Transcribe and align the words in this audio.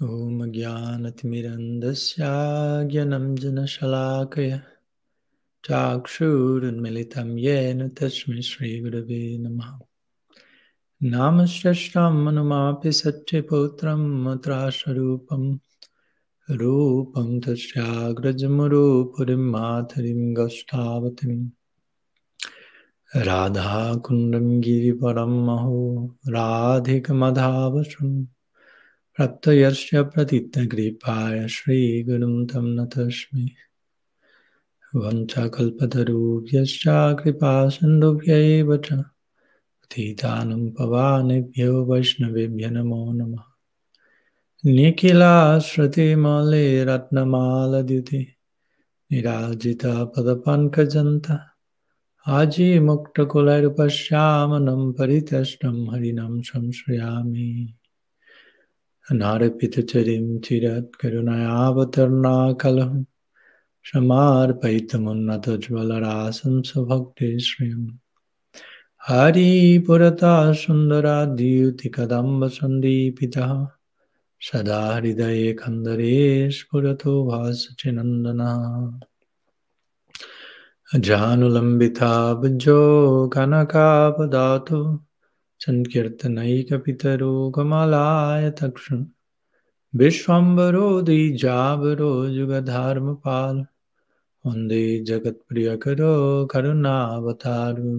ॐ 0.00 0.52
ज्ञानतिमिरन्दस्या 0.52 2.30
ज्ञानञ्जनशलाकय 2.90 4.60
चाक्षुरुन्मिलितं 5.64 7.28
येन 7.38 7.88
तस्मै 7.88 8.42
श्रीगुरवे 8.42 9.38
नमः। 9.38 9.70
नामश्रेष्ठं 11.02 12.24
मनुमापि 12.24 12.92
सच्चिपौत्रं 12.92 14.02
मत्राशरूपं 14.24 15.44
रूपं 16.50 17.40
तस्याग्रजमुरूपुरीं 17.40 18.32
मातरिं 19.36 20.20
गष्टावतीं 20.36 21.48
राधाकुण्डं 23.28 24.60
गिरिपरं 24.60 25.32
महो 25.46 26.06
राधिकमधावशम् 26.28 28.24
प्राप्तयस्य 29.16 30.02
प्रतिज्ञकृपाय 30.02 31.48
श्रीगुरुं 31.48 32.46
तं 32.46 32.64
नतस्मि। 32.64 33.50
वञ्चाकल्पतरुभ्यश्च 34.94 36.84
कृपासिन्धुभ्यैव 36.88 38.76
च। 38.76 38.92
पतितानं 38.92 40.70
पवानेभ्यो 40.70 41.84
वैष्णवेभ्य 41.84 42.70
नमो 42.70 43.12
नमः। 43.12 43.42
निखिलाश्रुतिमले 44.66 46.84
रत्नमालद्युति 46.84 48.26
निराजितपदपङ्कजन्त 49.12 51.38
आजीमुक्तकुलैर्पश्यामनं 52.26 54.92
परितष्टं 54.92 55.90
हरिणं 55.90 56.42
संश्रयामि। 56.42 57.74
नारपितचरिं 59.21 60.25
चिरत्करुणयावतर्णाकलहं 60.45 63.03
समार्पयितमुन्नतज्वलरासं 63.93 66.55
स्वभक्तिश्रियम् 66.69 67.87
हरिपुरतः 69.09 70.37
सुन्दराद्युतिकदम्बसन्दीपितः 70.61 73.51
सदा 74.47 74.81
हृदये 74.95 75.47
कन्दरे 75.61 76.17
स्फुरतो 76.57 77.13
भासचिनन्दनः 77.29 78.65
जानुलम्बिता 81.07 82.11
भुजो 82.41 82.81
कनकापदातु 83.33 84.81
सङ्कीर्तनैकपितरो 85.62 87.50
कमलाय 87.50 88.50
तक्षु 88.50 88.96
विश्वम्बरो 89.94 91.02
द्विजावरो 91.02 92.12
युगधर्मपाल 92.26 93.56
वंदे 94.46 94.84
जगत्प्रियकरो 95.04 96.14
करुणावतारु। 96.46 97.90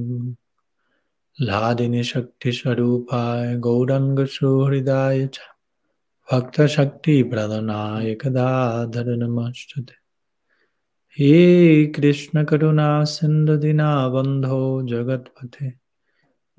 लादिनि 1.41 2.03
शक्तिस्वरूपाय 2.03 3.55
गौरङ्गसुहृदाय 3.57 5.27
च। 5.27 5.39
भक्तशक्तिप्रदनाय 6.31 8.13
कदाधर 8.21 9.15
नमस्तुते 9.15 9.95
हे 11.17 11.33
कृष्णकरुणा 11.85 13.03
सिन्धुदिनाबन्धो 13.03 14.61
जगत्पथे 14.87 15.82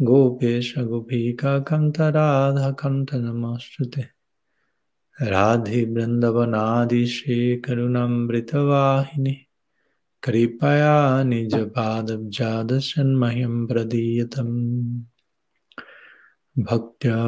गोपेश 0.02 0.74
गोपीका 0.78 1.58
कंठ 1.58 2.00
राधा 2.00 2.70
कंठ 2.70 3.14
नमस्ते 3.14 4.02
राधे 5.30 5.84
वृंदवनादिशे 5.84 7.56
करुणामृतवाहिनी 7.64 9.34
कृपया 10.22 11.22
निज 11.22 11.54
पादब्जादशन्मह्यं 11.76 13.66
प्रदीयतम्। 13.66 14.56
भक्त्या 16.58 17.18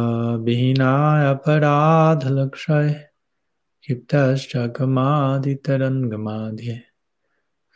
विहीनाय 0.44 1.26
अपराधलक्षय 1.30 2.90
क्षिप्तश्च 3.82 4.56
गमादितरङ्गमाध्ये 4.80 6.76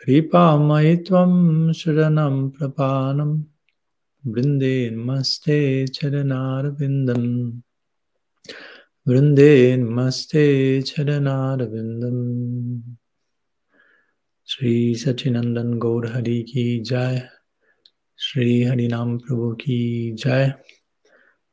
कृपामयि 0.02 0.96
त्वं 0.96 1.32
शरणं 1.72 2.48
प्रपानम् 2.50 3.49
वृन्दे 4.26 4.90
नमस्ते 4.90 5.86
चरणारविन्दम्। 5.86 7.60
वृन्दे 9.08 9.76
नमस्ते 9.76 10.82
चरणारविन्दम्। 10.82 12.94
श्री 14.46 14.94
सचिनंदन 14.94 15.78
गौर 15.78 16.06
हरि 16.06 16.42
की 16.42 16.80
जय। 16.80 17.28
श्री 18.18 18.62
हरिनाम 18.62 19.18
प्रभु 19.18 19.52
की 19.52 20.12
जय। 20.12 20.54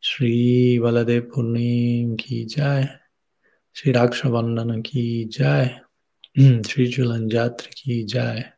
श्री 0.04 0.80
बलदेव 0.80 1.22
पूर्णिम 1.22 2.16
की 2.16 2.46
जय। 2.46 3.00
श्री 3.76 3.92
राक्षवंदन 3.92 4.82
की 4.82 5.26
जय। 5.26 5.80
श्री 6.40 6.88
झूलन 6.88 7.30
जात्र 7.30 7.68
की 7.68 8.04
जय। 8.04 8.56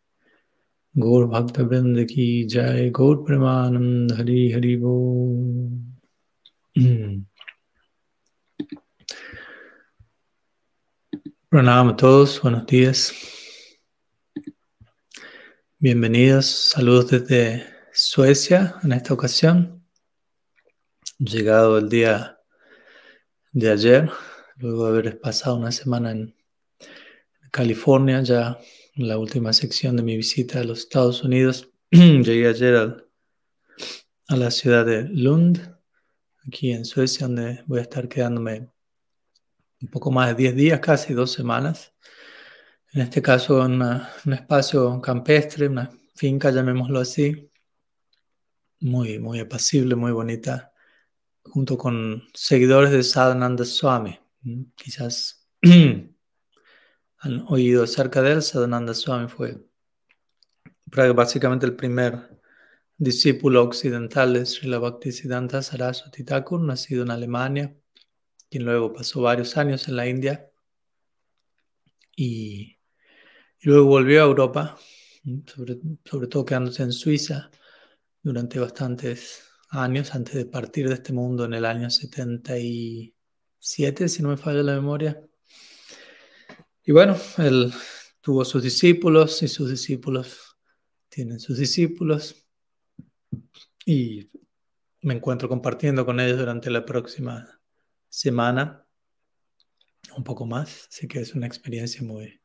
गौर 0.95 1.27
भक्त 1.27 1.61
वृंद 1.61 2.05
की 2.11 2.27
जय 2.45 2.91
गौर 2.91 3.17
प्रेमानंद 3.27 4.13
हरि 4.13 4.41
हरि 4.53 4.77
बो 4.77 4.95
Pranam 11.55 11.91
a 11.91 11.97
todos, 11.97 12.41
buenos 12.43 12.67
días. 12.67 13.13
Bienvenidos, 15.79 16.47
saludos 16.47 17.11
desde 17.11 17.65
Suecia 17.93 18.75
en 18.83 18.91
esta 18.91 19.15
ocasión. 19.15 19.87
Llegado 21.19 21.79
el 21.79 21.89
día 21.89 22.41
de 23.53 23.71
ayer, 23.71 24.11
luego 24.57 24.85
de 24.85 24.99
haber 24.99 25.21
pasado 25.21 25.55
una 25.55 25.71
semana 25.71 26.11
en 26.11 26.35
California, 27.53 28.21
ya 28.23 28.49
en 28.49 28.57
la 29.00 29.18
última 29.18 29.54
sección 29.54 29.96
de 29.96 30.04
mi 30.04 30.18
visita 30.18 30.60
a 30.60 30.64
los 30.64 30.80
Estados 30.80 31.24
Unidos. 31.24 31.70
Llegué 31.90 32.48
ayer 32.48 32.76
a, 32.76 32.98
a 34.28 34.36
la 34.36 34.52
ciudad 34.52 34.86
de 34.86 35.04
Lund, 35.04 35.74
aquí 36.46 36.74
en 36.74 36.84
Suecia, 36.84 37.28
donde 37.28 37.64
voy 37.66 37.80
a 37.80 37.84
estar 37.84 38.10
quedándome 38.10 38.70
un 39.82 39.88
poco 39.88 40.12
más 40.12 40.28
de 40.30 40.36
10 40.36 40.56
días, 40.56 40.80
casi 40.82 41.14
dos 41.14 41.32
semanas. 41.32 41.94
En 42.92 43.02
este 43.02 43.22
caso, 43.22 43.66
en 43.66 43.82
un 43.82 44.34
espacio 44.34 45.00
campestre, 45.00 45.70
una 45.70 45.90
finca, 46.16 46.52
llamémoslo 46.52 47.00
así, 47.00 47.50
muy, 48.82 49.18
muy 49.20 49.40
apacible, 49.40 49.96
muy 49.96 50.12
bonita, 50.12 50.74
junto 51.44 51.78
con 51.78 52.24
seguidores 52.34 52.92
de 52.92 53.04
Sadhananda 53.04 53.64
Swami. 53.64 54.20
Quizás 54.76 55.48
han 57.20 57.46
oído 57.48 57.84
acerca 57.84 58.22
de 58.22 58.34
él. 58.34 58.42
Sadhananda 58.42 58.94
Swami 58.94 59.28
fue 59.28 59.58
básicamente 61.14 61.66
el 61.66 61.76
primer 61.76 62.40
discípulo 62.98 63.64
occidental 63.64 64.34
de 64.34 64.46
Srila 64.46 64.80
Bhaktisiddhanta 64.80 65.62
Saraswati 65.62 66.24
Thakur, 66.24 66.62
nacido 66.62 67.04
en 67.04 67.12
Alemania, 67.12 67.76
quien 68.50 68.66
luego 68.66 68.94
pasó 68.94 69.22
varios 69.22 69.58
años 69.58 69.88
en 69.88 69.96
la 69.96 70.08
India 70.08 70.50
y, 72.16 72.78
y 73.60 73.70
luego 73.70 73.86
volvió 73.86 74.22
a 74.22 74.26
Europa, 74.26 74.78
sobre, 75.48 75.80
sobre, 76.04 76.28
todo 76.28 76.46
quedándose 76.46 76.84
en 76.84 76.92
Suiza 76.92 77.50
durante 78.22 78.60
bastantes 78.60 79.44
años 79.70 80.14
antes 80.16 80.36
de 80.36 80.46
partir 80.46 80.90
de 80.90 80.96
este 80.96 81.14
mundo 81.14 81.46
en 81.46 81.54
el 81.54 81.66
año 81.66 81.90
77, 81.90 84.10
si 84.10 84.24
no 84.24 84.30
me 84.30 84.38
falla 84.38 84.64
la 84.64 84.76
memoria. 84.76 85.29
Y 86.90 86.92
bueno, 86.92 87.16
él 87.38 87.72
tuvo 88.20 88.44
sus 88.44 88.64
discípulos 88.64 89.44
y 89.44 89.48
sus 89.48 89.70
discípulos 89.70 90.58
tienen 91.08 91.40
sus 91.40 91.60
discípulos 91.60 92.48
y 93.86 94.32
me 95.04 95.14
encuentro 95.14 95.48
compartiendo 95.48 96.04
con 96.04 96.20
ellos 96.20 96.40
durante 96.40 96.72
la 96.72 96.86
próxima 96.86 97.62
semana, 98.10 98.88
un 100.18 100.24
poco 100.24 100.48
más, 100.48 100.88
así 100.88 101.08
que 101.08 101.20
es 101.20 101.36
una 101.36 101.46
experiencia 101.46 102.02
muy, 102.02 102.42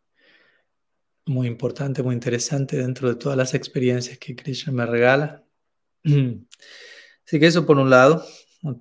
muy 1.24 1.46
importante, 1.46 2.02
muy 2.02 2.14
interesante 2.14 2.76
dentro 2.76 3.08
de 3.08 3.14
todas 3.14 3.38
las 3.38 3.54
experiencias 3.54 4.18
que 4.18 4.36
Krishna 4.36 4.74
me 4.74 4.84
regala. 4.84 5.42
Así 6.04 7.40
que 7.40 7.46
eso 7.46 7.64
por 7.64 7.78
un 7.78 7.88
lado, 7.88 8.22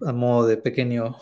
a 0.05 0.11
modo 0.11 0.45
de 0.45 0.57
pequeño 0.57 1.15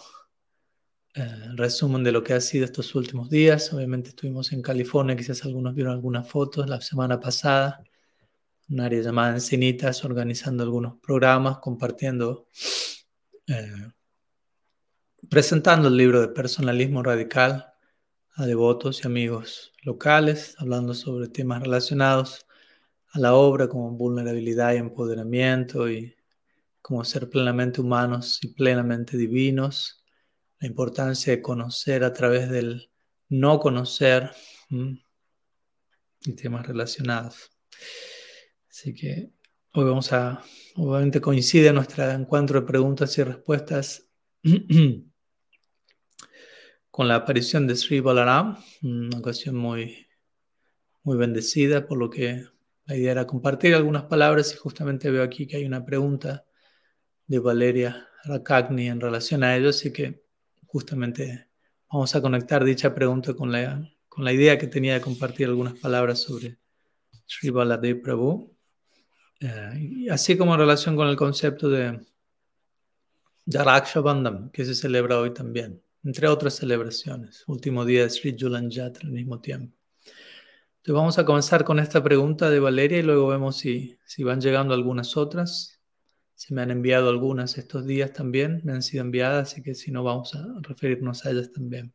eh, 1.14 1.26
resumen 1.56 2.04
de 2.04 2.12
lo 2.12 2.24
que 2.24 2.34
ha 2.34 2.42
sido 2.42 2.66
estos 2.66 2.96
últimos 2.96 3.30
días. 3.30 3.74
Obviamente 3.74 4.10
estuvimos 4.10 4.52
en 4.54 4.62
California, 4.62 5.16
quizás 5.16 5.44
algunos 5.46 5.76
vieron 5.76 5.94
algunas 5.94 6.28
fotos 6.28 6.70
la 6.70 6.80
semana 6.82 7.20
pasada, 7.20 7.84
un 8.70 8.80
área 8.80 9.02
llamada 9.02 9.34
Encinitas, 9.34 10.06
organizando 10.06 10.64
algunos 10.64 11.00
programas, 11.00 11.58
compartiendo 11.60 12.48
eh, 13.48 13.92
presentando 15.30 15.88
el 15.90 15.98
libro 15.98 16.22
de 16.22 16.30
personalismo 16.30 17.04
radical 17.04 17.74
a 18.36 18.46
devotos 18.46 19.04
y 19.04 19.08
amigos 19.08 19.74
locales, 19.84 20.56
hablando 20.60 20.94
sobre 20.94 21.28
temas 21.28 21.62
relacionados 21.62 22.46
a 23.12 23.20
la 23.20 23.34
obra 23.34 23.68
como 23.68 23.92
vulnerabilidad 23.92 24.74
y 24.74 24.78
empoderamiento 24.78 25.90
y 25.90 26.16
como 26.82 27.04
ser 27.04 27.30
plenamente 27.30 27.82
humanos 27.82 28.40
y 28.42 28.48
plenamente 28.50 29.18
divinos, 29.18 30.01
la 30.62 30.68
importancia 30.68 31.36
de 31.36 31.42
conocer 31.42 32.04
a 32.04 32.14
través 32.14 32.50
del 32.50 32.92
no 33.30 33.60
conocer 33.60 34.32
y 34.70 36.34
temas 36.34 36.68
relacionados. 36.68 37.52
Así 38.70 38.94
que 38.94 39.32
hoy 39.74 39.84
vamos 39.86 40.14
a, 40.14 40.44
obviamente 40.76 41.20
coincide 41.20 41.74
nuestro 41.74 42.10
encuentro 42.12 42.62
de 42.62 42.68
preguntas 42.68 43.18
y 43.18 43.24
respuestas 43.24 44.08
con 46.92 47.08
la 47.08 47.16
aparición 47.16 47.66
de 47.66 47.76
Sri 47.76 48.00
Balaram, 48.00 48.58
una 48.84 49.18
ocasión 49.18 49.56
muy, 49.56 50.08
muy 51.02 51.18
bendecida, 51.18 51.88
por 51.88 51.98
lo 51.98 52.12
que 52.12 52.46
la 52.86 52.96
idea 52.96 53.14
era 53.14 53.26
compartir 53.26 53.74
algunas 53.74 54.04
palabras 54.04 54.54
y 54.54 54.58
justamente 54.58 55.10
veo 55.10 55.24
aquí 55.24 55.48
que 55.48 55.58
hay 55.58 55.66
una 55.66 55.84
pregunta 55.86 56.46
de 57.26 57.40
Valeria 57.40 58.08
Rakagni 58.26 58.90
en 58.90 59.02
relación 59.02 59.44
a 59.44 59.56
ello, 59.56 59.70
así 59.70 59.92
que 59.92 60.21
justamente 60.72 61.48
vamos 61.92 62.16
a 62.16 62.22
conectar 62.22 62.64
dicha 62.64 62.96
pregunta 62.96 63.34
con 63.34 63.52
la, 63.52 63.90
con 64.08 64.24
la 64.24 64.32
idea 64.32 64.58
que 64.58 64.68
tenía 64.68 64.94
de 64.94 65.02
compartir 65.02 65.48
algunas 65.48 65.78
palabras 65.80 66.22
sobre 66.22 66.58
Sri 67.26 67.50
Baladev 67.50 68.02
Prabhu, 68.02 68.56
eh, 69.40 70.08
así 70.10 70.38
como 70.38 70.54
en 70.54 70.60
relación 70.60 70.96
con 70.96 71.08
el 71.08 71.16
concepto 71.16 71.70
de, 71.70 72.00
de 73.46 73.64
Raksha 73.64 74.00
Bandham, 74.00 74.50
que 74.52 74.66
se 74.66 74.76
celebra 74.76 75.20
hoy 75.20 75.34
también 75.34 75.82
entre 76.04 76.28
otras 76.28 76.56
celebraciones. 76.56 77.44
Último 77.48 77.86
día 77.86 78.04
de 78.04 78.10
Sri 78.10 78.36
Julan 78.38 78.70
Yatra 78.70 79.08
al 79.08 79.14
mismo 79.14 79.40
tiempo. 79.40 79.76
Entonces 80.78 80.96
vamos 80.96 81.20
a 81.20 81.26
comenzar 81.26 81.64
con 81.64 81.80
esta 81.80 82.04
pregunta 82.04 82.50
de 82.50 82.60
Valeria 82.60 83.00
y 83.00 83.04
luego 83.04 83.28
vemos 83.28 83.58
si, 83.58 83.98
si 84.06 84.24
van 84.24 84.42
llegando 84.42 84.74
algunas 84.74 85.16
otras. 85.16 85.71
Se 86.42 86.56
me 86.56 86.64
han 86.64 86.72
enviado 86.72 87.08
algunas 87.08 87.56
estos 87.60 87.86
días 87.86 88.14
también, 88.14 88.62
me 88.64 88.72
han 88.74 88.82
sido 88.82 89.04
enviadas, 89.04 89.52
así 89.52 89.62
que 89.62 89.76
si 89.76 89.92
no 89.92 90.04
vamos 90.04 90.34
a 90.34 90.44
referirnos 90.62 91.24
a 91.24 91.30
ellas 91.30 91.52
también. 91.52 91.94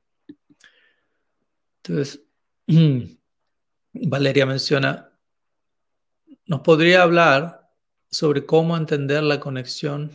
Entonces, 1.82 2.22
Valeria 3.92 4.46
menciona, 4.46 5.10
¿nos 6.44 6.60
podría 6.60 7.02
hablar 7.02 7.72
sobre 8.08 8.46
cómo 8.46 8.76
entender 8.76 9.24
la 9.24 9.40
conexión 9.40 10.12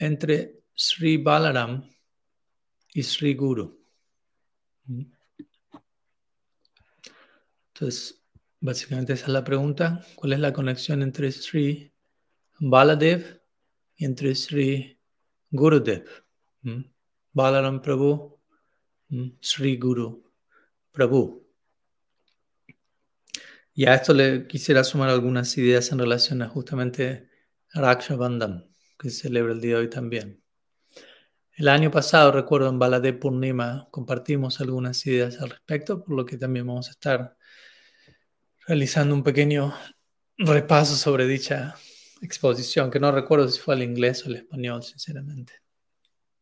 entre 0.00 0.64
Sri 0.74 1.16
Balaram 1.16 1.88
y 2.94 3.04
Sri 3.04 3.34
Guru. 3.34 3.80
Entonces, 7.74 8.20
básicamente 8.58 9.12
esa 9.12 9.26
es 9.26 9.32
la 9.32 9.44
pregunta. 9.44 10.04
¿Cuál 10.16 10.32
es 10.32 10.40
la 10.40 10.52
conexión 10.52 11.00
entre 11.00 11.30
Sri 11.30 11.92
Baladev 12.58 13.35
entre 13.98 14.34
Sri 14.34 14.98
Gurudev? 15.50 16.06
Balaram 17.32 17.80
Prabhu, 17.82 18.40
Sri 19.40 19.76
Guru 19.76 20.22
Prabhu. 20.92 21.46
Y 23.74 23.84
a 23.86 23.94
esto 23.94 24.14
le 24.14 24.46
quisiera 24.46 24.82
sumar 24.84 25.10
algunas 25.10 25.56
ideas 25.58 25.92
en 25.92 25.98
relación 25.98 26.40
a 26.40 26.48
justamente 26.48 27.28
Raksha 27.74 28.16
Bandham, 28.16 28.64
que 28.98 29.10
se 29.10 29.22
celebra 29.22 29.52
el 29.52 29.60
día 29.60 29.74
de 29.74 29.80
hoy 29.82 29.90
también. 29.90 30.42
El 31.52 31.68
año 31.68 31.90
pasado, 31.90 32.32
recuerdo, 32.32 32.68
en 32.68 32.78
Baladev 32.78 33.18
Purnima 33.18 33.88
compartimos 33.90 34.60
algunas 34.60 35.06
ideas 35.06 35.40
al 35.40 35.50
respecto, 35.50 36.02
por 36.02 36.14
lo 36.14 36.24
que 36.24 36.36
también 36.36 36.66
vamos 36.66 36.88
a 36.88 36.92
estar 36.92 37.36
realizando 38.66 39.14
un 39.14 39.22
pequeño 39.22 39.74
repaso 40.38 40.96
sobre 40.96 41.26
dicha 41.26 41.74
exposición, 42.20 42.90
que 42.90 43.00
no 43.00 43.12
recuerdo 43.12 43.48
si 43.48 43.60
fue 43.60 43.74
al 43.74 43.82
inglés 43.82 44.24
o 44.24 44.28
al 44.28 44.36
español, 44.36 44.82
sinceramente. 44.82 45.54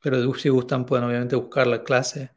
Pero 0.00 0.34
si 0.34 0.48
gustan, 0.48 0.84
pueden 0.84 1.06
obviamente 1.06 1.36
buscar 1.36 1.66
la 1.66 1.82
clase 1.82 2.32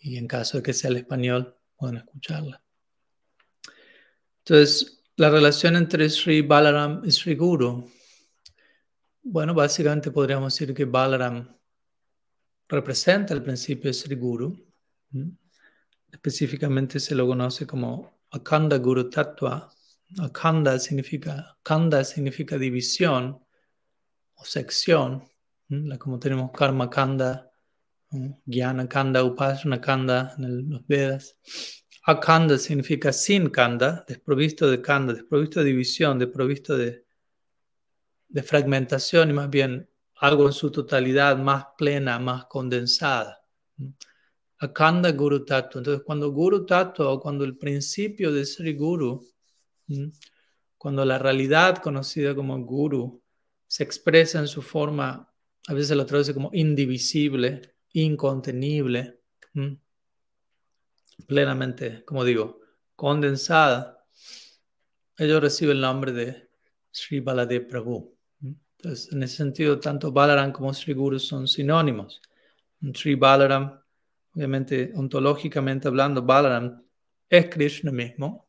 y 0.00 0.16
en 0.16 0.26
caso 0.26 0.58
de 0.58 0.62
que 0.62 0.72
sea 0.72 0.90
el 0.90 0.96
español, 0.96 1.56
pueden 1.76 1.98
escucharla. 1.98 2.62
Entonces, 4.38 5.04
la 5.16 5.30
relación 5.30 5.76
entre 5.76 6.08
Sri 6.10 6.42
Balaram 6.42 7.02
y 7.04 7.10
Sri 7.10 7.34
Guru. 7.34 7.90
Bueno, 9.22 9.54
básicamente 9.54 10.10
podríamos 10.10 10.54
decir 10.54 10.74
que 10.74 10.84
Balaram 10.84 11.56
representa 12.68 13.34
el 13.34 13.42
principio 13.42 13.88
de 13.88 13.94
Sri 13.94 14.14
Guru. 14.14 14.56
Específicamente 16.12 17.00
se 17.00 17.14
lo 17.14 17.26
conoce 17.26 17.66
como 17.66 18.20
Akanda 18.30 18.78
Guru 18.78 19.08
Tattva. 19.08 19.70
Akanda 20.18 20.78
significa, 20.78 21.56
significa 22.04 22.56
división 22.56 23.40
o 24.34 24.44
sección, 24.44 25.24
como 25.98 26.18
tenemos 26.18 26.52
Karma 26.52 26.88
Kanda, 26.88 27.50
Jnana 28.46 28.88
Kanda, 28.88 29.24
Upasana 29.24 29.80
Kanda 29.80 30.34
en 30.38 30.70
los 30.70 30.86
Vedas. 30.86 31.36
Akanda 32.04 32.56
significa 32.56 33.12
sin 33.12 33.50
Kanda, 33.50 34.04
desprovisto 34.06 34.70
de 34.70 34.80
Kanda, 34.80 35.12
desprovisto 35.12 35.60
de 35.60 35.66
división, 35.66 36.18
desprovisto 36.18 36.76
de, 36.76 37.04
fragmentación 38.44 39.30
y 39.30 39.32
más 39.32 39.50
bien 39.50 39.88
algo 40.16 40.46
en 40.46 40.52
su 40.52 40.70
totalidad 40.70 41.36
más 41.36 41.66
plena, 41.76 42.18
más 42.18 42.44
condensada. 42.46 43.42
Akanda 44.58 45.10
Guru 45.12 45.44
Tattva. 45.44 45.80
Entonces, 45.80 46.02
cuando 46.04 46.30
Guru 46.30 46.64
Tattva 46.64 47.08
o 47.08 47.20
cuando 47.20 47.44
el 47.44 47.56
principio 47.56 48.32
de 48.32 48.44
Sri 48.44 48.74
Guru, 48.74 49.26
cuando 50.78 51.04
la 51.04 51.18
realidad 51.18 51.78
conocida 51.78 52.34
como 52.34 52.58
Guru 52.64 53.22
se 53.66 53.82
expresa 53.82 54.38
en 54.38 54.48
su 54.48 54.62
forma, 54.62 55.32
a 55.68 55.74
veces 55.74 55.96
lo 55.96 56.06
traduce 56.06 56.34
como 56.34 56.50
indivisible, 56.52 57.74
incontenible, 57.92 59.20
plenamente, 61.26 62.04
como 62.04 62.24
digo, 62.24 62.60
condensada, 62.94 64.04
ellos 65.18 65.40
reciben 65.40 65.76
el 65.76 65.82
nombre 65.82 66.12
de 66.12 66.48
Sri 66.90 67.20
Baladev 67.20 67.66
Prabhu. 67.68 68.14
Entonces, 68.78 69.12
en 69.12 69.22
ese 69.22 69.36
sentido, 69.36 69.80
tanto 69.80 70.12
Balaram 70.12 70.52
como 70.52 70.72
Sri 70.74 70.92
Guru 70.92 71.18
son 71.18 71.48
sinónimos. 71.48 72.20
Sri 72.94 73.14
Balaram, 73.14 73.80
obviamente, 74.34 74.92
ontológicamente 74.94 75.88
hablando, 75.88 76.22
Balaram 76.22 76.82
es 77.28 77.46
Krishna 77.48 77.90
mismo, 77.90 78.46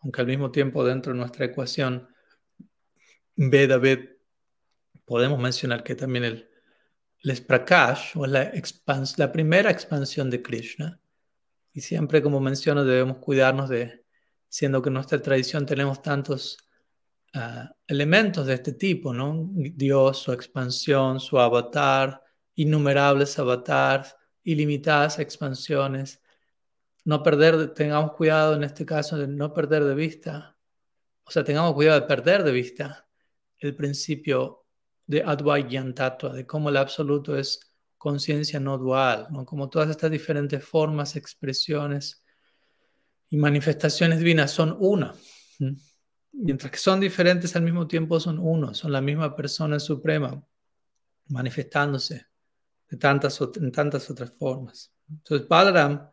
aunque 0.00 0.20
al 0.20 0.26
mismo 0.26 0.50
tiempo 0.50 0.84
dentro 0.84 1.12
de 1.12 1.18
nuestra 1.18 1.46
ecuación 1.46 2.08
Ved 3.36 3.98
podemos 5.04 5.38
mencionar 5.38 5.82
que 5.82 5.94
también 5.94 6.24
el, 6.24 6.48
el 7.22 7.46
o 8.14 8.26
la, 8.26 8.52
la 9.16 9.32
primera 9.32 9.70
expansión 9.70 10.30
de 10.30 10.42
Krishna, 10.42 11.00
y 11.72 11.80
siempre 11.80 12.22
como 12.22 12.40
menciono 12.40 12.84
debemos 12.84 13.18
cuidarnos 13.18 13.68
de, 13.68 14.04
siendo 14.48 14.82
que 14.82 14.88
en 14.88 14.94
nuestra 14.94 15.20
tradición 15.22 15.66
tenemos 15.66 16.02
tantos 16.02 16.58
elementos 17.86 18.46
de 18.46 18.54
este 18.54 18.72
tipo, 18.72 19.12
¿no? 19.12 19.50
Dios, 19.52 20.18
su 20.18 20.32
expansión, 20.32 21.20
su 21.20 21.38
avatar, 21.38 22.22
innumerables 22.54 23.38
avatars, 23.38 24.16
ilimitadas 24.42 25.18
expansiones. 25.18 26.20
No 27.08 27.22
perder, 27.22 27.72
tengamos 27.74 28.12
cuidado 28.12 28.54
en 28.54 28.64
este 28.64 28.84
caso 28.84 29.16
de 29.16 29.26
no 29.26 29.54
perder 29.54 29.84
de 29.84 29.94
vista, 29.94 30.56
o 31.24 31.30
sea, 31.30 31.42
tengamos 31.42 31.72
cuidado 31.74 32.00
de 32.00 32.06
perder 32.06 32.42
de 32.42 32.52
vista 32.52 33.08
el 33.58 33.74
principio 33.74 34.66
de 35.06 35.22
Advaita 35.22 36.18
de 36.32 36.46
cómo 36.46 36.68
el 36.68 36.76
absoluto 36.76 37.36
es 37.36 37.72
conciencia 37.96 38.60
no 38.60 38.76
dual, 38.76 39.28
como 39.46 39.70
todas 39.70 39.88
estas 39.88 40.10
diferentes 40.10 40.62
formas, 40.62 41.16
expresiones 41.16 42.22
y 43.30 43.38
manifestaciones 43.38 44.18
divinas 44.18 44.50
son 44.50 44.76
una 44.78 45.14
mientras 46.32 46.70
que 46.70 46.78
son 46.78 47.00
diferentes 47.00 47.54
al 47.56 47.62
mismo 47.62 47.86
tiempo 47.86 48.20
son 48.20 48.38
uno, 48.38 48.74
son 48.74 48.92
la 48.92 49.00
misma 49.00 49.34
persona 49.34 49.78
suprema, 49.80 50.42
manifestándose 51.28 52.26
de 52.88 52.96
tantas, 52.96 53.40
en 53.40 53.72
tantas 53.72 54.08
otras 54.10 54.30
formas. 54.30 54.92
Entonces, 55.08 55.48
Balaram 55.48 56.10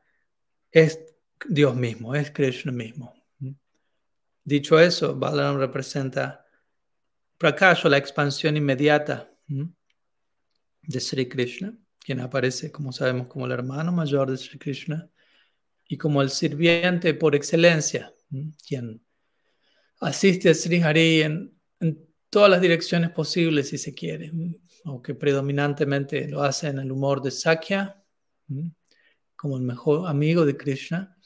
es 0.76 1.00
Dios 1.48 1.74
mismo, 1.74 2.14
es 2.14 2.32
Krishna 2.32 2.72
mismo. 2.72 3.14
Dicho 4.44 4.78
eso, 4.78 5.16
Balaram 5.16 5.58
representa 5.58 6.46
Prakash, 7.38 7.86
la 7.86 7.98
expansión 7.98 8.58
inmediata 8.58 9.32
de 9.48 11.00
Sri 11.00 11.30
Krishna, 11.30 11.74
quien 11.98 12.20
aparece, 12.20 12.72
como 12.74 12.92
sabemos, 12.92 13.28
como 13.28 13.46
el 13.46 13.54
hermano 13.54 13.94
mayor 13.94 14.30
de 14.30 14.38
Sri 14.38 14.60
Krishna 14.60 15.10
y 15.88 15.98
como 15.98 16.22
el 16.22 16.30
sirviente 16.30 17.14
por 17.14 17.36
excelencia, 17.36 18.14
quien 18.68 19.02
asiste 20.02 20.50
a 20.50 20.54
Sri 20.54 20.82
Hari 20.82 21.22
en, 21.22 21.56
todas 22.30 22.50
las 22.50 22.60
direcciones 22.60 23.12
posibles, 23.12 23.70
si 23.70 23.78
se 23.78 23.94
quiere, 23.94 24.30
aunque 24.84 25.16
predominantemente 25.16 26.28
lo 26.28 26.44
hace 26.44 26.68
en 26.68 26.80
el 26.80 26.92
humor 26.92 27.22
de 27.22 27.32
Sakya, 27.32 28.04
como 29.36 29.58
el 29.58 29.64
mejor 29.64 30.08
amigo 30.08 30.46
de 30.46 30.56
Krishna. 30.58 31.18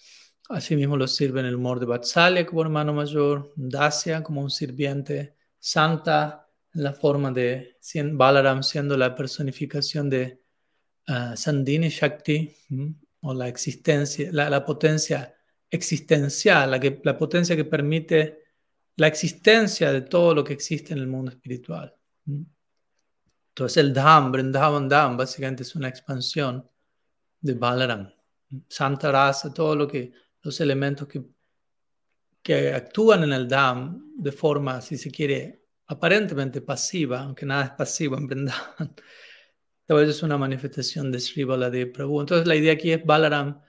Asimismo 0.50 0.98
lo 0.98 1.08
sirve 1.08 1.42
en 1.42 1.46
el 1.46 1.56
humor 1.56 1.80
de 1.80 1.86
Vatsalya 1.86 2.46
como 2.46 2.62
hermano 2.62 2.94
mayor, 2.94 3.54
Dasya 3.56 4.24
como 4.24 4.42
un 4.42 4.50
sirviente, 4.50 5.36
Santa 5.60 6.48
en 6.74 6.84
la 6.84 6.94
forma 6.94 7.32
de 7.32 7.78
Balaram 8.14 8.64
siendo 8.64 8.96
la 8.98 9.14
personificación 9.14 10.10
de 10.10 10.42
uh, 11.08 11.36
Sandini 11.36 11.90
Shakti, 11.90 12.56
o 13.22 13.34
la 13.34 13.48
existencia, 13.48 14.30
la, 14.32 14.64
potencia 14.64 15.36
existencial, 15.70 16.72
la, 16.72 16.80
que, 16.80 17.02
la 17.04 17.18
potencia 17.18 17.56
que 17.56 17.66
permite 17.66 18.44
la 18.96 19.08
existencia 19.08 19.92
de 19.92 20.02
todo 20.02 20.34
lo 20.34 20.44
que 20.44 20.54
existe 20.54 20.94
en 20.94 21.00
el 21.00 21.08
mundo 21.08 21.32
espiritual. 21.32 21.94
Entonces 22.26 23.78
el 23.78 23.94
Dham, 23.94 24.32
Vrindavan 24.32 24.88
Dham, 24.88 25.18
básicamente 25.18 25.64
es 25.64 25.76
una 25.76 25.90
expansión 25.90 26.70
de 27.42 27.54
Balaram. 27.54 28.12
Santa 28.68 29.12
Rasa, 29.12 29.54
todo 29.54 29.76
lo 29.76 29.88
que, 29.88 30.12
los 30.42 30.60
elementos 30.60 31.08
que, 31.08 31.24
que 32.42 32.74
actúan 32.74 33.24
en 33.24 33.34
el 33.34 33.48
Dham 33.48 34.16
de 34.16 34.32
forma, 34.32 34.82
si 34.82 34.98
se 34.98 35.12
quiere, 35.12 35.66
aparentemente 35.88 36.62
pasiva, 36.62 37.22
aunque 37.22 37.46
nada 37.46 37.66
es 37.66 37.72
pasivo 37.72 38.18
en 38.18 38.28
Vrindavan, 38.28 38.96
tal 39.86 39.98
vez 39.98 40.10
es 40.10 40.24
una 40.24 40.38
manifestación 40.38 41.12
de 41.12 41.20
Sri 41.20 41.44
Baladev 41.44 41.92
Prabhu. 41.92 42.22
Entonces 42.22 42.48
la 42.48 42.56
idea 42.56 42.74
aquí 42.74 42.92
es 42.92 43.06
Balaram 43.06 43.62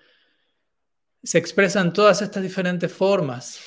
se 1.22 1.38
expresa 1.38 1.80
en 1.80 1.92
todas 1.92 2.22
estas 2.22 2.42
diferentes 2.42 2.90
formas 2.92 3.60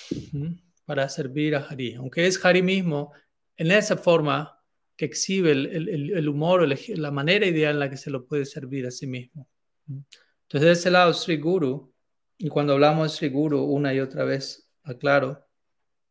para 0.86 1.07
servir 1.10 1.55
a 1.55 1.60
Hari. 1.60 1.95
Aunque 1.95 2.25
es 2.25 2.43
Hari 2.43 2.62
mismo, 2.62 3.12
en 3.57 3.72
esa 3.72 3.98
forma 3.98 4.60
que 4.95 5.05
exhibe 5.05 5.51
el, 5.51 6.29
humor 6.29 6.62
o 6.62 6.65
la 6.67 7.12
manera 7.12 7.45
ideal 7.45 7.74
en 7.74 7.79
la 7.79 7.89
que 7.89 7.98
se 7.98 8.10
lo 8.10 8.25
puede 8.25 8.45
servir 8.45 8.86
a 8.88 8.91
sí 8.91 9.07
mismo. 9.07 9.48
Entonces, 9.88 10.62
de 10.62 10.72
ese 10.72 10.92
lado, 10.92 11.13
Sri 11.13 11.38
Guru, 11.38 11.94
y 12.38 12.50
cuando 12.50 12.74
hablamos 12.74 13.12
de 13.12 13.18
Sri 13.18 13.30
Guru 13.30 13.63
una 13.63 13.94
y 13.94 14.00
otra 14.00 14.24
vez, 14.24 14.70
aclaro, 14.84 15.46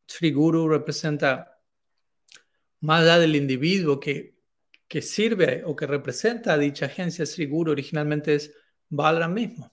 Sri 0.07 0.33
Guru 0.33 0.69
representa 0.69 1.61
más 2.81 3.03
allá 3.03 3.19
del 3.19 3.37
individuo 3.37 4.01
que, 4.01 4.37
que 4.89 5.01
sirve 5.03 5.63
o 5.65 5.77
que 5.77 5.87
representa 5.87 6.53
a 6.53 6.59
dicha 6.59 6.87
agencia, 6.87 7.25
Sri 7.25 7.47
Guru 7.47 7.73
originalmente 7.73 8.35
es 8.35 8.53
Balaram 8.89 9.33
mismo. 9.33 9.73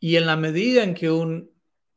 Y 0.00 0.16
en 0.16 0.26
la 0.26 0.36
medida 0.36 0.82
en 0.82 0.94
que 0.94 1.10
un 1.10 1.50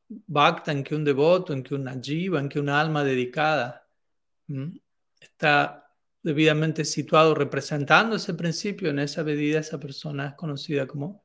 bhakta, 0.07 0.71
en 0.71 0.83
que 0.83 0.95
un 0.95 1.03
devoto, 1.03 1.53
en 1.53 1.63
que 1.63 1.75
una 1.75 1.99
jiva, 1.99 2.39
en 2.39 2.49
que 2.49 2.59
una 2.59 2.79
alma 2.79 3.03
dedicada 3.03 3.87
está 5.19 5.86
debidamente 6.27 6.83
situado 6.83 7.33
representando 7.33 8.17
ese 8.17 8.33
principio, 8.33 8.89
en 8.89 8.99
esa 8.99 9.23
medida 9.23 9.59
esa 9.59 9.79
persona 9.79 10.27
es 10.27 10.33
conocida 10.33 10.85
como 10.85 11.23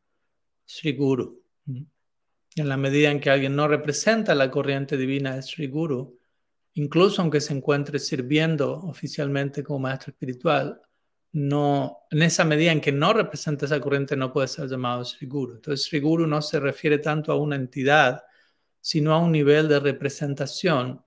Sri 0.64 0.92
Guru. 0.92 1.42
En 1.66 2.68
la 2.68 2.76
medida 2.76 3.10
en 3.10 3.18
que 3.18 3.28
alguien 3.28 3.56
no 3.56 3.66
representa 3.66 4.32
la 4.36 4.48
corriente 4.48 4.96
divina 4.96 5.34
de 5.34 5.42
Sri 5.42 5.66
Guru, 5.66 6.20
incluso 6.74 7.20
aunque 7.20 7.40
se 7.40 7.52
encuentre 7.52 7.98
sirviendo 7.98 8.74
oficialmente 8.74 9.64
como 9.64 9.80
maestro 9.80 10.12
espiritual, 10.12 10.80
no, 11.32 12.04
en 12.08 12.22
esa 12.22 12.44
medida 12.44 12.70
en 12.70 12.80
que 12.80 12.92
no 12.92 13.12
representa 13.12 13.66
esa 13.66 13.80
corriente 13.80 14.16
no 14.16 14.32
puede 14.32 14.46
ser 14.46 14.68
llamado 14.68 15.04
Sri 15.04 15.26
Guru. 15.26 15.54
Entonces 15.56 15.84
Sri 15.84 15.98
Guru 15.98 16.28
no 16.28 16.40
se 16.40 16.60
refiere 16.60 16.98
tanto 16.98 17.32
a 17.32 17.36
una 17.36 17.56
entidad, 17.56 18.22
sino 18.80 19.12
a 19.12 19.18
un 19.18 19.32
nivel 19.32 19.66
de 19.66 19.80
representación 19.80 21.04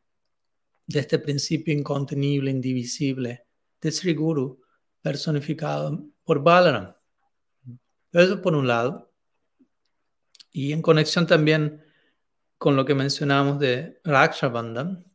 de 0.86 1.00
este 1.00 1.18
principio 1.18 1.74
incontenible, 1.74 2.52
indivisible 2.52 3.45
de 3.86 3.92
Sri 3.92 4.16
Guru 4.16 4.60
personificado 5.00 6.04
por 6.24 6.42
Balaram. 6.42 6.96
Eso 8.12 8.42
por 8.42 8.56
un 8.56 8.68
lado. 8.68 9.12
Y 10.52 10.72
en 10.72 10.82
conexión 10.82 11.28
también 11.28 11.84
con 12.58 12.76
lo 12.76 12.84
que 12.84 12.96
mencionamos 12.96 13.60
de 13.60 14.02
Raksha 14.04 14.48
Bandhan. 14.48 15.06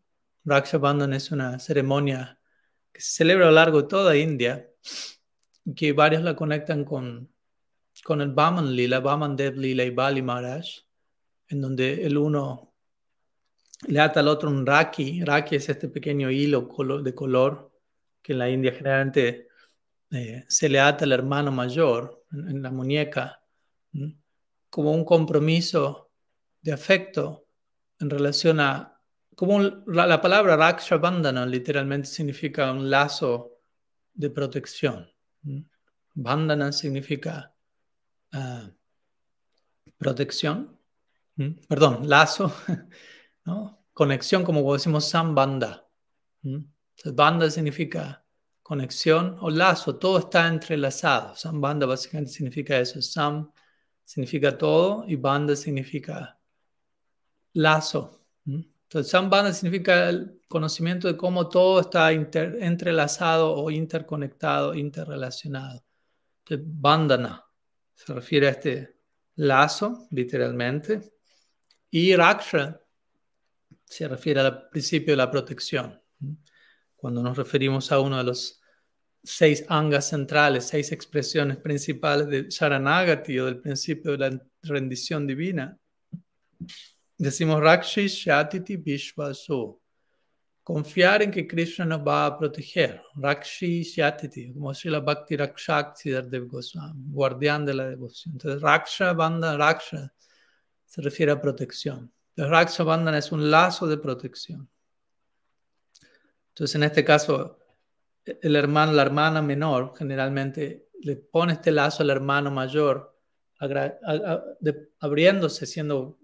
Raksha 0.44 0.78
Bandhan 0.78 1.12
es 1.14 1.32
una 1.32 1.58
ceremonia 1.58 2.38
que 2.92 3.00
se 3.00 3.10
celebra 3.10 3.46
a 3.46 3.48
lo 3.48 3.56
largo 3.56 3.82
de 3.82 3.88
toda 3.88 4.16
India, 4.16 4.70
que 5.74 5.92
varios 5.92 6.22
la 6.22 6.36
conectan 6.36 6.84
con, 6.84 7.28
con 8.04 8.20
el 8.20 8.30
Baman 8.32 8.76
Lila, 8.76 9.00
Baman 9.00 9.34
Dev 9.34 9.56
Lila 9.56 9.82
y 9.82 9.90
Bali 9.90 10.22
Maharaj, 10.22 10.66
en 11.48 11.60
donde 11.60 12.06
el 12.06 12.16
uno 12.16 12.72
le 13.88 13.98
ata 13.98 14.20
al 14.20 14.28
otro 14.28 14.48
un 14.48 14.64
raki. 14.64 15.24
Raki 15.24 15.56
es 15.56 15.68
este 15.68 15.88
pequeño 15.88 16.30
hilo 16.30 16.68
de 17.02 17.14
color 17.16 17.69
que 18.22 18.32
en 18.32 18.38
la 18.38 18.50
India 18.50 18.72
generalmente 18.72 19.48
eh, 20.10 20.44
se 20.48 20.68
le 20.68 20.80
ata 20.80 21.04
al 21.04 21.12
hermano 21.12 21.52
mayor 21.52 22.24
en, 22.32 22.62
la 22.62 22.70
muñeca, 22.70 23.42
como 24.68 24.92
un 24.92 25.04
compromiso 25.04 26.10
de 26.60 26.72
afecto 26.72 27.46
en 27.98 28.10
relación 28.10 28.60
a, 28.60 29.00
como 29.34 29.60
la, 29.60 30.20
palabra 30.20 30.56
Raksha 30.56 30.96
Bandhana 30.96 31.46
literalmente 31.46 32.08
significa 32.08 32.72
un 32.72 32.90
lazo 32.90 33.58
de 34.12 34.30
protección. 34.30 35.10
Bandhana 36.14 36.72
significa 36.72 37.54
ah, 38.32 38.70
protección, 39.96 40.78
perdón, 41.68 42.08
lazo, 42.08 42.52
conexión, 43.92 44.44
como 44.44 44.72
decimos 44.72 45.08
sambanda. 45.08 45.86
Banda 47.04 47.50
significa 47.50 48.24
conexión 48.62 49.36
o 49.40 49.50
lazo, 49.50 49.96
todo 49.96 50.18
está 50.18 50.46
entrelazado. 50.46 51.34
Sambanda 51.34 51.86
básicamente 51.86 52.32
significa 52.32 52.78
eso. 52.78 53.00
Sam 53.02 53.50
significa 54.04 54.56
todo 54.56 55.04
y 55.08 55.16
banda 55.16 55.56
significa 55.56 56.38
lazo. 57.54 58.20
Entonces, 58.46 59.10
Sambanda 59.10 59.52
significa 59.52 60.08
el 60.08 60.40
conocimiento 60.48 61.08
de 61.08 61.16
cómo 61.16 61.48
todo 61.48 61.80
está 61.80 62.12
entrelazado 62.12 63.54
o 63.54 63.70
interconectado, 63.70 64.74
interrelacionado. 64.74 65.84
Entonces, 66.44 66.66
bandana 66.80 67.44
se 67.94 68.12
refiere 68.12 68.48
a 68.48 68.50
este 68.50 68.96
lazo, 69.36 70.08
literalmente. 70.10 71.12
Y 71.90 72.14
Raksha 72.14 72.80
se 73.84 74.08
refiere 74.08 74.40
al 74.40 74.68
principio 74.68 75.12
de 75.12 75.18
la 75.18 75.30
protección. 75.30 76.00
Cuando 77.00 77.22
nos 77.22 77.36
referimos 77.36 77.90
a 77.92 77.98
uno 77.98 78.18
de 78.18 78.24
los 78.24 78.60
seis 79.22 79.64
angas 79.68 80.08
centrales, 80.08 80.66
seis 80.66 80.92
expresiones 80.92 81.56
principales 81.56 82.28
de 82.28 82.46
Sharanagati 82.50 83.38
o 83.38 83.46
del 83.46 83.58
principio 83.58 84.12
de 84.12 84.18
la 84.18 84.42
rendición 84.62 85.26
divina, 85.26 85.78
decimos 87.16 87.60
Rakshi 87.60 88.06
Shatiti 88.06 88.76
Vishvaso. 88.76 89.78
Confiar 90.62 91.22
en 91.22 91.30
que 91.30 91.46
Krishna 91.46 91.86
nos 91.86 92.06
va 92.06 92.26
a 92.26 92.38
proteger. 92.38 93.02
Rakshi 93.16 93.82
Shatiti, 93.82 94.52
como 94.52 94.72
la 94.84 95.00
Bhakti 95.00 95.36
Rakshakti 95.36 96.10
Dev 96.10 96.46
Goswami, 96.48 97.06
guardián 97.08 97.64
de 97.64 97.74
la 97.74 97.88
devoción. 97.88 98.34
Entonces, 98.34 98.60
Raksha 98.60 99.14
Banda 99.14 99.56
Raksha 99.56 100.12
se 100.84 101.00
refiere 101.00 101.32
a 101.32 101.40
protección. 101.40 102.12
El 102.36 102.50
Raksha 102.50 102.84
Bandhan 102.84 103.14
es 103.14 103.32
un 103.32 103.50
lazo 103.50 103.86
de 103.86 103.96
protección. 103.96 104.68
Entonces, 106.50 106.74
en 106.76 106.82
este 106.82 107.04
caso, 107.04 107.58
el 108.24 108.56
hermano, 108.56 108.92
la 108.92 109.02
hermana 109.02 109.42
menor, 109.42 109.94
generalmente 109.96 110.88
le 111.00 111.16
pone 111.16 111.54
este 111.54 111.72
lazo 111.72 112.02
al 112.02 112.10
hermano 112.10 112.50
mayor, 112.50 113.18
abriéndose, 115.00 115.66
siendo, 115.66 116.18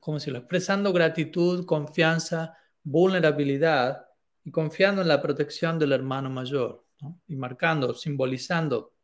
¿cómo 0.00 0.18
decirlo? 0.18 0.40
Expresando 0.40 0.92
gratitud, 0.92 1.64
confianza, 1.64 2.56
vulnerabilidad 2.82 4.06
y 4.44 4.50
confiando 4.50 5.02
en 5.02 5.08
la 5.08 5.20
protección 5.20 5.78
del 5.78 5.92
hermano 5.92 6.30
mayor, 6.30 6.84
y 7.26 7.36
marcando, 7.36 7.94
simbolizando 7.94 8.94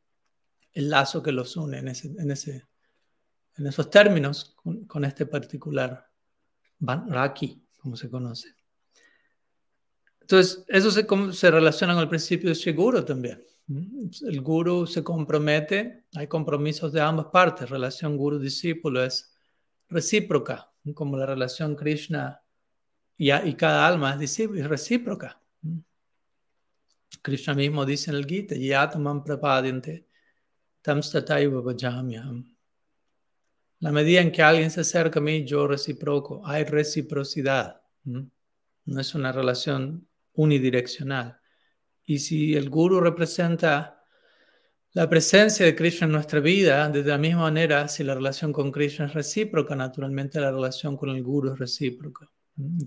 el 0.73 0.91
lazo 0.91 1.23
que 1.23 1.33
los 1.33 1.57
une 1.57 1.79
en, 1.79 1.89
ese, 1.89 2.09
en, 2.19 2.31
ese, 2.31 2.67
en 3.57 3.67
esos 3.67 3.89
términos 3.89 4.55
con, 4.57 4.85
con 4.87 5.05
este 5.05 5.27
particular 5.27 6.11
Raki, 6.81 7.67
como 7.79 7.97
se 7.97 8.11
conoce. 8.11 8.64
Entonces, 10.25 10.65
eso 10.69 10.91
se, 10.91 11.51
relaciona 11.51 11.93
con 11.93 12.03
el 12.03 12.09
principio 12.09 12.51
de 12.51 12.73
Guru 12.73 13.05
también. 13.05 13.45
El 13.69 14.41
guru 14.41 14.87
se 14.87 15.05
compromete, 15.05 16.05
hay 16.15 16.27
compromisos 16.27 16.93
de 16.93 17.01
ambas 17.03 17.27
partes. 17.27 17.69
Relación 17.69 18.17
guru-discípulo 18.17 19.05
es 19.05 19.35
recíproca, 19.91 20.73
como 20.95 21.19
la 21.19 21.27
relación 21.27 21.77
Krishna 21.77 22.43
y, 23.19 23.55
cada 23.55 23.87
alma 23.87 24.19
es, 24.19 24.41
es 24.41 24.67
recíproca. 24.67 25.39
Krishna 27.21 27.53
mismo 27.53 27.85
dice 27.85 28.11
en 28.11 28.17
el 28.17 28.27
Gita, 28.27 28.55
Yatman 28.55 29.25
prapadyante 29.25 30.07
tam 30.81 31.03
la 33.81 33.93
medida 33.93 34.23
en 34.23 34.33
que 34.33 34.43
alguien 34.43 34.71
se 34.71 34.81
acerca 34.81 35.21
a 35.21 35.23
mí, 35.23 35.45
yo 35.45 35.67
reciproco. 35.67 36.41
Hay 36.47 36.65
reciprocidad. 36.65 37.83
No 38.05 39.01
es 39.01 39.15
una 39.15 39.31
relación 39.31 40.09
unidireccional. 40.35 41.39
Y 42.05 42.19
si 42.19 42.55
el 42.55 42.69
guru 42.69 43.01
representa 43.01 44.03
la 44.93 45.09
presencia 45.09 45.67
de 45.67 45.75
Krishna 45.75 46.07
en 46.07 46.13
nuestra 46.13 46.39
vida, 46.41 46.89
de 46.89 47.03
la 47.03 47.19
misma 47.19 47.43
manera, 47.43 47.89
si 47.89 48.05
la 48.05 48.15
relación 48.15 48.53
con 48.53 48.71
Krishna 48.71 49.07
es 49.07 49.15
recíproca, 49.15 49.75
naturalmente 49.75 50.41
la 50.41 50.53
relación 50.53 50.97
con 50.97 51.11
el 51.11 51.23
guru 51.23 51.53
es 51.53 51.59
recíproca. 51.59 52.31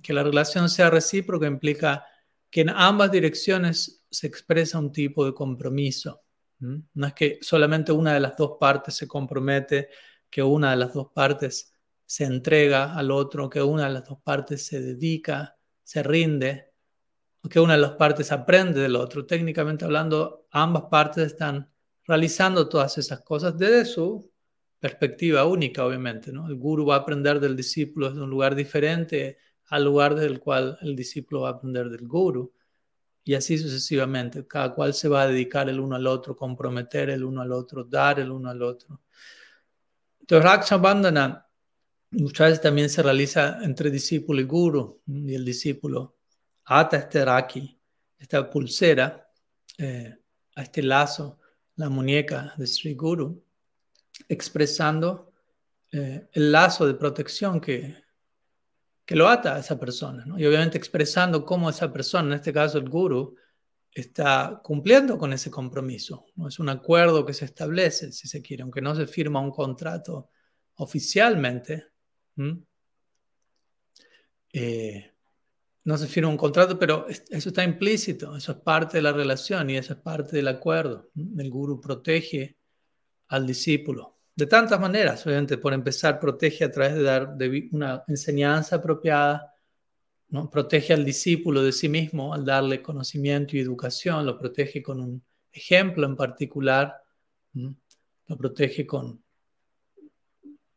Que 0.02 0.14
la 0.14 0.24
relación 0.24 0.70
sea 0.70 0.90
recíproca 0.90 1.48
implica 1.48 2.06
que 2.50 2.62
en 2.62 2.70
ambas 2.70 3.12
direcciones 3.12 4.06
se 4.10 4.28
expresa 4.28 4.80
un 4.80 4.92
tipo 4.92 5.26
de 5.26 5.34
compromiso. 5.34 6.24
No 6.60 7.08
es 7.08 7.14
que 7.14 7.40
solamente 7.42 7.92
una 7.92 8.14
de 8.14 8.22
las 8.22 8.38
dos 8.38 8.58
partes 8.60 8.96
se 8.96 9.08
compromete, 9.08 9.90
que 10.30 10.42
una 10.42 10.72
de 10.72 10.78
las 10.78 10.94
dos 10.94 11.10
partes 11.14 11.74
se 12.06 12.24
entrega 12.24 12.96
al 12.96 13.12
otro, 13.12 13.50
que 13.50 13.62
una 13.62 13.84
de 13.84 13.94
las 13.94 14.06
dos 14.06 14.20
partes 14.24 14.66
se 14.66 14.82
dedica, 14.82 15.58
se 15.84 16.02
rinde, 16.04 16.67
que 17.50 17.60
una 17.60 17.74
de 17.74 17.80
las 17.80 17.92
partes 17.92 18.32
aprende 18.32 18.82
del 18.82 18.96
otro. 18.96 19.26
Técnicamente 19.26 19.86
hablando, 19.86 20.48
ambas 20.52 20.84
partes 20.84 21.28
están 21.28 21.70
realizando 22.06 22.68
todas 22.68 22.98
esas 22.98 23.22
cosas 23.22 23.58
desde 23.58 23.86
su 23.86 24.32
perspectiva 24.80 25.46
única, 25.46 25.86
obviamente. 25.86 26.32
¿no? 26.32 26.48
El 26.48 26.56
guru 26.56 26.86
va 26.86 26.96
a 26.96 27.00
aprender 27.00 27.40
del 27.40 27.56
discípulo 27.56 28.10
desde 28.10 28.22
un 28.22 28.30
lugar 28.30 28.56
diferente 28.56 29.38
al 29.70 29.84
lugar 29.84 30.16
desde 30.16 30.28
el 30.28 30.40
cual 30.40 30.78
el 30.82 30.96
discípulo 30.96 31.42
va 31.42 31.50
a 31.50 31.52
aprender 31.54 31.90
del 31.90 32.08
guru. 32.08 32.54
Y 33.24 33.34
así 33.34 33.58
sucesivamente. 33.58 34.48
Cada 34.48 34.74
cual 34.74 34.94
se 34.94 35.10
va 35.10 35.24
a 35.24 35.28
dedicar 35.28 35.68
el 35.70 35.80
uno 35.80 35.96
al 35.96 36.08
otro, 36.08 36.36
comprometer 36.36 37.10
el 37.10 37.24
uno 37.24 37.42
al 37.42 37.52
otro, 37.52 37.84
dar 37.84 38.20
el 38.20 38.32
uno 38.32 38.50
al 38.50 38.62
otro. 38.62 39.02
Entonces, 40.22 40.44
Raksha 40.44 40.78
muchas 42.12 42.48
veces 42.48 42.62
también 42.62 42.90
se 42.90 43.04
realiza 43.04 43.60
entre 43.64 43.92
discípulo 43.92 44.40
y 44.40 44.46
guru. 44.46 45.02
Y 45.08 45.36
el 45.36 45.44
discípulo 45.44 46.17
ata 46.68 46.98
este 46.98 47.24
raki, 47.24 47.80
esta 48.18 48.50
pulsera, 48.50 49.30
eh, 49.78 50.16
a 50.56 50.62
este 50.62 50.82
lazo, 50.84 51.40
la 51.76 51.90
muñeca 51.90 52.54
de 52.58 52.68
Sri 52.68 52.94
Guru, 52.94 53.44
expresando 54.28 55.34
eh, 55.92 56.28
el 56.32 56.52
lazo 56.52 56.86
de 56.86 56.96
protección 56.96 57.62
que, 57.62 57.96
que 59.06 59.16
lo 59.16 59.30
ata 59.30 59.56
a 59.56 59.60
esa 59.60 59.80
persona, 59.80 60.26
y 60.38 60.46
obviamente 60.46 60.78
expresando 60.78 61.46
cómo 61.46 61.70
esa 61.70 61.92
persona, 61.94 62.28
en 62.30 62.34
este 62.34 62.52
caso 62.52 62.78
el 62.78 62.90
guru, 62.90 63.36
está 63.92 64.60
cumpliendo 64.64 65.18
con 65.18 65.34
ese 65.34 65.50
compromiso. 65.50 66.26
¿no? 66.36 66.48
Es 66.48 66.60
un 66.60 66.70
acuerdo 66.70 67.26
que 67.26 67.34
se 67.34 67.46
establece, 67.46 68.12
si 68.12 68.28
se 68.28 68.42
quiere, 68.42 68.64
aunque 68.64 68.82
no 68.82 68.96
se 68.96 69.08
firma 69.08 69.40
un 69.40 69.52
contrato 69.52 70.30
oficialmente. 70.76 71.88
No 75.88 75.98
se 75.98 76.08
firma 76.08 76.30
un 76.30 76.36
contrato, 76.36 76.78
pero 76.78 77.08
eso 77.08 77.50
está 77.50 77.64
implícito, 77.64 78.36
eso 78.36 78.52
es 78.52 78.58
parte 78.58 78.98
de 78.98 79.04
la 79.04 79.14
relación 79.14 79.70
y 79.70 79.78
eso 79.78 79.94
es 79.94 80.00
parte 80.00 80.36
del 80.36 80.50
acuerdo. 80.50 81.10
El 81.16 81.50
guru 81.50 81.80
protege 81.80 82.58
al 83.30 83.48
discípulo 83.48 84.18
de 84.36 84.46
tantas 84.48 84.82
maneras, 84.82 85.26
obviamente, 85.26 85.58
por 85.58 85.74
empezar, 85.74 86.20
protege 86.20 86.66
a 86.66 86.72
través 86.72 86.94
de 86.94 87.04
dar 87.04 87.38
una 87.72 88.04
enseñanza 88.08 88.76
apropiada, 88.76 89.52
¿no? 90.28 90.50
protege 90.50 90.94
al 90.94 91.06
discípulo 91.06 91.64
de 91.64 91.72
sí 91.72 91.88
mismo 91.88 92.34
al 92.34 92.44
darle 92.44 92.82
conocimiento 92.82 93.56
y 93.56 93.62
educación, 93.62 94.26
lo 94.26 94.38
protege 94.38 94.84
con 94.84 95.00
un 95.00 95.24
ejemplo 95.52 96.06
en 96.06 96.18
particular, 96.18 97.02
lo 97.54 98.38
protege 98.38 98.86
con... 98.86 99.24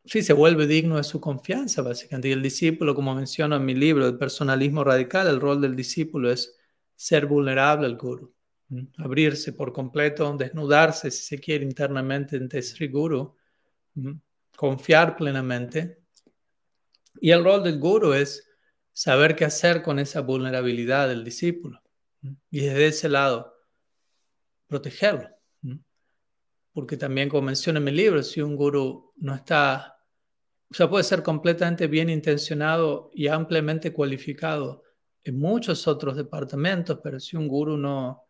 Sí, 0.05 0.23
se 0.23 0.33
vuelve 0.33 0.67
digno 0.67 0.97
de 0.97 1.05
su 1.05 1.21
confianza, 1.21 1.83
básicamente. 1.83 2.29
Y 2.29 2.33
el 2.33 2.43
discípulo, 2.43 2.95
como 2.95 3.15
menciono 3.15 3.57
en 3.57 3.65
mi 3.65 3.75
libro, 3.75 4.07
El 4.07 4.19
personalismo 4.19 4.83
radical, 4.83 5.27
el 5.29 5.41
rol 5.41 5.61
del 5.61 5.77
discípulo 5.77 6.31
es 6.31 6.57
ser 6.97 7.27
vulnerable 7.27 7.87
al 7.87 7.97
guru, 7.97 8.35
abrirse 8.99 9.53
por 9.53 9.73
completo, 9.73 10.37
desnudarse, 10.37 11.11
si 11.11 11.23
se 11.23 11.39
quiere, 11.39 11.65
internamente 11.65 12.37
ante 12.37 12.63
Sri 12.63 12.89
Guru 12.89 13.37
confiar 14.57 15.17
plenamente. 15.17 16.03
Y 17.21 17.31
el 17.31 17.43
rol 17.43 17.63
del 17.63 17.79
guru 17.79 18.13
es 18.13 18.47
saber 18.93 19.35
qué 19.35 19.45
hacer 19.45 19.83
con 19.83 19.99
esa 19.99 20.21
vulnerabilidad 20.21 21.09
del 21.09 21.25
discípulo. 21.25 21.83
Y 22.51 22.61
desde 22.61 22.89
ese 22.89 23.09
lado, 23.09 23.55
protegerlo. 24.67 25.40
Porque 26.73 26.97
también, 26.97 27.29
como 27.29 27.43
menciono 27.43 27.79
en 27.79 27.85
mi 27.85 27.91
libro, 27.91 28.23
si 28.23 28.41
un 28.41 28.57
guru 28.57 29.13
no 29.17 29.35
está, 29.35 29.99
o 30.71 30.75
sea, 30.75 30.89
puede 30.89 31.05
ser 31.05 31.23
completamente 31.23 31.87
bien 31.87 32.09
intencionado 32.11 33.11
y 33.13 33.27
ampliamente 33.27 33.93
cualificado 33.93 34.85
en 35.25 35.39
muchos 35.39 35.87
otros 35.89 36.17
departamentos, 36.17 37.01
pero 37.03 37.19
si 37.21 37.37
un 37.37 37.49
guru 37.49 37.77
no, 37.77 38.25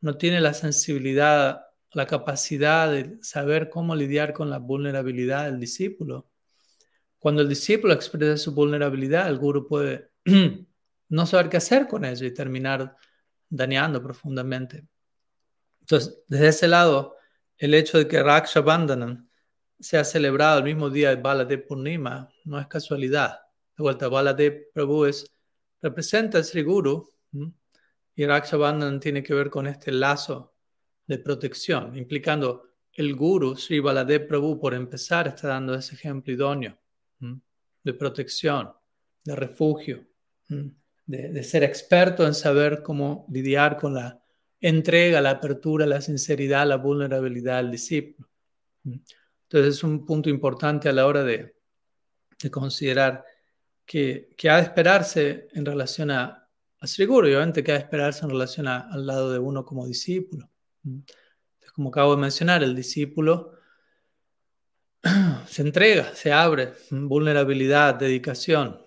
no 0.00 0.16
tiene 0.16 0.40
la 0.40 0.54
sensibilidad 0.54 1.64
la 1.94 2.06
capacidad 2.06 2.90
de 2.90 3.18
saber 3.22 3.70
cómo 3.70 3.94
lidiar 3.94 4.32
con 4.32 4.50
la 4.50 4.58
vulnerabilidad 4.58 5.44
del 5.44 5.60
discípulo. 5.60 6.28
Cuando 7.18 7.42
el 7.42 7.48
discípulo 7.48 7.94
expresa 7.94 8.36
su 8.36 8.52
vulnerabilidad, 8.52 9.28
el 9.28 9.38
guru 9.38 9.66
puede 9.66 10.10
no 11.08 11.26
saber 11.26 11.48
qué 11.48 11.56
hacer 11.56 11.86
con 11.86 12.04
ello 12.04 12.26
y 12.26 12.34
terminar 12.34 12.96
dañando 13.48 14.02
profundamente. 14.02 14.86
Entonces, 15.80 16.18
desde 16.26 16.48
ese 16.48 16.68
lado, 16.68 17.13
el 17.64 17.72
hecho 17.72 17.96
de 17.96 18.06
que 18.06 18.22
Raksha 18.22 18.60
Bandhanan 18.60 19.26
sea 19.80 20.04
celebrado 20.04 20.58
el 20.58 20.64
mismo 20.64 20.90
día 20.90 21.08
de 21.08 21.16
Baladev 21.16 21.66
Purnima 21.66 22.28
no 22.44 22.60
es 22.60 22.66
casualidad. 22.66 23.40
De 23.74 23.82
vuelta, 23.82 24.08
Baladev 24.08 24.70
Prabhu 24.74 25.06
es, 25.06 25.34
representa 25.80 26.36
al 26.36 26.44
Sri 26.44 26.62
Guru 26.62 27.08
y 28.14 28.26
Raksha 28.26 28.58
tiene 29.00 29.22
que 29.22 29.32
ver 29.32 29.48
con 29.48 29.66
este 29.66 29.92
lazo 29.92 30.54
de 31.06 31.18
protección, 31.18 31.96
implicando 31.96 32.68
el 32.92 33.16
guru 33.16 33.56
Sri 33.56 33.80
Baladev 33.80 34.28
Prabhu, 34.28 34.60
por 34.60 34.74
empezar, 34.74 35.26
está 35.28 35.48
dando 35.48 35.74
ese 35.74 35.94
ejemplo 35.94 36.34
idóneo 36.34 36.78
de 37.82 37.94
protección, 37.94 38.72
de 39.24 39.36
refugio, 39.36 40.06
de, 41.06 41.42
ser 41.42 41.64
experto 41.64 42.26
en 42.26 42.34
saber 42.34 42.82
cómo 42.82 43.26
lidiar 43.30 43.78
con 43.78 43.94
la 43.94 44.22
entrega, 44.68 45.20
la 45.20 45.30
apertura, 45.30 45.84
la 45.84 46.00
sinceridad, 46.00 46.66
la 46.66 46.76
vulnerabilidad 46.76 47.58
del 47.58 47.72
discípulo. 47.72 48.30
Entonces 48.84 49.76
es 49.76 49.84
un 49.84 50.06
punto 50.06 50.30
importante 50.30 50.88
a 50.88 50.92
la 50.92 51.06
hora 51.06 51.22
de, 51.22 51.54
considerar 52.50 53.24
que, 53.84 54.30
que, 54.36 54.48
ha 54.48 54.56
de 54.56 54.62
esperarse 54.62 55.48
en 55.52 55.66
relación 55.66 56.10
a, 56.10 56.48
a 56.80 56.86
Sri 56.86 57.04
Guru, 57.04 57.28
obviamente 57.28 57.62
que 57.62 57.72
ha 57.72 57.74
de 57.74 57.80
esperarse 57.80 58.24
en 58.24 58.30
relación 58.30 58.66
al 58.66 59.06
lado 59.06 59.30
de 59.32 59.38
uno 59.38 59.66
como 59.66 59.86
discípulo. 59.86 60.50
como 61.74 61.90
acabo 61.90 62.14
de 62.14 62.22
mencionar, 62.22 62.62
el 62.62 62.74
discípulo 62.74 63.52
se 65.46 65.60
entrega, 65.60 66.14
se 66.14 66.32
abre, 66.32 66.72
vulnerabilidad, 66.90 67.96
dedicación. 67.96 68.80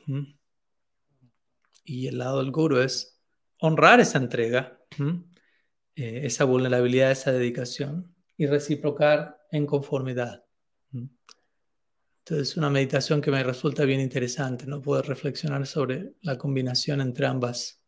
Y 1.85 2.07
el 2.07 2.17
lado 2.17 2.39
del 2.39 2.51
guru 2.51 2.79
es 2.79 3.21
honrar 3.59 3.99
esa 3.99 4.17
entrega, 4.17 4.79
eh, 5.97 6.27
esa 6.27 6.43
vulnerabilidad, 6.45 7.10
esa 7.10 7.31
dedicación 7.31 8.13
y 8.38 8.45
reciprocar 8.45 9.39
en 9.51 9.65
conformidad. 9.65 10.43
Entonces, 10.91 12.49
es 12.49 12.57
una 12.57 12.69
meditación 12.69 13.19
que 13.19 13.31
me 13.31 13.41
resulta 13.41 13.83
bien 13.83 13.99
interesante, 13.99 14.67
¿no? 14.67 14.79
Poder 14.79 15.07
reflexionar 15.07 15.65
sobre 15.65 16.13
la 16.21 16.38
combinación 16.38 17.01
entre 17.01 17.25
ambas, 17.25 17.81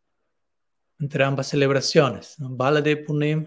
entre 0.98 1.22
ambas 1.22 1.46
celebraciones. 1.48 2.36
¿no? 2.40 2.48
Baladev 2.50 3.04
Punim 3.04 3.46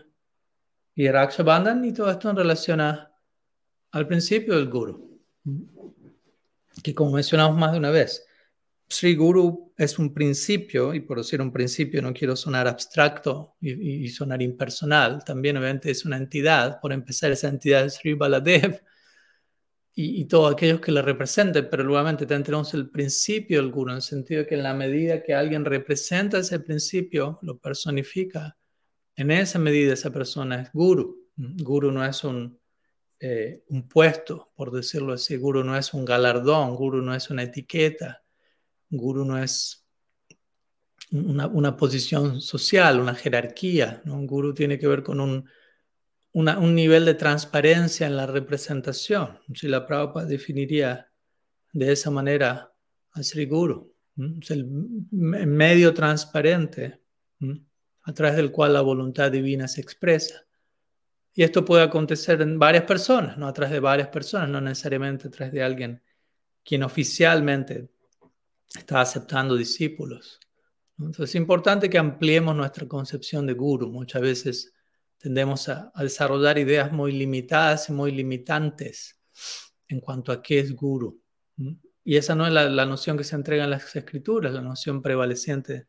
y 0.96 1.10
Raksha 1.10 1.44
y 1.84 1.92
todo 1.92 2.10
esto 2.10 2.30
en 2.30 2.38
relación 2.38 2.80
al 2.80 4.08
principio 4.08 4.56
del 4.56 4.70
Guru, 4.70 5.20
que 6.82 6.96
como 6.96 7.12
mencionamos 7.12 7.58
más 7.58 7.74
de 7.74 7.80
una 7.80 7.90
vez, 7.90 8.26
Sri 8.94 9.16
Guru 9.16 9.74
es 9.76 9.98
un 9.98 10.14
principio, 10.14 10.94
y 10.94 11.00
por 11.00 11.18
decir 11.18 11.42
un 11.42 11.52
principio 11.52 12.02
no 12.02 12.14
quiero 12.14 12.36
sonar 12.36 12.68
abstracto 12.68 13.56
y, 13.60 14.08
sonar 14.10 14.42
impersonal, 14.42 15.24
también 15.24 15.58
obviamente 15.58 15.90
es 15.90 16.06
una 16.06 16.18
entidad, 16.18 16.80
por 16.80 16.94
empezar 16.94 17.32
esa 17.32 17.48
entidad 17.48 17.86
es 17.86 17.96
Sri 17.96 18.14
Baladev 18.14 18.84
y, 19.96 20.22
y 20.22 20.26
todos 20.26 20.54
aquellos 20.54 20.80
que 20.80 20.92
le 20.92 21.02
representen, 21.02 21.68
pero 21.72 21.84
nuevamente 21.84 22.28
tenemos 22.28 22.74
el 22.76 22.90
principio 22.92 23.62
del 23.62 23.72
Guru, 23.72 23.92
en 23.92 23.96
el 23.98 24.02
sentido 24.04 24.42
de 24.42 24.48
que 24.48 24.56
en 24.56 24.64
la 24.64 24.76
medida 24.76 25.24
que 25.24 25.34
alguien 25.34 25.66
representa 25.66 26.38
ese 26.38 26.60
principio, 26.60 27.40
lo 27.42 27.58
personifica, 27.58 28.58
en 29.16 29.32
esa 29.32 29.58
medida 29.60 29.94
esa 29.94 30.12
persona 30.12 30.62
es 30.62 30.72
guru. 30.72 31.30
Guru 31.36 31.92
no 31.92 32.06
es 32.06 32.24
un, 32.24 32.60
eh, 33.20 33.64
un 33.70 33.88
puesto, 33.88 34.52
por 34.56 34.72
decirlo 34.72 35.14
así. 35.14 35.38
Guru 35.38 35.64
no 35.64 35.78
es 35.78 35.94
un 35.94 36.06
galardón, 36.06 36.76
guru 36.76 37.02
no 37.02 37.14
es 37.16 37.30
una 37.30 37.44
etiqueta, 37.44 38.23
guru 38.98 39.26
no 39.26 39.38
es 39.42 39.86
una, 41.12 41.78
posición 41.78 42.42
social, 42.42 43.00
una 43.00 43.16
jerarquía. 43.16 44.02
Un 44.06 44.26
guru 44.26 44.54
tiene 44.54 44.80
que 44.80 44.88
ver 44.88 45.04
con 45.04 45.20
un, 45.20 45.48
un 46.34 46.76
nivel 46.76 47.06
de 47.06 47.14
transparencia 47.14 48.08
en 48.08 48.18
la 48.18 48.26
representación. 48.26 49.40
Si 49.54 49.68
la 49.68 49.86
Prabhupada 49.86 50.26
definiría 50.26 51.12
de 51.72 51.92
esa 51.92 52.10
manera 52.10 52.74
a 53.12 53.24
Sri 53.24 53.46
Guru, 53.46 53.94
es 54.42 54.52
el 54.52 54.66
medio 55.12 55.94
transparente 55.94 57.02
a 58.04 58.14
través 58.14 58.36
del 58.36 58.52
cual 58.52 58.74
la 58.74 58.82
voluntad 58.82 59.32
divina 59.32 59.68
se 59.68 59.82
expresa. 59.82 60.46
Y 61.36 61.44
esto 61.44 61.66
puede 61.66 61.84
acontecer 61.84 62.42
en 62.42 62.60
varias 62.60 62.84
personas, 62.84 63.38
no 63.38 63.48
a 63.48 63.54
través 63.54 63.72
de 63.72 63.80
varias 63.80 64.10
personas, 64.10 64.50
no 64.50 64.62
necesariamente 64.62 65.28
a 65.28 65.32
través 65.32 65.54
de 65.54 65.64
alguien 65.64 66.02
quien 66.64 66.84
oficialmente 66.84 67.90
está 68.78 69.02
aceptando 69.02 69.56
discípulos. 69.56 70.40
Entonces 70.98 71.32
es 71.32 71.36
importante 71.36 71.90
que 71.90 71.98
ampliemos 71.98 72.56
nuestra 72.56 72.88
concepción 72.88 73.46
de 73.46 73.54
guru. 73.54 73.90
Muchas 73.90 74.22
veces 74.22 74.74
tendemos 75.18 75.70
a, 75.70 75.92
desarrollar 75.98 76.58
ideas 76.58 76.92
muy 76.92 77.12
limitadas 77.12 77.90
y 77.90 77.94
muy 77.94 78.12
limitantes 78.12 79.20
en 79.88 80.00
cuanto 80.00 80.32
a 80.32 80.42
qué 80.42 80.60
es 80.60 80.76
guru. 80.76 81.22
Y 82.04 82.18
esa 82.18 82.36
no 82.36 82.46
es 82.46 82.54
la, 82.54 82.86
noción 82.86 83.18
que 83.18 83.24
se 83.24 83.36
entrega 83.36 83.64
en 83.64 83.70
las 83.70 83.96
escrituras, 83.96 84.54
la 84.54 84.62
noción 84.62 85.02
prevaleciente 85.02 85.88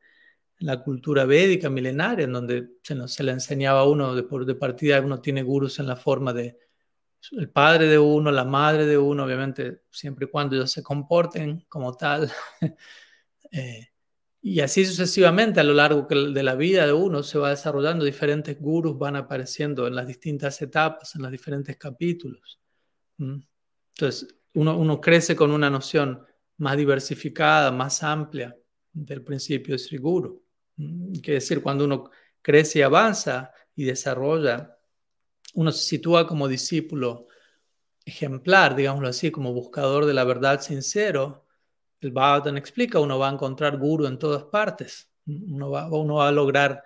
en 0.58 0.66
la 0.66 0.82
cultura 0.82 1.24
védica 1.24 1.68
milenaria, 1.68 2.24
en 2.24 2.32
donde 2.32 2.68
se, 2.82 3.08
se 3.08 3.22
le 3.24 3.32
enseñaba 3.32 3.80
a 3.80 3.88
uno 3.88 4.14
de, 4.14 4.22
de 4.22 4.54
partida, 4.54 5.00
uno 5.00 5.20
tiene 5.20 5.42
gurus 5.42 5.78
en 5.80 5.86
la 5.86 5.96
forma 5.96 6.32
de 6.32 6.58
el 7.32 7.50
padre 7.50 7.88
de 7.88 7.98
uno, 7.98 8.30
la 8.30 8.44
madre 8.44 8.86
de 8.86 8.98
uno, 8.98 9.24
obviamente 9.24 9.82
siempre 9.90 10.26
y 10.26 10.28
cuando 10.28 10.56
ellos 10.56 10.70
se 10.70 10.82
comporten 10.82 11.64
como 11.68 11.94
tal. 11.94 12.30
eh, 13.52 13.88
y 14.42 14.60
así 14.60 14.84
sucesivamente 14.84 15.60
a 15.60 15.64
lo 15.64 15.72
largo 15.72 16.06
de 16.08 16.42
la 16.42 16.54
vida 16.54 16.86
de 16.86 16.92
uno 16.92 17.22
se 17.22 17.38
va 17.38 17.50
desarrollando, 17.50 18.04
diferentes 18.04 18.60
gurus 18.60 18.98
van 18.98 19.16
apareciendo 19.16 19.86
en 19.86 19.94
las 19.94 20.06
distintas 20.06 20.60
etapas, 20.60 21.14
en 21.14 21.22
los 21.22 21.30
diferentes 21.30 21.76
capítulos. 21.78 22.60
Entonces, 23.18 24.36
uno, 24.52 24.76
uno 24.76 25.00
crece 25.00 25.34
con 25.34 25.50
una 25.50 25.70
noción 25.70 26.26
más 26.58 26.76
diversificada, 26.76 27.72
más 27.72 28.02
amplia 28.02 28.54
del 28.92 29.22
principio 29.22 29.74
de 29.74 29.78
Sri 29.78 29.98
Guru. 29.98 30.44
Quiere 30.76 31.34
decir, 31.34 31.62
cuando 31.62 31.84
uno 31.84 32.10
crece 32.42 32.80
y 32.80 32.82
avanza 32.82 33.52
y 33.74 33.84
desarrolla, 33.84 34.73
uno 35.54 35.72
se 35.72 35.84
sitúa 35.84 36.26
como 36.26 36.48
discípulo 36.48 37.28
ejemplar, 38.04 38.76
digámoslo 38.76 39.08
así, 39.08 39.30
como 39.30 39.52
buscador 39.52 40.06
de 40.06 40.14
la 40.14 40.24
verdad 40.24 40.60
sincero, 40.60 41.46
el 42.00 42.12
Bhagavatam 42.12 42.56
explica, 42.56 43.00
uno 43.00 43.18
va 43.18 43.30
a 43.30 43.32
encontrar 43.32 43.78
guru 43.78 44.06
en 44.06 44.18
todas 44.18 44.44
partes. 44.44 45.10
Uno 45.26 45.70
va, 45.70 45.88
va 45.88 46.28
a 46.28 46.32
lograr 46.32 46.82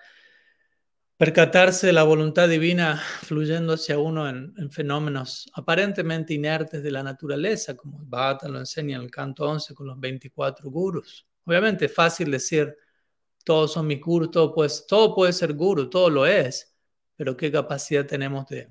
percatarse 1.17 1.89
de 1.89 1.93
la 1.93 2.05
voluntad 2.05 2.49
divina 2.49 3.03
fluyendo 3.23 3.73
hacia 3.73 3.99
uno 3.99 4.29
en, 4.29 4.71
fenómenos 4.71 5.51
aparentemente 5.55 6.35
inertes 6.35 6.85
de 6.85 6.93
la 6.93 7.03
naturaleza, 7.03 7.77
como 7.77 7.99
el 7.99 8.07
Bhagavatam 8.07 8.53
lo 8.53 8.59
enseña 8.61 8.97
en 8.97 9.03
el 9.03 9.11
canto 9.11 9.45
11 9.45 9.75
con 9.75 9.89
los 9.89 9.99
24 9.99 10.71
gurus. 10.71 11.27
Obviamente 11.45 11.87
es 11.87 11.95
fácil 11.95 12.31
decir, 12.31 12.77
todos 13.45 13.73
son 13.73 13.89
mis 13.89 14.01
gurus, 14.01 14.31
todo, 14.31 14.55
todo 14.87 15.15
puede 15.15 15.33
ser 15.33 15.55
guru, 15.55 15.91
todo 15.91 16.09
lo 16.09 16.27
es, 16.27 16.78
pero 17.19 17.37
qué 17.37 17.51
capacidad 17.51 18.07
tenemos 18.07 18.47
de, 18.47 18.69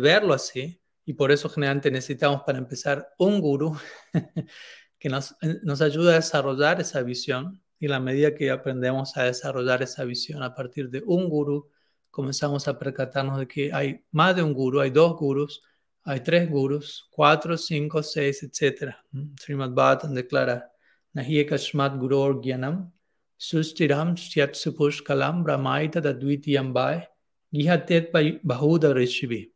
verlo 0.00 0.32
así. 0.32 0.80
Y 1.04 1.14
por 1.14 1.32
eso 1.32 1.48
generalmente 1.48 1.90
necesitamos 1.90 2.42
para 2.46 2.58
empezar 2.58 3.12
un 3.18 3.40
guru 3.40 3.76
que 4.98 5.08
nos, 5.08 5.32
eh, 5.42 5.58
nos 5.64 5.80
ayuda 5.80 6.12
a 6.12 6.14
desarrollar 6.16 6.80
esa 6.80 7.02
visión 7.02 7.60
y 7.80 7.88
la 7.88 7.98
medida 7.98 8.34
que 8.34 8.52
aprendemos 8.52 9.16
a 9.16 9.24
desarrollar 9.24 9.82
esa 9.82 10.04
visión 10.04 10.44
a 10.44 10.54
partir 10.54 10.90
de 10.90 11.02
un 11.04 11.28
guru, 11.28 11.68
comenzamos 12.10 12.68
a 12.68 12.78
percatarnos 12.78 13.40
de 13.40 13.48
que 13.48 13.72
hay 13.72 14.04
más 14.12 14.36
de 14.36 14.44
un 14.44 14.54
guru, 14.54 14.80
hay 14.80 14.90
dos 14.90 15.16
gurus, 15.16 15.60
hay 16.04 16.20
tres 16.20 16.48
gurus, 16.48 17.08
cuatro, 17.10 17.56
cinco, 17.56 18.00
seis, 18.02 18.44
etc. 18.44 18.94
¿Mm? 19.10 19.34
Srimad 19.40 19.70
Bhattan 19.70 20.14
declara, 20.14 20.70
Nahiye 21.16 21.46
Kashmat 21.48 21.94
Gyanam, 21.98 22.92
Sustiram 23.36 24.16
Syat 24.16 24.52
Supush 24.52 25.02
Kalam 25.02 25.44
Brahmaita 25.44 26.00
Dadvitiyam 26.00 26.72
Bai, 26.72 27.08
Gihatet 27.50 28.10
Bahuda 28.42 28.92
Rishibi. 28.92 29.52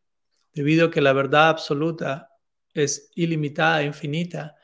Debido 0.52 0.86
a 0.86 0.90
que 0.90 1.00
la 1.00 1.12
verdad 1.12 1.48
absoluta 1.48 2.30
es 2.72 3.10
ilimitada, 3.14 3.82
infinita, 3.82 4.56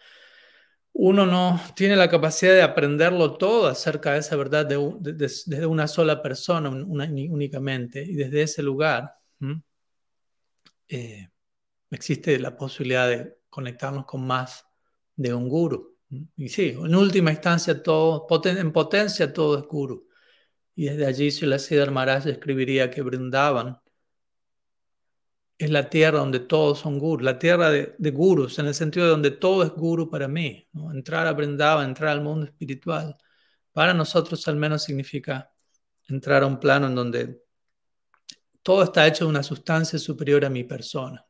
uno 0.93 1.25
no 1.25 1.61
tiene 1.75 1.97
la 1.97 2.09
capacidad 2.09 2.53
de 2.53 2.63
aprenderlo 2.63 3.37
todo 3.37 3.69
acerca 3.69 4.13
de 4.13 4.19
esa 4.19 4.37
verdad 4.37 4.67
desde 5.01 5.67
una 5.67 5.87
sola 5.87 6.21
persona 6.21 6.69
únicamente. 6.69 8.03
Y 8.03 8.15
desde 8.15 8.43
ese 8.43 8.63
lugar 8.63 9.15
eh, 10.89 11.29
existe 11.91 12.39
la 12.39 12.57
posibilidad 12.57 13.09
de 13.09 13.39
conectarnos 13.49 14.05
con 14.05 14.27
más 14.27 14.65
de 15.17 15.33
un 15.33 15.49
guru. 15.49 15.97
Y 16.37 16.49
sí, 16.49 16.77
en 16.77 16.95
última 16.95 17.31
instancia, 17.31 17.81
todo, 17.83 18.27
en 18.45 18.73
potencia 18.73 19.33
todo 19.33 19.59
es 19.59 19.65
guru. 19.65 20.09
Y 20.81 20.87
desde 20.87 21.05
allí, 21.05 21.31
Siddhar 21.31 21.91
Maharaj 21.91 22.27
escribiría 22.27 22.91
que 22.91 23.03
brindaban 23.03 23.79
es 25.59 25.69
la 25.69 25.91
tierra 25.91 26.21
donde 26.21 26.41
todos 26.41 26.79
son 26.79 26.99
gurus, 26.99 27.23
la 27.23 27.39
tierra 27.39 27.69
de, 27.71 28.11
gurus, 28.11 28.59
en 28.59 28.65
el 28.65 28.73
sentido 28.73 29.05
de 29.05 29.11
donde 29.11 29.31
todo 29.31 29.63
es 29.63 29.73
guru 29.73 30.09
para 30.09 30.27
mí. 30.27 30.67
Entrar 30.95 31.27
a 31.27 31.35
Brindava, 31.35 31.85
entrar 31.85 32.09
al 32.09 32.23
mundo 32.23 32.47
espiritual, 32.47 33.15
para 33.73 33.93
nosotros 33.93 34.49
al 34.49 34.57
menos 34.57 34.83
significa 34.83 35.53
entrar 36.09 36.45
a 36.45 36.47
un 36.47 36.59
plano 36.59 36.87
en 36.87 36.95
donde 36.95 37.43
todo 38.63 38.83
está 38.83 39.07
hecho 39.07 39.25
de 39.27 39.31
una 39.31 39.43
sustancia 39.43 39.99
superior 39.99 40.47
a 40.47 40.49
mi 40.49 40.65
persona. 40.65 41.27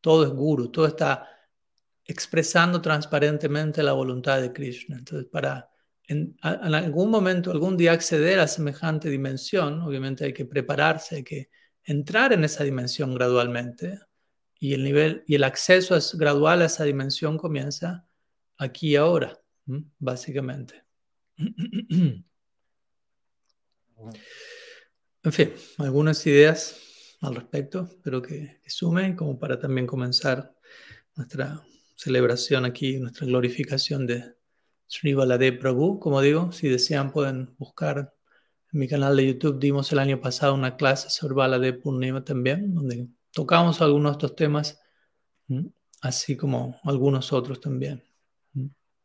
Todo 0.00 0.24
es 0.24 0.30
guru, 0.30 0.70
todo 0.70 0.86
está 0.86 1.28
expresando 2.02 2.80
transparentemente 2.80 3.82
la 3.82 3.92
voluntad 3.92 4.40
de 4.40 4.54
Krishna. 4.54 4.96
Entonces, 4.96 5.28
para 5.30 5.69
en, 6.10 6.36
en 6.42 6.74
algún 6.74 7.10
momento, 7.10 7.50
algún 7.50 7.76
día 7.76 7.92
acceder 7.92 8.38
a 8.40 8.46
semejante 8.46 9.08
dimensión, 9.08 9.80
obviamente 9.80 10.24
hay 10.24 10.32
que 10.32 10.44
prepararse, 10.44 11.16
hay 11.16 11.24
que 11.24 11.50
entrar 11.84 12.32
en 12.32 12.44
esa 12.44 12.64
dimensión 12.64 13.14
gradualmente 13.14 14.00
y 14.58 14.74
el 14.74 14.84
nivel 14.84 15.24
y 15.26 15.34
el 15.34 15.44
acceso 15.44 15.96
es 15.96 16.14
gradual 16.14 16.62
a 16.62 16.66
esa 16.66 16.84
dimensión 16.84 17.38
comienza 17.38 18.06
aquí 18.58 18.90
y 18.90 18.96
ahora, 18.96 19.40
básicamente. 19.98 20.84
En 25.22 25.32
fin, 25.32 25.52
algunas 25.76 26.26
ideas 26.26 26.80
al 27.20 27.34
respecto, 27.34 27.86
espero 27.90 28.22
que, 28.22 28.60
sumen 28.66 29.14
como 29.14 29.38
para 29.38 29.58
también 29.58 29.86
comenzar 29.86 30.54
nuestra 31.14 31.62
celebración 31.94 32.64
aquí, 32.64 32.98
nuestra 32.98 33.26
glorificación 33.26 34.06
de 34.06 34.34
Sri 34.90 35.14
Baladev 35.14 35.60
Prabhu. 35.60 36.00
Como 36.00 36.20
digo, 36.20 36.50
si 36.52 36.68
desean 36.68 37.12
pueden 37.12 37.54
buscar 37.58 38.12
en 38.72 38.78
mi 38.80 38.88
canal 38.88 39.16
de 39.16 39.26
YouTube 39.26 39.58
dimos 39.58 39.90
el 39.92 39.98
año 40.00 40.20
pasado 40.20 40.54
una 40.54 40.76
clase 40.76 41.10
sobre 41.10 41.34
Bala 41.34 41.58
de 41.58 41.72
Purnima 41.72 42.24
también, 42.24 42.74
donde 42.74 43.08
tocamos 43.32 43.80
algunos 43.80 44.12
de 44.12 44.16
estos 44.18 44.36
temas, 44.36 44.80
así 46.02 46.36
como 46.36 46.80
algunos 46.84 47.32
otros 47.32 47.60
también. 47.60 48.02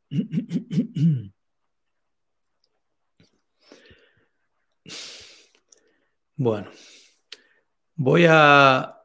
Bueno, 6.38 6.69
voy 7.95 8.26
a 8.28 8.98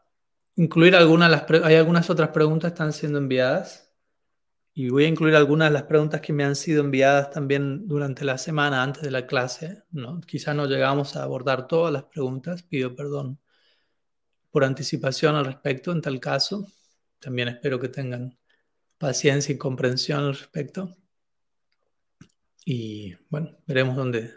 incluir 0.56 0.96
algunas, 0.96 1.30
las 1.30 1.44
hay 1.62 1.76
algunas 1.76 2.10
otras 2.10 2.30
preguntas 2.30 2.70
que 2.70 2.74
están 2.74 2.92
siendo 2.92 3.18
enviadas. 3.18 3.89
Y 4.80 4.88
voy 4.88 5.04
a 5.04 5.08
incluir 5.08 5.34
algunas 5.36 5.68
de 5.68 5.74
las 5.74 5.82
preguntas 5.82 6.22
que 6.22 6.32
me 6.32 6.42
han 6.42 6.56
sido 6.56 6.82
enviadas 6.82 7.30
también 7.30 7.86
durante 7.86 8.24
la 8.24 8.38
semana 8.38 8.82
antes 8.82 9.02
de 9.02 9.10
la 9.10 9.26
clase. 9.26 9.82
¿no? 9.90 10.22
Quizá 10.22 10.54
no 10.54 10.64
llegamos 10.64 11.16
a 11.16 11.22
abordar 11.22 11.68
todas 11.68 11.92
las 11.92 12.04
preguntas, 12.04 12.62
pido 12.62 12.96
perdón 12.96 13.38
por 14.50 14.64
anticipación 14.64 15.36
al 15.36 15.44
respecto 15.44 15.92
en 15.92 16.00
tal 16.00 16.18
caso. 16.18 16.66
También 17.18 17.48
espero 17.48 17.78
que 17.78 17.90
tengan 17.90 18.38
paciencia 18.96 19.54
y 19.54 19.58
comprensión 19.58 20.20
al 20.20 20.34
respecto. 20.34 20.96
Y 22.64 23.16
bueno, 23.28 23.58
veremos 23.66 23.96
dónde, 23.96 24.32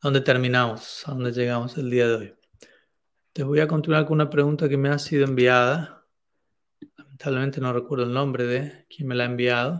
dónde 0.00 0.22
terminamos, 0.22 1.06
a 1.06 1.12
dónde 1.12 1.30
llegamos 1.30 1.76
el 1.76 1.90
día 1.90 2.08
de 2.08 2.14
hoy. 2.14 2.34
Te 3.34 3.42
voy 3.42 3.60
a 3.60 3.68
continuar 3.68 4.06
con 4.06 4.14
una 4.14 4.30
pregunta 4.30 4.66
que 4.66 4.78
me 4.78 4.88
ha 4.88 4.98
sido 4.98 5.26
enviada 5.26 6.03
Lamentablemente 7.14 7.60
no 7.60 7.72
recuerdo 7.72 8.06
el 8.06 8.12
nombre 8.12 8.44
de 8.44 8.86
quien 8.88 9.06
me 9.06 9.14
la 9.14 9.22
ha 9.22 9.26
enviado, 9.26 9.78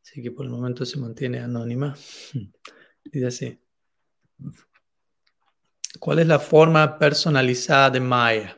así 0.00 0.22
que 0.22 0.30
por 0.30 0.44
el 0.46 0.52
momento 0.52 0.86
se 0.86 0.96
mantiene 0.96 1.40
anónima. 1.40 1.96
Dice 3.04 3.26
así. 3.26 3.60
¿Cuál 5.98 6.20
es 6.20 6.28
la 6.28 6.38
forma 6.38 6.96
personalizada 6.96 7.90
de 7.90 7.98
Maya? 7.98 8.56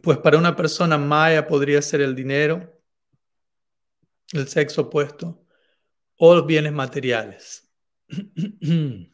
Pues 0.00 0.18
para 0.18 0.38
una 0.38 0.54
persona 0.54 0.96
Maya 0.96 1.44
podría 1.44 1.82
ser 1.82 2.02
el 2.02 2.14
dinero, 2.14 2.80
el 4.32 4.46
sexo 4.46 4.82
opuesto 4.82 5.44
o 6.18 6.36
los 6.36 6.46
bienes 6.46 6.72
materiales. 6.72 7.68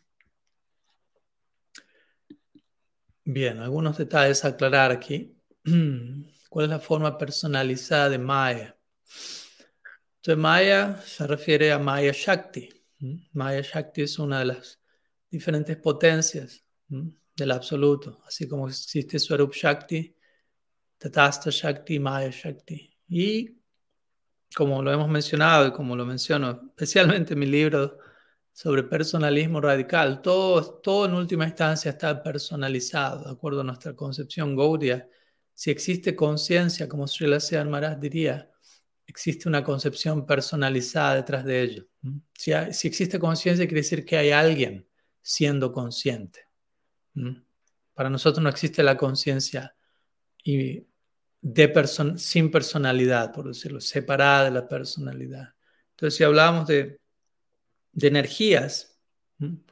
Bien, 3.25 3.61
algunos 3.61 3.97
detalles 3.97 4.45
a 4.45 4.49
aclarar 4.49 4.91
aquí. 4.93 5.41
¿Cuál 6.49 6.67
es 6.67 6.71
la 6.71 6.81
forma 6.81 7.17
personalizada 7.19 8.11
de 8.11 8.19
Maya? 8.19 8.77
Entonces, 10.17 10.43
Maya 10.43 11.01
se 11.05 11.27
refiere 11.27 11.73
a 11.73 11.79
Maya 11.79 12.13
Shakti. 12.15 12.69
Maya 13.33 13.61
Shakti 13.63 14.03
es 14.03 14.19
una 14.19 14.41
de 14.41 14.47
las 14.47 14.81
diferentes 15.31 15.77
potencias 15.77 16.65
del 16.89 17.51
absoluto, 17.51 18.23
así 18.27 18.49
como 18.49 18.69
existe 18.69 19.19
Swarup 19.19 19.53
Shakti, 19.53 20.17
Tatasta 20.99 21.51
Shakti, 21.51 21.99
Maya 21.99 22.31
Shakti. 22.31 22.91
Y 23.09 23.57
como 24.55 24.83
lo 24.83 24.93
hemos 24.93 25.09
mencionado 25.09 25.67
y 25.67 25.73
como 25.73 25.95
lo 25.95 26.07
menciono 26.07 26.63
especialmente 26.71 27.35
en 27.35 27.41
mi 27.41 27.47
libro 27.47 27.99
sobre 28.53 28.83
personalismo 28.85 29.61
radical, 29.61 30.23
todo, 30.23 30.81
todo 30.81 31.05
en 31.05 31.13
última 31.13 31.45
instancia 31.45 31.91
está 31.91 32.23
personalizado, 32.23 33.25
de 33.25 33.31
acuerdo 33.31 33.61
a 33.61 33.65
nuestra 33.65 33.95
concepción 33.95 34.57
Gaudia. 34.57 35.07
Si 35.57 35.71
existe 35.71 36.15
conciencia, 36.15 36.87
como 36.87 37.09
Srila 37.09 37.41
Sean 37.41 37.71
Maharaj 37.71 37.99
diría, 37.99 38.51
existe 39.07 39.49
una 39.49 39.65
concepción 39.65 40.27
personalizada 40.27 41.15
detrás 41.15 41.47
de 41.47 41.63
ello. 41.63 41.87
Si, 42.35 42.53
si 42.73 42.89
existe 42.89 43.19
conciencia, 43.19 43.67
quiere 43.67 43.81
decir 43.81 44.05
que 44.05 44.19
hay 44.19 44.33
alguien 44.33 44.87
siendo 45.23 45.73
consciente. 45.73 46.47
Para 47.95 48.11
nosotros 48.11 48.43
no 48.43 48.51
existe 48.51 48.83
la 48.83 48.99
conciencia 48.99 49.75
de 50.45 51.87
sin 52.17 52.51
personalidad, 52.51 53.33
por 53.33 53.49
decirlo, 53.49 53.81
separada 53.81 54.45
de 54.45 54.51
la 54.51 54.69
personalidad. 54.69 55.55
Entonces, 55.93 56.19
si 56.19 56.25
hablamos 56.25 56.67
de, 56.67 57.01
energías, 57.95 59.01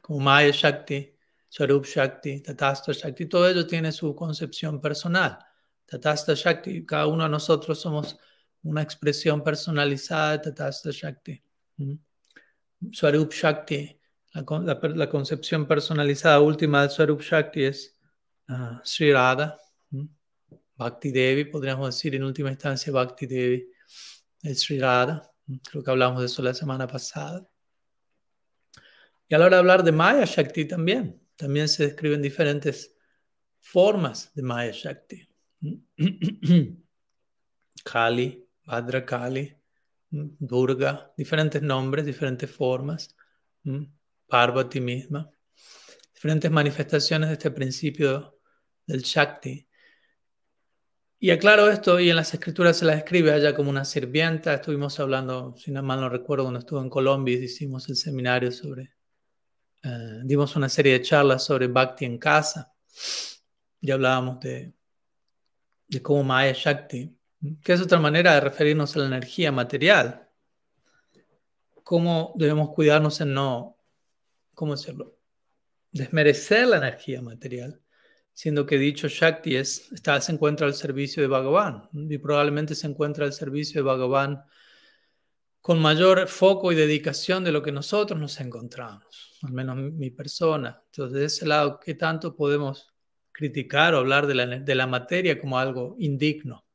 como 0.01 0.19
Maya 0.19 0.51
Shakti, 0.51 1.15
Swarup 1.47 1.85
Shakti, 1.85 2.41
Tatasta 2.41 2.91
Shakti, 2.91 3.27
todo 3.27 3.47
ello 3.47 3.67
tiene 3.67 3.91
su 3.91 4.15
concepción 4.15 4.81
personal. 4.81 5.37
Tatasta 5.85 6.33
Shakti, 6.33 6.85
cada 6.85 7.07
uno 7.07 7.23
de 7.23 7.29
nosotros 7.29 7.79
somos 7.79 8.17
una 8.63 8.81
expresión 8.81 9.43
personalizada 9.43 10.31
de 10.31 10.39
Tatasta 10.39 10.89
Shakti. 10.91 11.41
Swarup 12.91 13.31
Shakti, 13.31 13.99
la, 14.33 15.09
concepción 15.09 15.67
personalizada 15.67 16.39
última 16.39 16.83
de 16.83 16.89
Swarup 16.89 17.21
Shakti 17.21 17.63
es 17.63 17.97
uh, 18.49 18.79
Sri 18.83 19.13
Radha. 19.13 19.57
Bhakti 20.77 21.11
Devi, 21.11 21.45
podríamos 21.45 21.95
decir 21.95 22.15
en 22.15 22.23
última 22.23 22.49
instancia 22.49 22.91
Bhakti 22.91 23.27
Devi 23.27 23.65
es 24.41 24.61
Sri 24.61 24.79
Radha. 24.79 25.31
Creo 25.69 25.83
que 25.83 25.91
hablamos 25.91 26.19
de 26.19 26.25
eso 26.25 26.41
la 26.41 26.53
semana 26.53 26.87
pasada. 26.87 27.47
Y 29.27 29.35
a 29.35 29.37
la 29.37 29.45
hora 29.45 29.55
de 29.57 29.59
hablar 29.59 29.83
de 29.83 29.91
Maya 29.91 30.25
Shakti 30.25 30.65
también, 30.65 31.21
también 31.35 31.67
se 31.67 31.85
describen 31.85 32.21
diferentes 32.21 32.95
formas 33.59 34.31
de 34.33 34.41
Maya 34.43 34.71
Shakti. 34.71 35.27
Kali, 37.83 38.47
Kali, 39.05 39.55
Durga, 40.09 41.13
diferentes 41.17 41.61
nombres, 41.61 42.05
diferentes 42.05 42.49
formas. 42.49 43.15
Parvati 44.27 44.79
misma. 44.79 45.29
Diferentes 46.13 46.51
manifestaciones 46.51 47.29
de 47.29 47.33
este 47.33 47.51
principio 47.51 48.39
del 48.85 49.01
Shakti 49.01 49.67
y 51.25 51.31
aclaro 51.31 51.71
esto, 51.71 51.99
y 51.99 52.09
en 52.09 52.17
las 52.17 52.33
escrituras 52.33 52.77
se 52.77 52.85
la 52.85 52.95
describe 52.95 53.31
allá 53.31 53.55
como 53.55 53.69
una 53.69 53.83
sirvienta. 53.83 54.53
Estuvimos 54.53 54.99
hablando, 54.99 55.55
si 55.57 55.71
no 55.71 55.81
mal 55.81 55.99
no 55.99 56.07
recuerdo, 56.07 56.43
cuando 56.43 56.59
estuve 56.59 56.81
en 56.81 56.89
Colombia, 56.89 57.35
hicimos 57.35 57.89
el 57.89 57.95
seminario 57.95 58.51
sobre, 58.51 58.93
eh, 59.81 60.21
dimos 60.23 60.55
una 60.55 60.69
serie 60.69 60.93
de 60.93 61.01
charlas 61.01 61.43
sobre 61.43 61.67
Bhakti 61.67 62.05
en 62.05 62.17
casa. 62.19 62.73
Y 63.81 63.91
hablábamos 63.91 64.39
de, 64.41 64.73
de 65.87 66.01
cómo 66.01 66.23
Maya 66.23 66.53
Shakti, 66.53 67.15
que 67.61 67.73
es 67.73 67.81
otra 67.81 67.99
manera 67.99 68.33
de 68.33 68.41
referirnos 68.41 68.95
a 68.95 68.99
la 68.99 69.07
energía 69.07 69.51
material. 69.51 70.27
Cómo 71.83 72.33
debemos 72.35 72.69
cuidarnos 72.69 73.21
en 73.21 73.33
no, 73.33 73.77
¿cómo 74.53 74.75
decirlo? 74.75 75.17
Desmerecer 75.91 76.67
la 76.67 76.77
energía 76.77 77.21
material 77.21 77.81
siendo 78.35 78.65
que 78.65 78.77
dicho 78.77 79.07
Shakti 79.07 79.55
es, 79.55 79.91
está, 79.93 80.19
se 80.19 80.33
encuentra 80.33 80.67
al 80.67 80.73
servicio 80.73 81.23
de 81.23 81.29
Bhagavan 81.29 81.87
y 81.93 82.17
probablemente 82.17 82.75
se 82.75 82.85
encuentra 82.85 83.25
al 83.25 83.31
servicio 83.31 83.79
de 83.81 83.87
Bhagavan 83.87 84.43
con 85.61 85.79
mayor 85.79 86.27
foco 86.27 86.71
y 86.71 86.75
dedicación 86.75 87.45
de 87.45 87.53
lo 87.53 87.63
que 87.63 87.71
nosotros 87.71 88.19
nos 88.19 88.39
encontramos, 88.41 89.39
al 89.41 89.53
menos 89.53 89.77
mi 89.77 90.11
persona. 90.11 90.83
Entonces, 90.87 91.17
de 91.17 91.25
ese 91.25 91.45
lado, 91.47 91.79
¿qué 91.79 91.95
tanto 91.95 92.35
podemos 92.35 92.93
criticar 93.35 93.93
o 93.93 93.97
hablar 93.99 94.27
de 94.27 94.35
la, 94.35 94.45
de 94.45 94.75
la 94.75 94.87
materia 94.87 95.39
como 95.39 95.59
algo 95.59 95.95
indigno? 95.99 96.65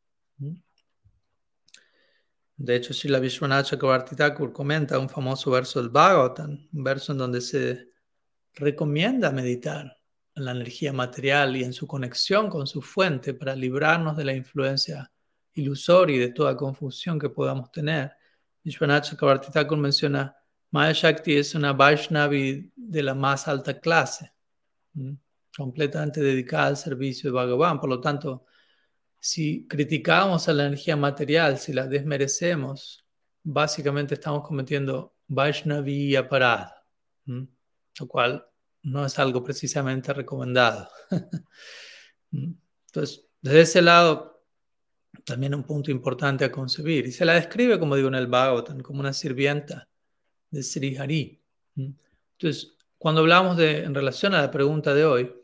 De 2.57 2.77
hecho, 2.77 2.92
si 2.92 3.09
la 3.09 3.18
Vishwanath 3.18 3.68
Chakravarti 3.68 4.14
Thakur 4.14 4.53
comenta 4.53 4.99
un 4.99 5.09
famoso 5.09 5.51
verso 5.51 5.81
del 5.81 5.88
Bhagavatam, 5.88 6.68
un 6.73 6.85
verso 6.85 7.12
en 7.12 7.18
donde 7.18 7.40
se 7.40 7.88
recomienda 8.53 9.31
meditar 9.33 9.96
en 10.35 10.44
la 10.44 10.51
energía 10.51 10.92
material 10.92 11.57
y 11.57 11.64
en 11.64 11.73
su 11.73 11.87
conexión 11.87 12.51
con 12.51 12.66
su 12.66 12.83
fuente 12.83 13.33
para 13.33 13.57
librarnos 13.57 14.14
de 14.14 14.25
la 14.25 14.35
influencia 14.35 15.11
ilusoria 15.55 16.16
y 16.16 16.18
de 16.18 16.33
toda 16.33 16.55
confusión 16.55 17.18
que 17.18 17.31
podamos 17.31 17.73
tener. 17.73 18.12
Vishwanath 18.62 19.05
Chakrabarti 19.05 19.77
menciona, 19.77 20.37
Maya 20.70 20.92
Shakti 20.92 21.37
es 21.38 21.55
una 21.55 21.73
Vaishnavi 21.73 22.73
de 22.77 23.03
la 23.03 23.14
más 23.14 23.49
alta 23.49 23.81
clase, 23.81 24.35
completamente 25.61 26.23
dedicada 26.23 26.68
al 26.68 26.77
servicio 26.79 27.29
de 27.29 27.35
Bhagavan. 27.35 27.79
Por 27.79 27.90
lo 27.90 28.01
tanto, 28.01 28.46
si 29.18 29.66
criticamos 29.68 30.49
a 30.49 30.55
la 30.55 30.64
energía 30.64 30.96
material, 30.96 31.59
si 31.59 31.75
la 31.75 31.87
desmerecemos, 31.87 33.05
básicamente 33.42 34.14
estamos 34.14 34.42
cometiendo 34.46 35.16
Vaishnavi 35.29 36.16
aparada, 36.16 36.83
lo 37.27 38.09
cual 38.09 38.46
no 38.85 39.05
es 39.05 39.18
algo 39.18 39.44
precisamente 39.44 40.14
recomendado. 40.14 40.88
Entonces, 42.33 43.27
desde 43.42 43.61
ese 43.61 43.83
lado, 43.83 44.42
también 45.25 45.55
un 45.55 45.64
punto 45.64 45.90
importante 45.90 46.46
a 46.46 46.51
concebir. 46.51 47.07
Y 47.07 47.12
se 47.12 47.27
la 47.27 47.35
describe, 47.35 47.79
como 47.79 47.96
digo 47.96 48.09
en 48.09 48.14
el 48.14 48.29
Bhagavatam, 48.29 48.81
como 48.81 49.01
una 49.01 49.12
sirvienta 49.12 49.90
de 50.51 50.62
Sri 50.62 50.96
Hari. 50.96 51.38
Entonces, 51.77 52.79
cuando 52.96 53.20
hablamos 53.20 53.59
de, 53.59 53.85
en 53.85 53.94
relación 53.94 54.33
a 54.35 54.40
la 54.40 54.51
pregunta 54.51 54.94
de 54.94 55.05
hoy, 55.05 55.39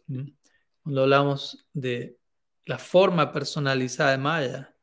cuando 0.82 1.02
hablamos 1.02 1.66
de 1.72 2.18
la 2.64 2.78
forma 2.78 3.32
personalizada 3.32 4.12
de 4.12 4.18
Maya, 4.18 4.74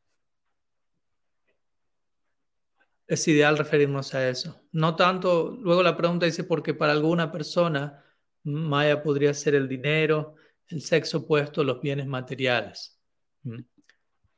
es 3.06 3.28
ideal 3.28 3.58
referirnos 3.58 4.14
a 4.14 4.28
eso. 4.28 4.62
No 4.72 4.96
tanto, 4.96 5.56
luego 5.60 5.82
la 5.82 5.96
pregunta 5.96 6.26
dice, 6.26 6.44
porque 6.44 6.74
para 6.74 6.92
alguna 6.92 7.30
persona 7.30 8.02
Maya 8.44 9.02
podría 9.02 9.34
ser 9.34 9.54
el 9.54 9.68
dinero, 9.68 10.34
el 10.68 10.82
sexo 10.82 11.18
opuesto, 11.18 11.64
los 11.64 11.80
bienes 11.80 12.06
materiales. 12.06 12.98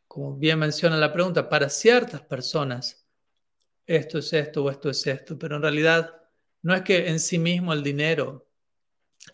Como 0.06 0.36
bien 0.36 0.58
menciona 0.58 0.96
la 0.96 1.12
pregunta, 1.12 1.48
para 1.48 1.68
ciertas 1.68 2.22
personas 2.22 3.06
esto 3.86 4.18
es 4.18 4.32
esto 4.32 4.64
o 4.64 4.70
esto 4.70 4.90
es 4.90 5.06
esto, 5.06 5.38
pero 5.38 5.56
en 5.56 5.62
realidad 5.62 6.12
no 6.62 6.74
es 6.74 6.82
que 6.82 7.08
en 7.08 7.20
sí 7.20 7.38
mismo 7.38 7.72
el 7.72 7.82
dinero 7.82 8.45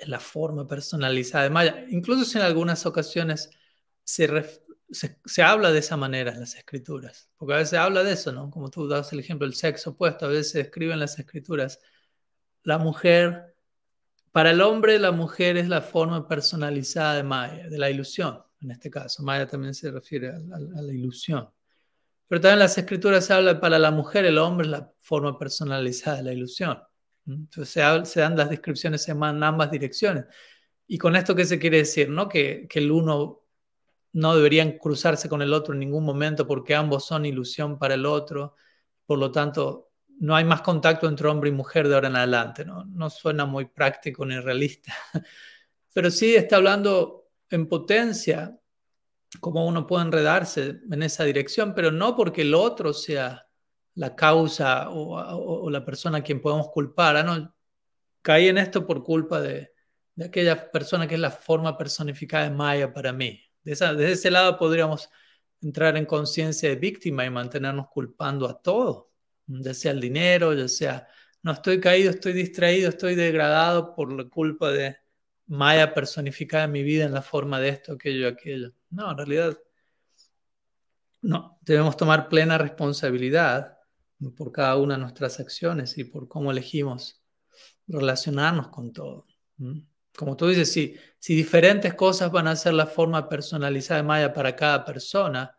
la 0.06 0.20
forma 0.20 0.66
personalizada 0.66 1.44
de 1.44 1.50
Maya. 1.50 1.84
Incluso 1.88 2.24
si 2.24 2.38
en 2.38 2.44
algunas 2.44 2.86
ocasiones 2.86 3.50
se, 4.04 4.28
se, 4.90 5.42
habla 5.42 5.72
de 5.72 5.78
esa 5.78 5.96
manera 5.96 6.32
en 6.32 6.40
las 6.40 6.54
escrituras, 6.54 7.30
porque 7.36 7.54
a 7.54 7.56
veces 7.56 7.70
se 7.70 7.78
habla 7.78 8.02
de 8.02 8.12
eso, 8.12 8.32
¿no? 8.32 8.50
Como 8.50 8.70
tú 8.70 8.88
das 8.88 9.12
el 9.12 9.20
ejemplo 9.20 9.46
del 9.46 9.54
sexo 9.54 9.90
opuesto, 9.90 10.26
a 10.26 10.28
veces 10.28 10.50
se 10.50 10.60
escribe 10.60 10.92
en 10.92 11.00
las 11.00 11.18
escrituras, 11.18 11.80
la 12.62 12.78
mujer 12.78 13.52
para 14.32 14.50
el 14.50 14.62
hombre, 14.62 14.98
la 14.98 15.12
mujer 15.12 15.58
es 15.58 15.68
la 15.68 15.82
forma 15.82 16.26
personalizada 16.26 17.16
de 17.16 17.22
Maya, 17.22 17.68
de 17.68 17.78
la 17.78 17.90
ilusión, 17.90 18.42
en 18.60 18.70
este 18.70 18.90
caso. 18.90 19.22
Maya 19.22 19.46
también 19.46 19.74
se 19.74 19.90
refiere 19.90 20.30
a, 20.30 20.38
la 20.38 20.92
ilusión. 20.92 21.50
Pero 22.28 22.40
también 22.40 22.54
en 22.54 22.60
las 22.60 22.78
escrituras 22.78 23.26
se 23.26 23.34
habla 23.34 23.60
para 23.60 23.78
la 23.78 23.90
mujer, 23.90 24.24
el 24.24 24.38
hombre 24.38 24.66
es 24.66 24.70
la 24.70 24.90
forma 25.00 25.38
personalizada 25.38 26.18
de 26.18 26.22
la 26.22 26.32
ilusión. 26.32 26.78
Entonces 27.26 27.68
se, 27.70 28.20
dan 28.20 28.36
las 28.36 28.50
descripciones 28.50 29.08
en 29.08 29.22
ambas 29.22 29.70
direcciones. 29.70 30.24
¿Y 30.86 30.98
con 30.98 31.16
esto 31.16 31.34
qué 31.34 31.44
se 31.44 31.58
quiere 31.58 31.78
decir? 31.78 32.08
¿no? 32.08 32.28
Que, 32.28 32.66
que 32.68 32.80
el 32.80 32.90
uno 32.90 33.42
no 34.12 34.36
deberían 34.36 34.78
cruzarse 34.78 35.28
con 35.28 35.42
el 35.42 35.52
otro 35.52 35.72
en 35.74 35.80
ningún 35.80 36.04
momento 36.04 36.46
porque 36.46 36.74
ambos 36.74 37.06
son 37.06 37.24
ilusión 37.24 37.78
para 37.78 37.94
el 37.94 38.06
otro. 38.06 38.56
Por 39.06 39.18
lo 39.18 39.30
tanto, 39.30 39.92
no 40.20 40.36
hay 40.36 40.44
más 40.44 40.62
contacto 40.62 41.08
entre 41.08 41.28
hombre 41.28 41.50
y 41.50 41.52
mujer 41.52 41.88
de 41.88 41.94
ahora 41.94 42.08
en 42.08 42.16
adelante, 42.16 42.64
¿no? 42.64 42.84
No 42.84 43.10
suena 43.10 43.44
muy 43.44 43.66
práctico 43.66 44.24
ni 44.24 44.38
realista, 44.38 44.92
pero 45.92 46.10
sí 46.10 46.34
está 46.34 46.56
hablando 46.56 47.30
en 47.50 47.68
potencia 47.68 48.58
cómo 49.40 49.66
uno 49.66 49.86
puede 49.86 50.04
enredarse 50.04 50.80
en 50.90 51.02
esa 51.02 51.24
dirección, 51.24 51.74
pero 51.74 51.90
no 51.90 52.14
porque 52.14 52.42
el 52.42 52.54
otro 52.54 52.92
sea 52.92 53.48
la 53.94 54.14
causa 54.16 54.90
o, 54.90 55.70
la 55.70 55.84
persona 55.84 56.18
a 56.18 56.22
quien 56.22 56.40
podemos 56.40 56.68
culpar. 56.70 57.16
¿ah? 57.16 57.22
No, 57.22 57.54
caí 58.22 58.48
en 58.48 58.58
esto 58.58 58.86
por 58.86 59.02
culpa 59.02 59.40
de, 59.40 59.72
aquella 60.24 60.70
persona 60.70 61.06
que 61.08 61.14
es 61.14 61.20
la 61.20 61.30
forma 61.30 61.76
personificada 61.78 62.44
de 62.44 62.50
Maya 62.50 62.92
para 62.92 63.12
mí. 63.12 63.40
De 63.62 63.72
desde 63.72 64.12
ese 64.12 64.30
lado 64.30 64.58
podríamos 64.58 65.08
entrar 65.60 65.96
en 65.96 66.06
conciencia 66.06 66.68
de 66.68 66.76
víctima 66.76 67.24
y 67.24 67.30
mantenernos 67.30 67.86
culpando 67.88 68.48
a 68.48 68.60
todos 68.60 69.12
ya 69.46 69.74
sea 69.74 69.92
el 69.92 70.00
dinero, 70.00 70.54
ya 70.54 70.68
sea 70.68 71.08
no 71.42 71.52
estoy 71.52 71.80
caído, 71.80 72.10
estoy 72.10 72.32
distraído, 72.34 72.88
estoy 72.88 73.14
degradado 73.16 73.94
por 73.94 74.12
la 74.12 74.24
culpa 74.24 74.70
de 74.70 74.96
Maya 75.46 75.92
personificada 75.92 76.64
en 76.64 76.72
mi 76.72 76.82
vida 76.82 77.04
en 77.04 77.12
la 77.12 77.22
forma 77.22 77.60
de 77.60 77.70
esto, 77.70 77.92
aquello, 77.92 78.28
aquello. 78.28 78.72
No, 78.90 79.10
en 79.10 79.16
realidad, 79.16 79.58
no, 81.20 81.58
debemos 81.62 81.96
tomar 81.96 82.28
plena 82.28 82.58
responsabilidad 82.58 83.76
por 84.30 84.52
cada 84.52 84.76
una 84.76 84.94
de 84.94 85.00
nuestras 85.00 85.40
acciones 85.40 85.98
y 85.98 86.04
por 86.04 86.28
cómo 86.28 86.52
elegimos 86.52 87.22
relacionarnos 87.86 88.68
con 88.68 88.92
todo. 88.92 89.26
Como 90.16 90.36
tú 90.36 90.48
dices, 90.48 90.70
si, 90.70 90.96
diferentes 91.34 91.94
cosas 91.94 92.30
van 92.30 92.46
a 92.46 92.56
ser 92.56 92.74
la 92.74 92.86
forma 92.86 93.28
personalizada 93.28 94.00
de 94.02 94.06
Maya 94.06 94.32
para 94.32 94.54
cada 94.54 94.84
persona, 94.84 95.56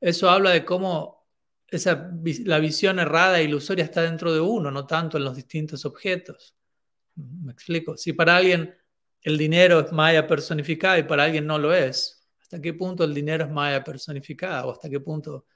eso 0.00 0.30
habla 0.30 0.50
de 0.50 0.64
cómo 0.64 1.26
esa, 1.66 2.10
la 2.44 2.58
visión 2.60 2.98
errada 2.98 3.40
e 3.40 3.44
ilusoria 3.44 3.84
está 3.84 4.02
dentro 4.02 4.32
de 4.32 4.40
uno, 4.40 4.70
no 4.70 4.86
tanto 4.86 5.18
en 5.18 5.24
los 5.24 5.36
distintos 5.36 5.84
objetos. 5.84 6.54
Me 7.14 7.52
explico. 7.52 7.96
Si 7.96 8.12
para 8.12 8.36
alguien 8.36 8.74
el 9.22 9.36
dinero 9.36 9.80
es 9.80 9.92
Maya 9.92 10.26
personificada 10.26 10.98
y 10.98 11.02
para 11.02 11.24
alguien 11.24 11.46
no 11.46 11.58
lo 11.58 11.74
es, 11.74 12.28
¿hasta 12.40 12.60
qué 12.60 12.72
punto 12.72 13.04
el 13.04 13.12
dinero 13.12 13.44
es 13.44 13.50
Maya 13.50 13.82
personificada? 13.82 14.64
¿O 14.66 14.72
hasta 14.72 14.88
qué 14.88 15.00
punto 15.00 15.46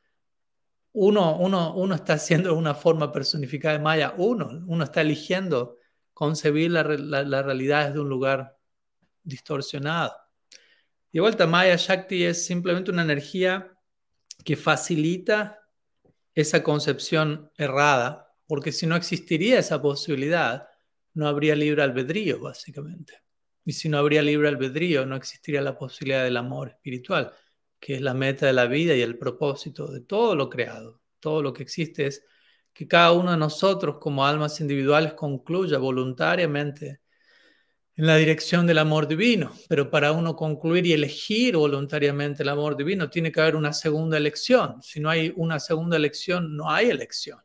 uno, 0.92 1.38
uno, 1.38 1.74
uno 1.74 1.94
está 1.94 2.14
haciendo 2.14 2.54
una 2.54 2.74
forma 2.74 3.12
personificada 3.12 3.78
de 3.78 3.82
Maya? 3.82 4.14
Uno, 4.16 4.62
uno 4.66 4.84
está 4.84 5.00
eligiendo 5.00 5.78
concebir 6.12 6.70
la, 6.70 6.82
la, 6.84 7.42
realidad 7.42 7.88
desde 7.88 8.00
un 8.00 8.08
lugar 8.08 8.56
distorsionado. 9.22 10.14
De 11.12 11.20
vuelta, 11.20 11.46
Maya 11.46 11.76
Shakti 11.76 12.24
es 12.24 12.44
simplemente 12.44 12.90
una 12.90 13.02
energía 13.02 13.72
que 14.44 14.56
facilita 14.56 15.60
esa 16.34 16.62
concepción 16.62 17.50
errada, 17.56 18.34
porque 18.46 18.72
si 18.72 18.86
no 18.86 18.96
existiría 18.96 19.58
esa 19.58 19.80
posibilidad, 19.80 20.68
no 21.14 21.28
habría 21.28 21.54
libre 21.54 21.82
albedrío, 21.82 22.40
básicamente. 22.40 23.22
Y 23.64 23.72
si 23.72 23.88
no 23.88 23.98
habría 23.98 24.22
libre 24.22 24.48
albedrío, 24.48 25.06
no 25.06 25.16
existiría 25.16 25.60
la 25.60 25.76
posibilidad 25.76 26.24
del 26.24 26.36
amor 26.36 26.70
espiritual, 26.70 27.32
que 27.82 27.96
es 27.96 28.00
la 28.00 28.14
meta 28.14 28.46
de 28.46 28.52
la 28.52 28.66
vida 28.66 28.94
y 28.94 29.00
el 29.00 29.18
propósito 29.18 29.88
de 29.88 30.02
todo 30.02 30.36
lo 30.36 30.48
creado. 30.48 31.00
Todo 31.18 31.42
lo 31.42 31.52
que 31.52 31.64
existe 31.64 32.06
es 32.06 32.24
que 32.72 32.86
cada 32.86 33.10
uno 33.10 33.32
de 33.32 33.36
nosotros 33.36 33.96
como 33.98 34.24
almas 34.24 34.60
individuales 34.60 35.14
concluya 35.14 35.78
voluntariamente 35.78 37.00
en 37.96 38.06
la 38.06 38.14
dirección 38.14 38.68
del 38.68 38.78
amor 38.78 39.08
divino. 39.08 39.52
Pero 39.68 39.90
para 39.90 40.12
uno 40.12 40.36
concluir 40.36 40.86
y 40.86 40.92
elegir 40.92 41.56
voluntariamente 41.56 42.44
el 42.44 42.50
amor 42.50 42.76
divino, 42.76 43.10
tiene 43.10 43.32
que 43.32 43.40
haber 43.40 43.56
una 43.56 43.72
segunda 43.72 44.16
elección. 44.16 44.80
Si 44.80 45.00
no 45.00 45.10
hay 45.10 45.32
una 45.34 45.58
segunda 45.58 45.96
elección, 45.96 46.56
no 46.56 46.70
hay 46.70 46.88
elección. 46.88 47.40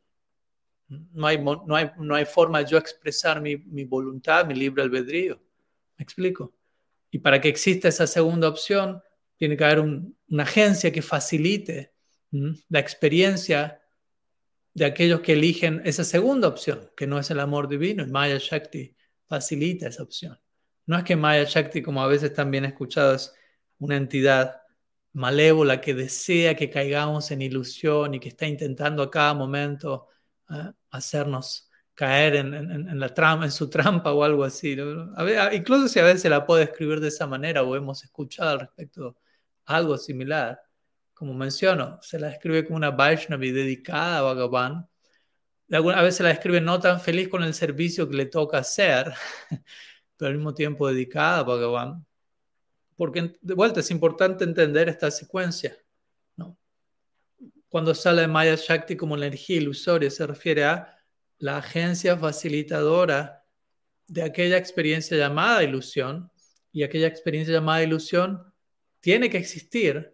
No 0.87 1.25
hay, 1.25 1.43
no 1.43 1.75
hay, 1.75 1.89
no 1.97 2.13
hay 2.13 2.25
forma 2.25 2.59
de 2.59 2.69
yo 2.69 2.77
expresar 2.77 3.41
mi, 3.41 3.57
mi 3.57 3.85
voluntad, 3.85 4.45
mi 4.45 4.53
libre 4.53 4.83
albedrío. 4.83 5.41
¿Me 5.97 6.03
explico? 6.03 6.53
Y 7.09 7.17
para 7.17 7.41
que 7.41 7.49
exista 7.49 7.87
esa 7.87 8.05
segunda 8.05 8.47
opción, 8.47 9.01
tiene 9.37 9.55
que 9.55 9.63
haber 9.63 9.79
una 9.79 10.43
agencia 10.43 10.91
que 10.91 11.01
facilite 11.01 11.93
la 12.31 12.79
experiencia 12.79 13.81
de 14.73 14.85
aquellos 14.85 15.21
que 15.21 15.33
eligen 15.33 15.81
esa 15.85 16.03
segunda 16.03 16.47
opción, 16.47 16.91
que 16.95 17.07
no 17.07 17.17
es 17.17 17.31
el 17.31 17.39
amor 17.39 17.67
divino. 17.67 18.03
Y 18.03 18.07
Maya 18.07 18.37
Shakti 18.39 18.95
facilita 19.27 19.87
esa 19.87 20.03
opción. 20.03 20.39
No 20.85 20.97
es 20.97 21.03
que 21.03 21.15
Maya 21.15 21.45
Shakti, 21.45 21.81
como 21.81 22.01
a 22.01 22.07
veces 22.07 22.33
también 22.33 22.65
he 22.65 22.69
escuchado, 22.69 23.15
es 23.15 23.33
una 23.79 23.95
entidad 23.95 24.61
malévola 25.13 25.81
que 25.81 25.93
desea 25.93 26.55
que 26.55 26.69
caigamos 26.69 27.31
en 27.31 27.41
ilusión 27.41 28.13
y 28.13 28.19
que 28.19 28.29
está 28.29 28.45
intentando 28.45 29.01
a 29.01 29.09
cada 29.09 29.33
momento 29.33 30.07
¿eh? 30.49 30.71
hacernos 30.91 31.69
caer 31.95 32.35
en, 32.35 32.99
la 32.99 33.11
trama, 33.11 33.45
en 33.45 33.51
su 33.51 33.71
trampa 33.71 34.13
o 34.13 34.23
algo 34.23 34.43
así. 34.43 34.77
incluso 35.53 35.87
si 35.87 35.99
a 35.99 36.03
veces 36.03 36.29
la 36.29 36.45
puede 36.45 36.65
escribir 36.65 36.99
de 36.99 37.07
esa 37.07 37.25
manera 37.25 37.63
o 37.63 37.75
hemos 37.75 38.03
escuchado 38.03 38.51
al 38.51 38.59
respecto 38.59 39.17
algo 39.67 39.97
similar, 39.97 40.59
como 41.13 41.33
menciono, 41.33 41.99
se 42.01 42.19
la 42.19 42.29
escribe 42.29 42.63
como 42.63 42.77
una 42.77 42.91
Vaishnavi 42.91 43.51
dedicada 43.51 44.19
a 44.19 44.21
Bhagavan. 44.21 44.87
A 45.71 46.01
veces 46.01 46.21
la 46.21 46.31
escribe 46.31 46.61
no 46.61 46.79
tan 46.79 47.01
feliz 47.01 47.27
con 47.27 47.43
el 47.43 47.53
servicio 47.53 48.07
que 48.07 48.15
le 48.15 48.25
toca 48.27 48.59
hacer, 48.59 49.13
pero 50.17 50.29
al 50.29 50.35
mismo 50.35 50.53
tiempo 50.53 50.87
dedicada 50.87 51.39
a 51.39 51.43
Bhagavan. 51.43 52.05
Porque 52.95 53.35
de 53.41 53.53
vuelta 53.53 53.81
es 53.81 53.91
importante 53.91 54.43
entender 54.43 54.89
esta 54.89 55.11
secuencia. 55.11 55.77
¿no? 56.35 56.57
Cuando 57.67 57.93
sale 57.93 58.21
de 58.21 58.27
Maya 58.27 58.55
Shakti 58.55 58.95
como 58.95 59.15
energía 59.15 59.57
ilusoria, 59.57 60.09
se 60.09 60.25
refiere 60.25 60.65
a 60.65 60.97
la 61.39 61.57
agencia 61.57 62.15
facilitadora 62.15 63.43
de 64.07 64.23
aquella 64.23 64.57
experiencia 64.57 65.17
llamada 65.17 65.63
ilusión 65.63 66.31
y 66.71 66.83
aquella 66.83 67.07
experiencia 67.07 67.53
llamada 67.53 67.83
ilusión 67.83 68.46
tiene 69.07 69.29
que 69.29 69.37
existir 69.37 70.13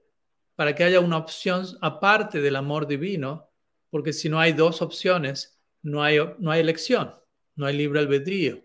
para 0.53 0.75
que 0.75 0.83
haya 0.83 0.99
una 0.99 1.17
opción 1.17 1.65
aparte 1.81 2.41
del 2.41 2.55
amor 2.55 2.85
divino, 2.85 3.49
porque 3.89 4.13
si 4.13 4.29
no 4.29 4.39
hay 4.39 4.53
dos 4.53 4.83
opciones, 4.83 5.59
no 5.81 6.03
hay, 6.03 6.19
no 6.37 6.51
hay 6.51 6.61
elección, 6.61 7.11
no 7.55 7.65
hay 7.65 7.75
libre 7.75 8.01
albedrío, 8.01 8.63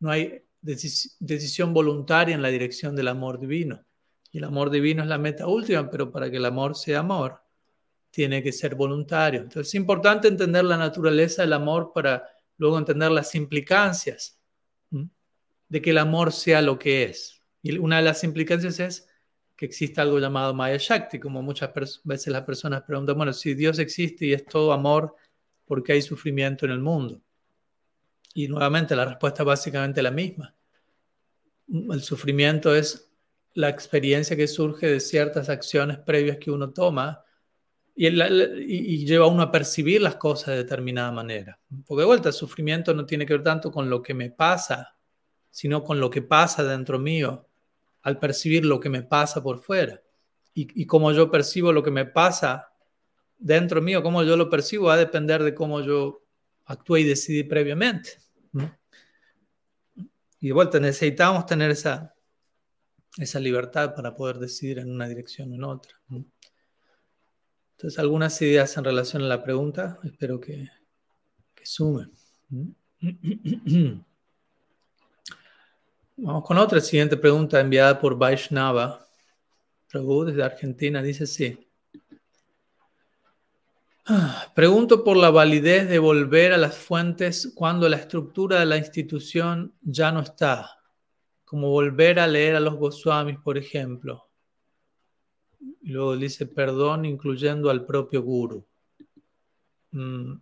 no 0.00 0.10
hay 0.10 0.44
decisión 0.60 1.72
voluntaria 1.72 2.34
en 2.34 2.42
la 2.42 2.50
dirección 2.50 2.94
del 2.94 3.08
amor 3.08 3.40
divino. 3.40 3.82
Y 4.30 4.36
el 4.36 4.44
amor 4.44 4.68
divino 4.68 5.02
es 5.02 5.08
la 5.08 5.16
meta 5.16 5.46
última, 5.46 5.88
pero 5.88 6.12
para 6.12 6.30
que 6.30 6.36
el 6.36 6.44
amor 6.44 6.76
sea 6.76 6.98
amor, 6.98 7.40
tiene 8.10 8.42
que 8.42 8.52
ser 8.52 8.74
voluntario. 8.74 9.40
Entonces 9.40 9.68
es 9.68 9.74
importante 9.76 10.28
entender 10.28 10.66
la 10.66 10.76
naturaleza 10.76 11.40
del 11.40 11.54
amor 11.54 11.92
para 11.94 12.28
luego 12.58 12.76
entender 12.76 13.10
las 13.12 13.34
implicancias 13.34 14.38
de 14.90 15.80
que 15.80 15.88
el 15.88 15.96
amor 15.96 16.32
sea 16.32 16.60
lo 16.60 16.78
que 16.78 17.04
es. 17.04 17.42
Y 17.62 17.78
una 17.78 17.96
de 17.96 18.02
las 18.02 18.22
implicancias 18.24 18.78
es 18.78 19.07
que 19.58 19.66
existe 19.66 20.00
algo 20.00 20.20
llamado 20.20 20.54
Maya 20.54 20.76
Shakti, 20.78 21.18
como 21.18 21.42
muchas 21.42 21.72
veces 22.04 22.28
las 22.28 22.44
personas 22.44 22.82
preguntan, 22.82 23.16
bueno, 23.16 23.32
si 23.32 23.54
Dios 23.54 23.80
existe 23.80 24.26
y 24.26 24.32
es 24.32 24.46
todo 24.46 24.72
amor, 24.72 25.16
¿por 25.66 25.82
qué 25.82 25.94
hay 25.94 26.02
sufrimiento 26.02 26.64
en 26.64 26.70
el 26.70 26.78
mundo? 26.78 27.20
Y 28.34 28.46
nuevamente 28.46 28.94
la 28.94 29.04
respuesta 29.04 29.42
es 29.42 29.46
básicamente 29.48 30.00
la 30.00 30.12
misma. 30.12 30.54
El 31.66 32.00
sufrimiento 32.02 32.72
es 32.72 33.10
la 33.54 33.68
experiencia 33.68 34.36
que 34.36 34.46
surge 34.46 34.86
de 34.86 35.00
ciertas 35.00 35.48
acciones 35.48 35.98
previas 35.98 36.36
que 36.36 36.52
uno 36.52 36.70
toma 36.70 37.24
y, 37.96 39.04
lleva 39.04 39.24
a 39.24 39.28
uno 39.28 39.42
a 39.42 39.50
percibir 39.50 40.00
las 40.00 40.14
cosas 40.14 40.54
de 40.54 40.58
determinada 40.58 41.10
manera. 41.10 41.58
Porque 41.84 42.02
de 42.02 42.06
vuelta, 42.06 42.28
el 42.28 42.34
sufrimiento 42.34 42.94
no 42.94 43.04
tiene 43.04 43.26
que 43.26 43.32
ver 43.32 43.42
tanto 43.42 43.72
con 43.72 43.90
lo 43.90 44.00
que 44.00 44.14
me 44.14 44.30
pasa, 44.30 44.94
sino 45.50 45.82
con 45.82 45.98
lo 45.98 46.10
que 46.10 46.22
pasa 46.22 46.62
dentro 46.62 47.00
mío 47.00 47.47
al 48.02 48.18
percibir 48.18 48.64
lo 48.64 48.80
que 48.80 48.88
me 48.88 49.02
pasa 49.02 49.42
por 49.42 49.60
fuera. 49.60 50.02
Y, 50.54 50.82
y 50.82 50.86
cómo 50.86 51.12
yo 51.12 51.30
percibo 51.30 51.72
lo 51.72 51.82
que 51.82 51.90
me 51.90 52.04
pasa 52.04 52.72
dentro 53.38 53.80
mío, 53.80 54.02
cómo 54.02 54.22
yo 54.24 54.36
lo 54.36 54.50
percibo, 54.50 54.86
va 54.86 54.94
a 54.94 54.98
depender 54.98 55.42
de 55.42 55.54
cómo 55.54 55.80
yo 55.80 56.24
actúe 56.64 56.98
y 56.98 57.04
decidí 57.04 57.44
previamente. 57.44 58.18
Y 60.40 60.48
de 60.48 60.52
vuelta, 60.52 60.78
necesitamos 60.78 61.46
tener 61.46 61.70
esa, 61.70 62.14
esa 63.16 63.40
libertad 63.40 63.94
para 63.94 64.14
poder 64.14 64.38
decidir 64.38 64.78
en 64.78 64.90
una 64.90 65.08
dirección 65.08 65.50
o 65.52 65.54
en 65.54 65.64
otra. 65.64 65.94
Entonces, 67.72 67.98
algunas 67.98 68.40
ideas 68.42 68.76
en 68.76 68.84
relación 68.84 69.22
a 69.22 69.26
la 69.26 69.42
pregunta, 69.42 69.98
espero 70.04 70.40
que, 70.40 70.68
que 71.54 71.66
sumen. 71.66 72.12
Vamos 76.20 76.44
con 76.44 76.58
otra 76.58 76.80
siguiente 76.80 77.16
pregunta 77.16 77.60
enviada 77.60 78.00
por 78.00 78.18
Vaishnava. 78.18 79.06
Prabhu 79.88 80.24
desde 80.24 80.42
Argentina 80.42 81.00
dice 81.00 81.22
así. 81.22 81.56
Ah, 84.04 84.50
pregunto 84.52 85.04
por 85.04 85.16
la 85.16 85.30
validez 85.30 85.88
de 85.88 86.00
volver 86.00 86.52
a 86.52 86.56
las 86.56 86.76
fuentes 86.76 87.52
cuando 87.54 87.88
la 87.88 87.98
estructura 87.98 88.58
de 88.58 88.66
la 88.66 88.78
institución 88.78 89.72
ya 89.80 90.10
no 90.10 90.18
está, 90.18 90.80
como 91.44 91.70
volver 91.70 92.18
a 92.18 92.26
leer 92.26 92.56
a 92.56 92.60
los 92.60 92.74
Goswamis, 92.74 93.38
por 93.38 93.56
ejemplo. 93.56 94.28
Y 95.82 95.90
luego 95.90 96.16
dice 96.16 96.46
perdón 96.46 97.04
incluyendo 97.04 97.70
al 97.70 97.86
propio 97.86 98.24
guru. 98.24 98.66
Mm, 99.92 100.32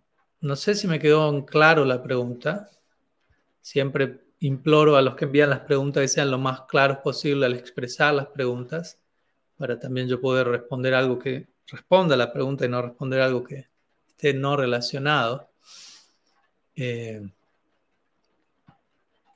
no 0.40 0.56
sé 0.56 0.74
si 0.74 0.88
me 0.88 0.98
quedó 0.98 1.44
claro 1.44 1.84
la 1.84 2.02
pregunta. 2.02 2.70
Siempre 3.60 4.25
imploro 4.40 4.96
a 4.96 5.02
los 5.02 5.16
que 5.16 5.24
envían 5.24 5.50
las 5.50 5.60
preguntas 5.60 6.02
que 6.02 6.08
sean 6.08 6.30
lo 6.30 6.38
más 6.38 6.62
claros 6.62 6.98
posible 6.98 7.46
al 7.46 7.54
expresar 7.54 8.14
las 8.14 8.26
preguntas, 8.26 9.00
para 9.56 9.78
también 9.78 10.08
yo 10.08 10.20
poder 10.20 10.48
responder 10.48 10.94
algo 10.94 11.18
que 11.18 11.48
responda 11.66 12.14
a 12.14 12.18
la 12.18 12.32
pregunta 12.32 12.64
y 12.64 12.68
no 12.68 12.82
responder 12.82 13.20
algo 13.20 13.42
que 13.42 13.68
esté 14.08 14.34
no 14.34 14.56
relacionado. 14.56 15.50
Eh, 16.74 17.22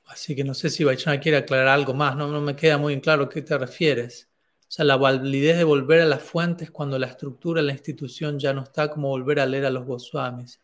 así 0.07 0.35
que 0.35 0.43
no 0.43 0.53
sé 0.53 0.69
si 0.69 0.83
Baichana 0.83 1.19
quiere 1.19 1.39
aclarar 1.39 1.69
algo 1.69 1.93
más, 1.93 2.15
no, 2.15 2.27
me 2.41 2.55
queda 2.55 2.77
muy 2.77 2.99
claro 3.01 3.23
a 3.23 3.29
qué 3.29 3.41
te 3.41 3.57
refieres. 3.57 4.29
O 4.61 4.73
sea, 4.73 4.85
la 4.85 4.95
validez 4.95 5.57
de 5.57 5.63
volver 5.65 6.01
a 6.01 6.05
las 6.05 6.21
fuentes 6.21 6.71
cuando 6.71 6.97
la 6.97 7.07
estructura 7.07 7.61
la 7.61 7.73
institución 7.73 8.39
ya 8.39 8.53
no 8.53 8.63
está 8.63 8.89
como 8.89 9.09
volver 9.09 9.39
a 9.39 9.45
leer 9.45 9.65
a 9.65 9.69
los 9.69 9.85
Goswamis. 9.85 10.61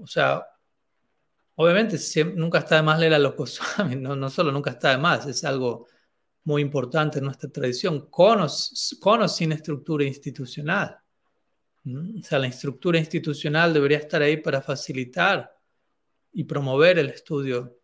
O 0.00 0.06
sea, 0.06 0.46
obviamente 1.56 1.98
nunca 2.34 2.58
está 2.58 2.76
de 2.76 2.82
más 2.82 2.98
leer 2.98 3.14
a 3.14 3.18
los 3.18 3.34
Goswami, 3.34 3.96
no, 3.96 4.16
no 4.16 4.30
solo 4.30 4.52
nunca 4.52 4.70
está 4.70 4.90
de 4.90 4.98
más, 4.98 5.26
es 5.26 5.44
algo 5.44 5.86
muy 6.44 6.62
importante 6.62 7.18
en 7.18 7.24
nuestra 7.24 7.50
tradición, 7.50 8.08
con 8.08 8.40
o, 8.40 9.28
sin 9.28 9.52
estructura 9.52 10.04
institucional. 10.04 10.96
O 11.84 12.22
sea, 12.22 12.38
la 12.38 12.46
estructura 12.46 12.98
institucional 12.98 13.74
debería 13.74 13.98
estar 13.98 14.22
ahí 14.22 14.36
para 14.36 14.62
facilitar 14.62 15.56
y 16.32 16.44
promover 16.44 16.98
el 16.98 17.10
estudio 17.10 17.78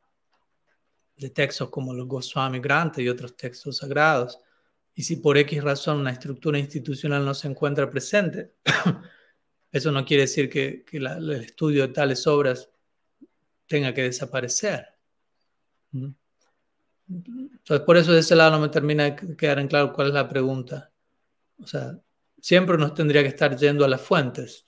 de 1.16 1.30
textos 1.30 1.70
como 1.70 1.92
los 1.92 2.06
Goswami 2.06 2.60
Granta 2.60 3.00
y 3.02 3.08
otros 3.08 3.36
textos 3.36 3.78
sagrados. 3.78 4.38
Y 4.94 5.02
si 5.02 5.16
por 5.16 5.38
X 5.38 5.62
razón 5.62 5.98
una 5.98 6.12
estructura 6.12 6.58
institucional 6.58 7.24
no 7.24 7.34
se 7.34 7.48
encuentra 7.48 7.90
presente, 7.90 8.52
eso 9.72 9.90
no 9.90 10.04
quiere 10.04 10.22
decir 10.22 10.48
que, 10.48 10.84
el 10.92 11.30
estudio 11.32 11.86
de 11.86 11.92
tales 11.92 12.26
obras 12.26 12.71
tenga 13.72 13.94
que 13.94 14.02
desaparecer. 14.02 14.86
Entonces, 17.08 17.80
por 17.86 17.96
eso 17.96 18.12
de 18.12 18.20
ese 18.20 18.36
lado 18.36 18.50
no 18.50 18.60
me 18.60 18.68
termina 18.68 19.04
de 19.04 19.34
quedar 19.34 19.60
en 19.60 19.66
claro 19.66 19.94
cuál 19.94 20.08
es 20.08 20.12
la 20.12 20.28
pregunta. 20.28 20.92
O 21.58 21.66
sea, 21.66 21.98
siempre 22.38 22.76
nos 22.76 22.92
tendría 22.92 23.22
que 23.22 23.28
estar 23.28 23.56
yendo 23.56 23.86
a 23.86 23.88
las 23.88 24.02
fuentes. 24.02 24.66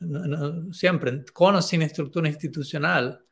siempre, 0.72 1.22
con 1.34 1.54
o 1.54 1.60
sin 1.60 1.82
estructura 1.82 2.28
institucional, 2.28 3.22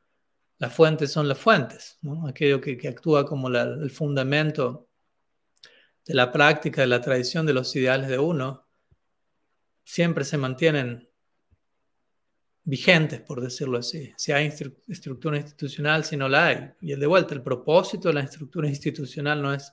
las 0.59 0.75
fuentes 0.75 1.11
son 1.11 1.27
las 1.27 1.39
fuentes, 1.39 1.99
aquello 2.29 2.61
que, 2.61 2.87
actúa 2.87 3.25
como 3.25 3.49
el 3.49 3.91
fundamento 3.91 4.91
de 6.05 6.15
la 6.15 6.31
práctica, 6.31 6.83
de 6.83 6.87
la 6.87 7.01
tradición, 7.01 7.47
de 7.47 7.55
los 7.55 7.75
ideales 7.77 8.09
de 8.09 8.19
uno, 8.19 8.69
siempre 9.85 10.25
se 10.25 10.37
mantienen 10.37 11.09
vigentes, 12.65 13.21
por 13.21 13.41
decirlo 13.41 13.79
así. 13.79 14.13
Si 14.17 14.33
hay 14.33 14.53
estructura 14.89 15.37
institucional, 15.37 16.05
si 16.05 16.17
no 16.17 16.29
la 16.29 16.47
hay. 16.47 16.71
Y 16.81 16.95
de 16.95 17.07
vuelta, 17.07 17.35
el 17.35 17.43
propósito 17.43 18.09
de 18.09 18.15
la 18.15 18.21
estructura 18.21 18.69
institucional 18.69 19.43
no 19.43 19.53
es 19.53 19.73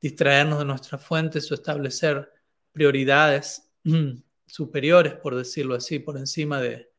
distraernos 0.00 0.58
de 0.58 0.64
nuestras 0.64 1.04
fuentes 1.04 1.50
o 1.50 1.54
establecer 1.54 2.30
prioridades 2.72 3.70
superiores, 4.46 5.14
por 5.14 5.34
decirlo 5.34 5.74
así, 5.74 5.98
por 5.98 6.16
encima 6.16 6.60
de, 6.60 6.90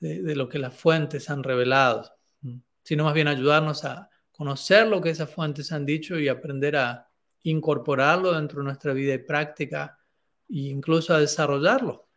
de 0.00 0.36
lo 0.36 0.48
que 0.48 0.58
las 0.58 0.74
fuentes 0.74 1.30
han 1.30 1.42
revelado, 1.42 2.10
sino 2.82 3.04
más 3.04 3.14
bien 3.14 3.28
ayudarnos 3.28 3.84
a 3.84 4.08
conocer 4.32 4.86
lo 4.86 5.00
que 5.00 5.10
esas 5.10 5.30
fuentes 5.30 5.72
han 5.72 5.84
dicho 5.84 6.18
y 6.18 6.28
aprender 6.28 6.76
a 6.76 7.10
incorporarlo 7.42 8.32
dentro 8.32 8.60
de 8.60 8.64
nuestra 8.64 8.92
vida 8.92 9.14
y 9.14 9.18
práctica 9.18 9.98
e 10.48 10.58
incluso 10.58 11.14
a 11.14 11.20
desarrollarlo 11.20 12.07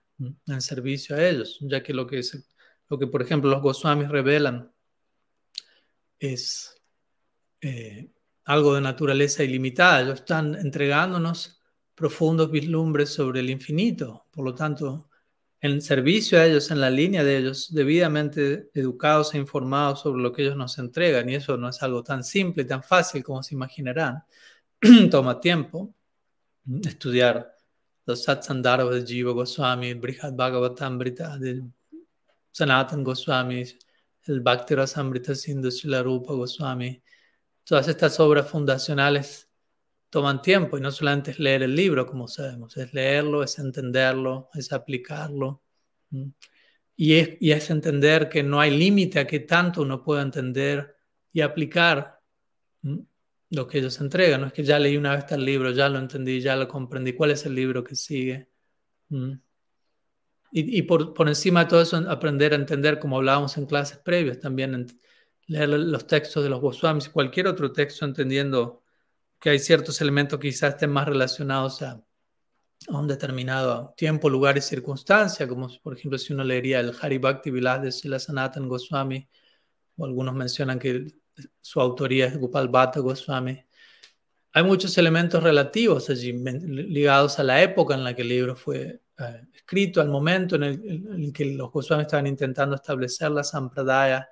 en 0.47 0.61
servicio 0.61 1.15
a 1.15 1.28
ellos, 1.28 1.57
ya 1.61 1.82
que 1.82 1.93
lo 1.93 2.07
que, 2.07 2.19
es, 2.19 2.47
lo 2.89 2.97
que 2.97 3.07
por 3.07 3.22
ejemplo 3.22 3.49
los 3.49 3.61
Goswamis 3.61 4.09
revelan 4.09 4.72
es 6.19 6.82
eh, 7.61 8.11
algo 8.45 8.76
de 8.76 8.82
naturaleza 8.82 9.43
ilimitada. 9.43 10.01
Ellos 10.01 10.19
están 10.19 10.55
entregándonos 10.55 11.61
profundos 11.95 12.51
vislumbres 12.51 13.09
sobre 13.09 13.39
el 13.39 13.49
infinito. 13.49 14.26
Por 14.32 14.45
lo 14.45 14.55
tanto, 14.55 15.09
en 15.61 15.82
servicio 15.82 16.39
a 16.39 16.45
ellos, 16.45 16.72
en 16.72 16.82
la 16.82 16.89
línea 16.89 17.24
de 17.24 17.38
ellos, 17.38 17.74
debidamente 17.74 18.69
educados 18.74 19.34
e 19.34 19.38
informados 19.38 20.01
sobre 20.01 20.22
lo 20.22 20.34
que 20.34 20.41
ellos 20.41 20.57
nos 20.57 20.78
entregan. 20.80 21.30
Y 21.30 21.36
eso 21.36 21.57
no 21.57 21.69
es 21.69 21.82
algo 21.84 22.03
tan 22.03 22.24
simple, 22.24 22.65
tan 22.65 22.84
fácil 22.84 23.24
como 23.24 23.43
se 23.43 23.55
imaginarán. 23.55 24.24
Toma 25.11 25.39
tiempo 25.39 25.93
estudiar 26.84 27.55
los 28.12 28.24
Satsandharva 28.24 28.91
de 28.91 29.05
Jiva 29.05 29.32
Goswami, 29.32 29.93
Brihad 29.93 30.34
Bhagavatamrita 30.34 31.38
de 31.38 31.64
Sanatan 32.51 33.03
Goswami, 33.03 33.64
el 34.26 34.41
Bhakti 34.41 34.76
Rasamrita 34.76 35.34
Sindhu 35.34 35.70
Rupa 36.03 36.34
Goswami. 36.34 37.01
Todas 37.64 37.88
estas 37.88 38.20
obras 38.20 38.49
fundacionales 38.49 39.49
toman 40.09 40.41
tiempo 40.41 40.78
y 40.78 40.82
no 40.82 40.91
solamente 40.91 41.32
es 41.32 41.39
leer 41.39 41.64
el 41.64 41.74
libro, 41.74 42.05
como 42.05 42.28
sabemos, 42.28 42.76
es 42.76 42.93
leerlo, 42.93 43.43
es 43.43 43.57
entenderlo, 43.59 44.49
es 44.53 44.74
aplicarlo. 44.74 45.64
Y 46.97 47.14
es, 47.14 47.38
y 47.39 47.51
es 47.51 47.70
entender 47.70 48.28
que 48.28 48.43
no 48.43 48.59
hay 48.59 48.72
límite 48.78 49.20
a 49.20 49.26
qué 49.26 49.39
tanto 49.39 49.84
uno 49.84 50.03
puede 50.03 50.22
entender 50.24 50.97
y 51.32 51.39
aplicar 51.39 52.20
lo 53.51 53.67
que 53.67 53.79
ellos 53.79 53.99
entregan. 54.01 54.41
No 54.41 54.47
es 54.47 54.53
que 54.53 54.63
ya 54.63 54.79
leí 54.79 54.97
una 54.97 55.15
vez 55.15 55.25
el 55.31 55.45
libro, 55.45 55.71
ya 55.71 55.89
lo 55.89 55.99
entendí, 55.99 56.41
ya 56.41 56.55
lo 56.55 56.67
comprendí. 56.67 57.13
¿Cuál 57.13 57.31
es 57.31 57.45
el 57.45 57.53
libro 57.53 57.83
que 57.83 57.95
sigue? 57.95 58.49
Mm. 59.09 59.33
Y, 60.53 60.81
por, 60.81 61.13
encima 61.29 61.63
de 61.63 61.69
todo 61.69 61.81
eso, 61.81 61.97
aprender 62.09 62.51
a 62.53 62.57
entender, 62.57 62.99
como 62.99 63.17
hablábamos 63.17 63.57
en 63.57 63.65
clases 63.65 63.99
previas, 63.99 64.39
también 64.39 64.87
leer 65.47 65.69
los 65.69 66.07
textos 66.07 66.43
de 66.43 66.49
los 66.49 66.59
Goswamis, 66.59 67.09
cualquier 67.09 67.47
otro 67.47 67.71
texto, 67.71 68.03
entendiendo 68.05 68.83
que 69.39 69.49
hay 69.51 69.59
ciertos 69.59 70.01
elementos 70.01 70.39
que 70.39 70.49
quizás 70.49 70.73
estén 70.73 70.91
más 70.91 71.07
relacionados 71.07 71.81
a, 71.83 72.03
un 72.89 73.07
determinado 73.07 73.93
tiempo, 73.95 74.29
lugar 74.29 74.57
y 74.57 74.61
circunstancia, 74.61 75.47
como 75.47 75.69
por 75.83 75.95
ejemplo 75.97 76.17
si 76.17 76.33
uno 76.33 76.43
leería 76.43 76.79
el 76.79 76.93
Hari 76.99 77.19
Bhakti 77.19 77.51
Vilas 77.51 77.81
de 77.81 77.91
Sila 77.91 78.19
Sanatan 78.19 78.67
Goswami, 78.67 79.29
o 79.97 80.05
algunos 80.05 80.33
mencionan 80.35 80.79
que 80.79 81.20
su 81.61 81.79
autoría 81.79 82.27
es 82.27 82.38
Gopal 82.38 82.67
Bhatta 82.67 82.99
Goswami. 82.99 83.63
Hay 84.53 84.63
muchos 84.63 84.97
elementos 84.97 85.41
relativos 85.41 86.09
allí, 86.09 86.34
ligados 86.34 87.39
a 87.39 87.43
la 87.43 87.61
época 87.61 87.93
en 87.93 88.03
la 88.03 88.13
que 88.13 88.21
el 88.23 88.29
libro 88.29 88.55
fue 88.55 89.01
eh, 89.17 89.41
escrito, 89.53 90.01
al 90.01 90.09
momento 90.09 90.55
en 90.55 90.63
el, 90.63 91.32
que 91.34 91.45
los 91.45 91.71
Goswami 91.71 92.03
estaban 92.03 92.27
intentando 92.27 92.75
establecer 92.75 93.32
la 93.32 93.43
Sampradaya 93.43 94.29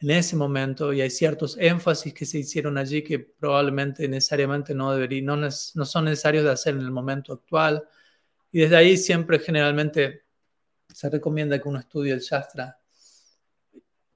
en 0.00 0.10
ese 0.10 0.36
momento, 0.36 0.92
y 0.92 1.00
hay 1.00 1.08
ciertos 1.08 1.56
énfasis 1.58 2.12
que 2.12 2.26
se 2.26 2.38
hicieron 2.38 2.76
allí 2.76 3.02
que 3.02 3.20
probablemente 3.20 4.06
necesariamente 4.06 4.74
no, 4.74 4.92
deberían, 4.92 5.24
no, 5.26 5.36
no 5.36 5.50
son 5.50 6.04
necesarios 6.04 6.44
de 6.44 6.50
hacer 6.50 6.74
en 6.74 6.80
el 6.80 6.90
momento 6.90 7.32
actual. 7.32 7.88
Y 8.52 8.60
desde 8.60 8.76
ahí 8.76 8.96
siempre 8.98 9.38
generalmente 9.38 10.24
se 10.92 11.08
recomienda 11.08 11.58
que 11.58 11.68
uno 11.68 11.78
estudie 11.78 12.12
el 12.12 12.20
Shastra 12.20 12.78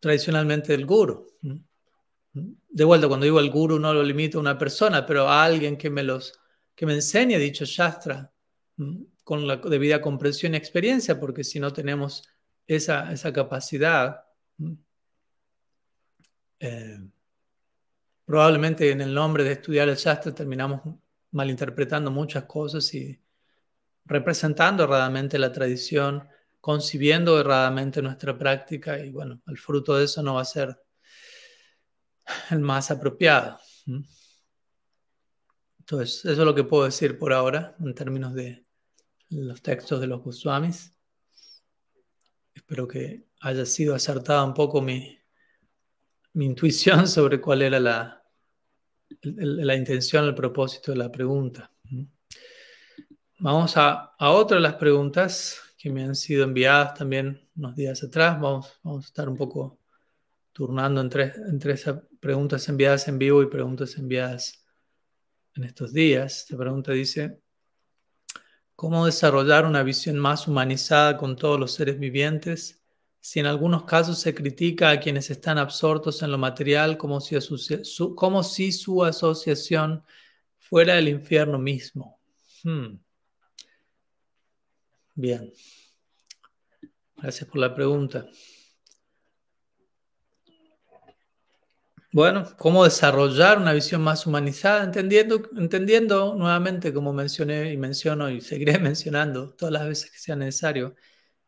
tradicionalmente 0.01 0.73
del 0.73 0.87
Guru. 0.87 1.27
De 2.69 2.85
vuelta, 2.85 3.09
cuando 3.09 3.25
digo 3.25 3.41
el 3.41 3.51
guru 3.51 3.79
no 3.79 3.93
lo 3.93 4.03
limito 4.03 4.39
a 4.39 4.41
una 4.41 4.59
persona, 4.59 5.05
pero 5.07 5.29
a 5.29 5.45
alguien 5.45 5.77
que 5.77 5.91
me 5.91 6.03
los 6.03 6.39
que 6.75 6.87
me 6.87 6.95
enseñe 6.95 7.39
dicho 7.39 7.65
shastra 7.65 8.33
con 9.25 9.47
la 9.49 9.57
debida 9.57 10.01
comprensión 10.01 10.55
y 10.55 10.57
experiencia, 10.57 11.19
porque 11.19 11.43
si 11.43 11.59
no 11.59 11.73
tenemos 11.73 12.23
esa, 12.69 13.13
esa 13.13 13.33
capacidad, 13.33 14.25
eh, 16.61 17.01
probablemente 18.25 18.91
en 18.93 19.01
el 19.01 19.13
nombre 19.13 19.43
de 19.43 19.53
estudiar 19.53 19.89
el 19.89 19.97
shastra 19.97 20.33
terminamos 20.33 20.83
malinterpretando 21.33 22.11
muchas 22.11 22.45
cosas 22.45 22.95
y 22.95 23.21
representando 24.05 24.85
erradamente 24.85 25.39
la 25.39 25.51
tradición, 25.51 26.29
concibiendo 26.61 27.41
erradamente 27.41 28.01
nuestra 28.03 28.39
práctica 28.39 28.99
y 28.99 29.11
bueno, 29.11 29.43
el 29.47 29.59
fruto 29.59 29.97
de 29.97 30.05
eso 30.05 30.23
no 30.23 30.35
va 30.35 30.43
a 30.43 30.45
ser 30.45 30.81
el 32.51 32.61
más 32.61 32.91
apropiado. 32.91 33.59
Entonces, 35.79 36.25
eso 36.25 36.33
es 36.33 36.39
lo 36.39 36.55
que 36.55 36.65
puedo 36.65 36.85
decir 36.85 37.19
por 37.19 37.33
ahora 37.33 37.75
en 37.81 37.95
términos 37.95 38.35
de 38.35 38.67
los 39.31 39.63
textos 39.63 40.01
de 40.01 40.07
los 40.07 40.23
Goswamis. 40.23 40.95
Espero 42.55 42.87
que 42.87 43.27
haya 43.41 43.65
sido 43.65 43.95
acertada 43.95 44.45
un 44.45 44.55
poco 44.55 44.83
mi, 44.83 45.19
mi 46.35 46.47
intuición 46.47 47.09
sobre 47.09 47.41
cuál 47.41 47.63
era 47.63 47.81
la, 47.81 48.23
la 49.23 49.75
intención, 49.75 50.25
el 50.25 50.35
propósito 50.35 50.93
de 50.93 50.99
la 50.99 51.11
pregunta. 51.11 51.73
Vamos 53.41 53.77
a, 53.77 54.15
a 54.19 54.31
otra 54.33 54.57
de 54.57 54.63
las 54.63 54.75
preguntas 54.75 55.61
que 55.79 55.91
me 55.91 56.03
han 56.03 56.17
sido 56.17 56.45
enviadas 56.45 56.95
también 56.95 57.49
unos 57.57 57.77
días 57.77 58.03
atrás. 58.03 58.41
Vamos, 58.41 58.81
vamos 58.83 59.05
a 59.05 59.09
estar 59.09 59.29
un 59.29 59.37
poco 59.37 59.79
turnando 60.59 61.01
entre, 61.01 61.33
entre 61.49 61.75
esas 61.75 62.03
preguntas 62.19 62.69
enviadas 62.69 63.07
en 63.07 63.17
vivo 63.17 63.45
y 63.45 63.47
preguntas 63.47 63.97
enviadas 63.97 64.67
en 65.55 65.63
estos 65.63 65.93
días. 65.93 66.39
Esta 66.39 66.57
pregunta 66.57 66.91
dice, 66.91 67.41
¿cómo 68.75 69.07
desarrollar 69.07 69.67
una 69.67 69.85
visión 69.85 70.19
más 70.19 70.49
humanizada 70.49 71.17
con 71.17 71.37
todos 71.37 71.61
los 71.61 71.75
seres 71.75 72.01
vivientes 72.01 72.83
si 73.21 73.39
en 73.39 73.47
algunos 73.47 73.85
casos 73.85 74.19
se 74.19 74.35
critica 74.35 74.91
a 74.91 74.99
quienes 74.99 75.31
están 75.31 75.59
absortos 75.59 76.25
en 76.25 76.33
lo 76.33 76.39
material 76.39 76.99
como 76.99 77.21
si, 77.21 77.41
su, 77.41 78.17
como 78.17 78.43
si 78.43 78.73
su 78.73 79.05
asociación 79.05 80.03
fuera 80.59 80.99
el 80.99 81.07
infierno 81.07 81.61
mismo? 81.61 82.19
Hmm. 82.65 82.99
Bien. 85.15 85.53
Gracias 87.17 87.49
por 87.49 87.59
la 87.59 87.73
pregunta. 87.73 88.27
Bueno, 92.11 92.47
cómo 92.57 92.85
desarrollar 92.85 93.59
una 93.59 93.75
visión 93.75 94.01
más 94.01 94.27
humanizada, 94.27 94.83
entendiendo, 94.83 95.43
entendiendo 95.59 96.35
nuevamente, 96.35 96.91
como 96.93 97.13
mencioné 97.13 97.71
y 97.71 97.77
menciono 97.77 98.31
y 98.31 98.41
seguiré 98.41 98.79
mencionando 98.79 99.51
todas 99.51 99.73
las 99.75 99.87
veces 99.87 100.11
que 100.11 100.19
sea 100.19 100.35
necesario, 100.35 100.95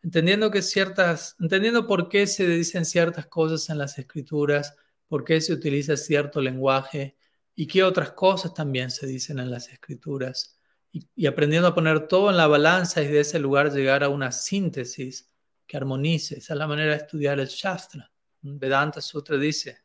entendiendo 0.03 0.51
que 0.51 0.61
ciertas, 0.61 1.35
entendiendo 1.41 1.87
por 1.87 2.11
qué 2.11 2.27
se 2.27 2.47
dicen 2.47 2.85
ciertas 2.85 3.27
cosas 3.27 3.71
en 3.71 3.79
las 3.79 3.99
escrituras, 3.99 4.77
por 5.09 5.25
qué 5.25 5.41
se 5.41 5.55
utiliza 5.55 5.97
cierto 5.97 6.43
lenguaje 6.43 7.17
y 7.55 7.67
qué 7.67 7.83
otras 7.83 8.13
cosas 8.13 8.53
también 8.53 8.91
se 8.91 9.07
dicen 9.07 9.39
en 9.39 9.51
las 9.51 9.69
escrituras. 9.71 10.59
Y, 10.93 11.27
aprendiendo 11.27 11.69
a 11.69 11.75
poner 11.75 12.07
todo 12.09 12.31
en 12.31 12.37
la 12.37 12.49
balanza 12.49 13.03
y 13.03 13.09
de 13.09 13.21
ese 13.21 13.39
lugar 13.39 13.73
llegar 13.73 14.05
a 14.05 14.09
una 14.11 14.33
síntesis 14.33 15.31
que 15.67 15.77
armonice. 15.77 16.39
Esa 16.39 16.55
es 16.55 16.59
la 16.59 16.67
manera 16.67 16.91
de 16.93 16.99
estudiar 16.99 17.41
el 17.41 17.47
Shastra. 17.47 18.11
Vedanta 18.43 19.01
Sutra 19.01 19.39
dice, 19.39 19.79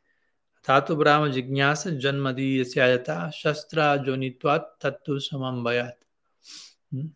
Tatu 0.66 0.96
Brahma 0.96 1.28
Jignasa 1.28 1.96
Janmadi 1.96 2.64
Shastra 2.64 4.02
Jonitvat 4.04 4.80
Tatu 4.80 5.20
Samambayat. 5.20 5.96
¿Mm? 6.90 7.06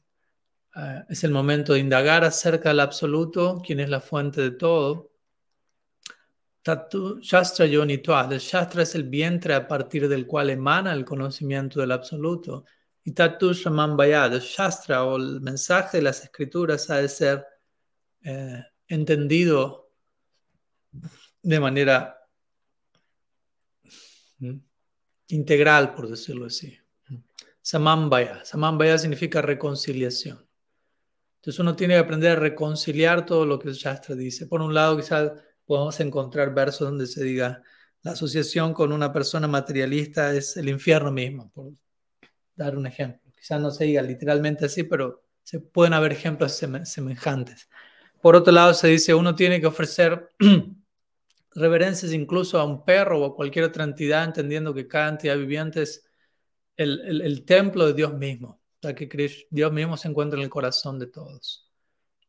Eh, 0.76 1.05
es 1.09 1.24
el 1.24 1.32
momento 1.32 1.72
de 1.72 1.80
indagar 1.80 2.22
acerca 2.22 2.68
del 2.68 2.78
absoluto, 2.78 3.61
quien 3.61 3.80
es 3.80 3.88
la 3.88 4.01
fuente 4.01 4.40
de 4.40 4.53
todo. 4.53 5.11
Tatu 6.62 7.18
Shastra 7.20 7.66
Yonitvat. 7.66 8.30
El 8.30 8.38
Shastra 8.38 8.84
es 8.84 8.94
el 8.94 9.09
vientre 9.09 9.53
a 9.55 9.66
partir 9.66 10.09
del 10.09 10.28
cual 10.28 10.51
emana 10.51 10.92
el 10.92 11.05
conocimiento 11.05 11.80
del 11.80 11.90
absoluto. 11.90 12.64
Y 13.03 13.11
Tatu 13.11 13.53
Samambayat. 13.53 14.32
El 14.32 14.40
Shastra 14.42 15.03
o 15.03 15.16
el 15.16 15.40
mensaje 15.40 15.96
de 15.96 16.05
las 16.05 16.22
escrituras 16.22 16.88
ha 16.88 16.98
de 16.98 17.09
ser 17.09 17.44
eh, 18.22 18.62
entendido 18.86 19.90
de 21.42 21.59
manera 21.59 22.20
integral, 25.28 25.95
por 25.95 26.09
decirlo 26.09 26.47
así. 26.47 26.78
Samambaya. 27.62 28.45
Samambaya 28.45 28.99
significa 28.99 29.43
reconciliación. 29.43 30.47
Entonces 31.36 31.59
uno 31.59 31.74
tiene 31.76 31.95
que 31.95 32.01
aprender 32.01 32.32
a 32.32 32.41
reconciliar 32.41 33.24
todo 33.24 33.47
lo 33.47 33.59
que 33.59 33.68
el 33.68 33.74
Shastra 33.74 34.14
dice. 34.14 34.47
Por 34.47 34.61
un 34.61 34.74
lado, 34.74 34.97
quizás 34.97 35.32
podemos 35.64 35.99
encontrar 36.01 36.53
versos 36.53 36.88
donde 36.88 37.07
se 37.07 37.24
diga 37.24 37.62
la 38.03 38.12
asociación 38.12 38.72
con 38.72 38.93
una 38.93 39.12
persona 39.12 39.47
materialista 39.47 40.34
es 40.34 40.57
el 40.57 40.68
infierno 40.68 41.12
mismo, 41.12 41.51
por 41.53 41.72
dar 42.57 42.76
un 42.76 42.86
ejemplo. 42.86 43.30
Quizás 43.36 43.61
no 43.61 43.70
se 43.70 43.84
diga 43.84 44.03
literalmente 44.03 44.66
así, 44.66 44.84
pero 44.84 45.22
se 45.43 45.61
pueden 45.61 45.93
haber 45.93 46.12
ejemplos 46.12 46.53
semejantes. 46.84 47.68
Por 48.20 48.36
otro 48.36 48.53
lado, 48.53 48.74
se 48.74 48.88
dice 48.88 49.14
uno 49.14 49.34
tiene 49.34 49.61
que 49.61 49.66
ofrecer 49.66 50.30
reverencias 51.55 52.12
incluso 52.12 52.59
a 52.59 52.64
un 52.64 52.84
perro 52.84 53.20
o 53.20 53.26
a 53.26 53.34
cualquier 53.34 53.64
otra 53.64 53.84
entidad, 53.84 54.24
entendiendo 54.24 54.74
que 54.74 54.86
cada 54.86 55.09
entidad 55.09 55.36
viviente 55.36 55.82
es 55.82 56.07
el, 56.76 57.44
templo 57.44 57.86
de 57.86 57.94
Dios 57.94 58.14
mismo, 58.14 58.61
o 58.82 58.94
que 58.94 59.46
Dios 59.51 59.72
mismo 59.72 59.96
se 59.96 60.09
encuentra 60.09 60.38
en 60.38 60.44
el 60.44 60.51
corazón 60.51 60.98
de 60.98 61.07
todos. 61.07 61.70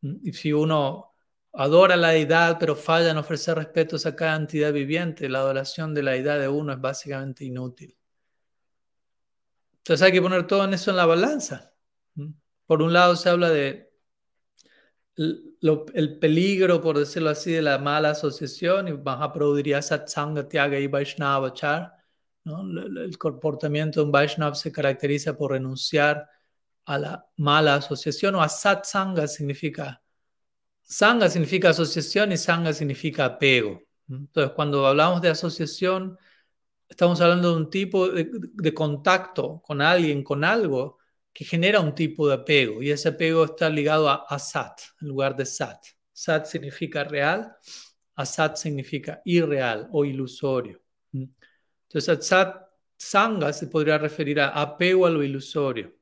¿Mm? 0.02 0.16
Y 0.24 0.34
si 0.34 0.52
uno 0.52 1.14
adora 1.54 1.96
la 1.96 2.10
deidad, 2.10 2.58
pero 2.60 2.76
falla 2.76 3.12
en 3.12 3.18
ofrecer 3.18 3.56
respetos 3.56 4.06
a 4.06 4.16
cada 4.16 4.36
entidad 4.36 4.74
viviente, 4.74 5.30
la 5.30 5.40
adoración 5.40 5.94
de 5.94 6.04
la 6.04 6.12
deidad 6.12 6.40
de 6.40 6.48
uno 6.48 6.74
es 6.74 6.82
básicamente 6.82 7.46
inútil. 7.46 7.98
Entonces 9.78 10.06
hay 10.06 10.12
que 10.12 10.22
poner 10.22 10.48
todo 10.48 10.64
en 10.66 10.74
eso 10.74 10.92
en 10.92 10.98
la 10.98 11.06
balanza. 11.06 11.74
¿Mm? 12.16 12.32
Por 12.66 12.82
un 12.82 12.94
lado 12.94 13.16
se 13.16 13.30
habla 13.30 13.50
de 13.50 13.91
el 15.16 16.20
peligro, 16.20 16.82
por 16.82 16.98
decirlo 16.98 17.30
así, 17.30 17.52
de 17.52 17.62
la 17.62 17.78
mala 17.78 18.12
asociación, 18.12 18.88
y 18.88 18.94
Mahaprabhu 18.94 19.56
diría 19.56 19.82
Satsanga, 19.82 20.48
Tyaga 20.48 20.80
y 20.80 20.88
Vaishnavachar, 20.88 21.94
¿no? 22.44 22.62
el 22.82 23.18
comportamiento 23.18 24.00
de 24.00 24.06
un 24.06 24.12
Vaishnav 24.12 24.56
se 24.56 24.72
caracteriza 24.72 25.38
por 25.38 25.52
renunciar 25.52 26.28
a 26.86 26.98
la 26.98 27.26
mala 27.38 27.76
asociación, 27.76 28.36
o 28.36 28.42
a 28.42 28.50
Satsanga 28.50 29.28
significa, 29.28 30.02
Sanga 30.82 31.30
significa 31.30 31.70
asociación 31.70 32.32
y 32.32 32.38
Sanga 32.38 32.74
significa 32.74 33.26
apego. 33.26 33.82
Entonces, 34.10 34.54
cuando 34.56 34.86
hablamos 34.88 35.22
de 35.22 35.30
asociación, 35.30 36.18
estamos 36.90 37.22
hablando 37.22 37.52
de 37.52 37.58
un 37.58 37.70
tipo 37.70 38.10
de, 38.10 38.30
de 38.32 38.74
contacto 38.74 39.62
con 39.62 39.82
alguien, 39.82 40.24
con 40.24 40.44
algo, 40.44 41.01
que 41.34 41.46
genera 41.46 41.80
un 41.80 41.96
tipo 41.96 42.28
de 42.28 42.36
apego 42.36 42.82
y 42.82 42.92
ese 42.92 43.10
apego 43.10 43.46
está 43.46 43.70
ligado 43.70 44.10
a 44.10 44.26
asat 44.30 44.82
en 45.02 45.08
lugar 45.08 45.36
de 45.36 45.46
sat. 45.46 45.86
Sat 46.12 46.46
significa 46.46 47.04
real, 47.04 47.56
asat 48.16 48.58
significa 48.58 49.22
irreal 49.26 49.88
o 49.92 50.04
ilusorio. 50.06 50.82
Entonces, 51.14 52.10
asat 52.10 52.72
sanga 52.98 53.54
se 53.54 53.68
podría 53.68 53.98
referir 53.98 54.40
a 54.40 54.50
apego 54.50 55.06
a 55.06 55.10
lo 55.10 55.24
ilusorio. 55.24 55.96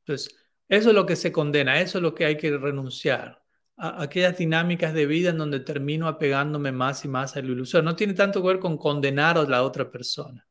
Entonces, 0.00 0.36
eso 0.68 0.90
es 0.90 0.94
lo 0.94 1.06
que 1.06 1.16
se 1.16 1.32
condena, 1.32 1.80
eso 1.80 1.98
es 1.98 2.02
lo 2.02 2.14
que 2.14 2.24
hay 2.24 2.36
que 2.36 2.56
renunciar. 2.56 3.42
A 3.76 4.02
aquellas 4.02 4.36
dinámicas 4.38 4.92
de 4.94 5.06
vida 5.06 5.30
en 5.30 5.38
donde 5.38 5.60
termino 5.60 6.06
apegándome 6.06 6.70
más 6.70 7.04
y 7.04 7.08
más 7.08 7.36
a 7.36 7.42
lo 7.42 7.52
ilusorio. 7.52 7.82
No 7.84 7.96
tiene 7.96 8.14
tanto 8.14 8.42
que 8.42 8.48
ver 8.48 8.58
con 8.60 8.76
condenar 8.78 9.38
a 9.38 9.42
la 9.44 9.62
otra 9.62 9.90
persona. 9.90 10.46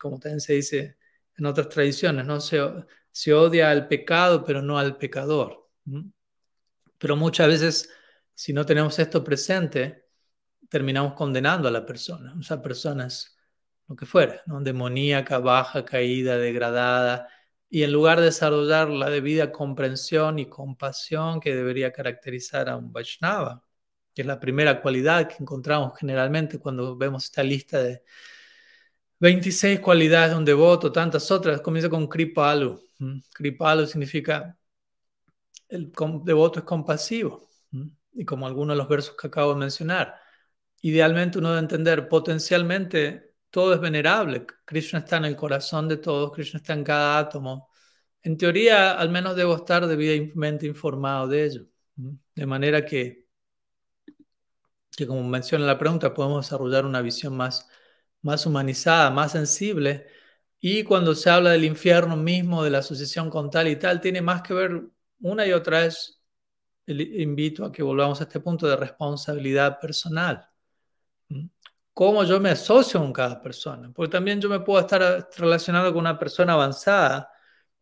Como 0.00 0.18
también 0.18 0.40
se 0.40 0.54
dice 0.54 0.96
en 1.36 1.46
otras 1.46 1.68
tradiciones, 1.68 2.24
¿no? 2.26 2.40
Se, 2.40 2.58
se 3.16 3.32
odia 3.32 3.70
al 3.70 3.88
pecado, 3.88 4.44
pero 4.44 4.60
no 4.60 4.78
al 4.78 4.98
pecador. 4.98 5.70
Pero 6.98 7.16
muchas 7.16 7.48
veces, 7.48 7.90
si 8.34 8.52
no 8.52 8.66
tenemos 8.66 8.98
esto 8.98 9.24
presente, 9.24 10.04
terminamos 10.68 11.14
condenando 11.14 11.66
a 11.66 11.70
la 11.70 11.86
persona. 11.86 12.34
O 12.38 12.42
sea, 12.42 12.60
personas, 12.60 13.38
lo 13.88 13.96
que 13.96 14.04
fuera, 14.04 14.42
¿no? 14.44 14.60
demoníaca, 14.60 15.38
baja, 15.38 15.82
caída, 15.82 16.36
degradada. 16.36 17.26
Y 17.70 17.84
en 17.84 17.92
lugar 17.92 18.18
de 18.18 18.26
desarrollar 18.26 18.90
la 18.90 19.08
debida 19.08 19.50
comprensión 19.50 20.38
y 20.38 20.44
compasión 20.50 21.40
que 21.40 21.54
debería 21.54 21.92
caracterizar 21.92 22.68
a 22.68 22.76
un 22.76 22.92
Vaishnava, 22.92 23.64
que 24.12 24.20
es 24.22 24.28
la 24.28 24.38
primera 24.38 24.82
cualidad 24.82 25.26
que 25.26 25.36
encontramos 25.40 25.98
generalmente 25.98 26.58
cuando 26.58 26.94
vemos 26.98 27.24
esta 27.24 27.42
lista 27.42 27.82
de 27.82 28.02
26 29.20 29.80
cualidades 29.80 30.32
de 30.32 30.36
un 30.36 30.44
devoto, 30.44 30.92
tantas 30.92 31.30
otras, 31.30 31.62
comienza 31.62 31.88
con 31.88 32.06
Kripalu. 32.06 32.85
Kripalu 33.34 33.86
significa 33.86 34.56
el 35.68 35.92
devoto 36.24 36.60
es 36.60 36.64
compasivo. 36.64 37.48
Y 38.12 38.24
como 38.24 38.46
algunos 38.46 38.74
de 38.74 38.78
los 38.78 38.88
versos 38.88 39.16
que 39.16 39.26
acabo 39.26 39.52
de 39.52 39.60
mencionar, 39.60 40.14
idealmente 40.82 41.38
uno 41.38 41.50
debe 41.50 41.60
entender, 41.60 42.08
potencialmente 42.08 43.34
todo 43.50 43.74
es 43.74 43.80
venerable. 43.80 44.46
Krishna 44.64 45.00
está 45.00 45.18
en 45.18 45.26
el 45.26 45.36
corazón 45.36 45.88
de 45.88 45.98
todos, 45.98 46.32
Krishna 46.32 46.58
está 46.58 46.72
en 46.72 46.84
cada 46.84 47.18
átomo. 47.18 47.68
En 48.22 48.36
teoría, 48.38 48.92
al 48.92 49.10
menos 49.10 49.36
debo 49.36 49.56
estar 49.56 49.86
debidamente 49.86 50.66
informado 50.66 51.28
de 51.28 51.44
ello. 51.44 51.66
De 52.34 52.46
manera 52.46 52.84
que, 52.84 53.26
que 54.96 55.06
como 55.06 55.22
menciona 55.28 55.66
la 55.66 55.78
pregunta, 55.78 56.14
podemos 56.14 56.46
desarrollar 56.46 56.84
una 56.86 57.02
visión 57.02 57.36
más 57.36 57.68
más 58.26 58.46
humanizada, 58.46 59.10
más 59.10 59.32
sensible. 59.32 60.06
Y 60.60 60.82
cuando 60.84 61.14
se 61.14 61.30
habla 61.30 61.50
del 61.50 61.64
infierno 61.64 62.16
mismo, 62.16 62.62
de 62.62 62.70
la 62.70 62.78
asociación 62.78 63.30
con 63.30 63.50
tal 63.50 63.68
y 63.68 63.76
tal, 63.76 64.00
tiene 64.00 64.22
más 64.22 64.42
que 64.42 64.54
ver 64.54 64.82
una 65.20 65.46
y 65.46 65.52
otra 65.52 65.80
vez. 65.80 66.20
Invito 66.86 67.64
a 67.64 67.72
que 67.72 67.82
volvamos 67.82 68.20
a 68.20 68.24
este 68.24 68.40
punto 68.40 68.66
de 68.66 68.76
responsabilidad 68.76 69.78
personal. 69.80 70.48
¿Cómo 71.92 72.24
yo 72.24 72.38
me 72.40 72.50
asocio 72.50 73.00
con 73.00 73.12
cada 73.12 73.40
persona? 73.40 73.90
Porque 73.92 74.12
también 74.12 74.40
yo 74.40 74.48
me 74.48 74.60
puedo 74.60 74.80
estar 74.80 75.28
relacionado 75.36 75.92
con 75.92 76.00
una 76.00 76.18
persona 76.18 76.52
avanzada 76.52 77.30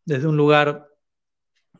desde 0.05 0.27
un 0.27 0.37
lugar 0.37 0.89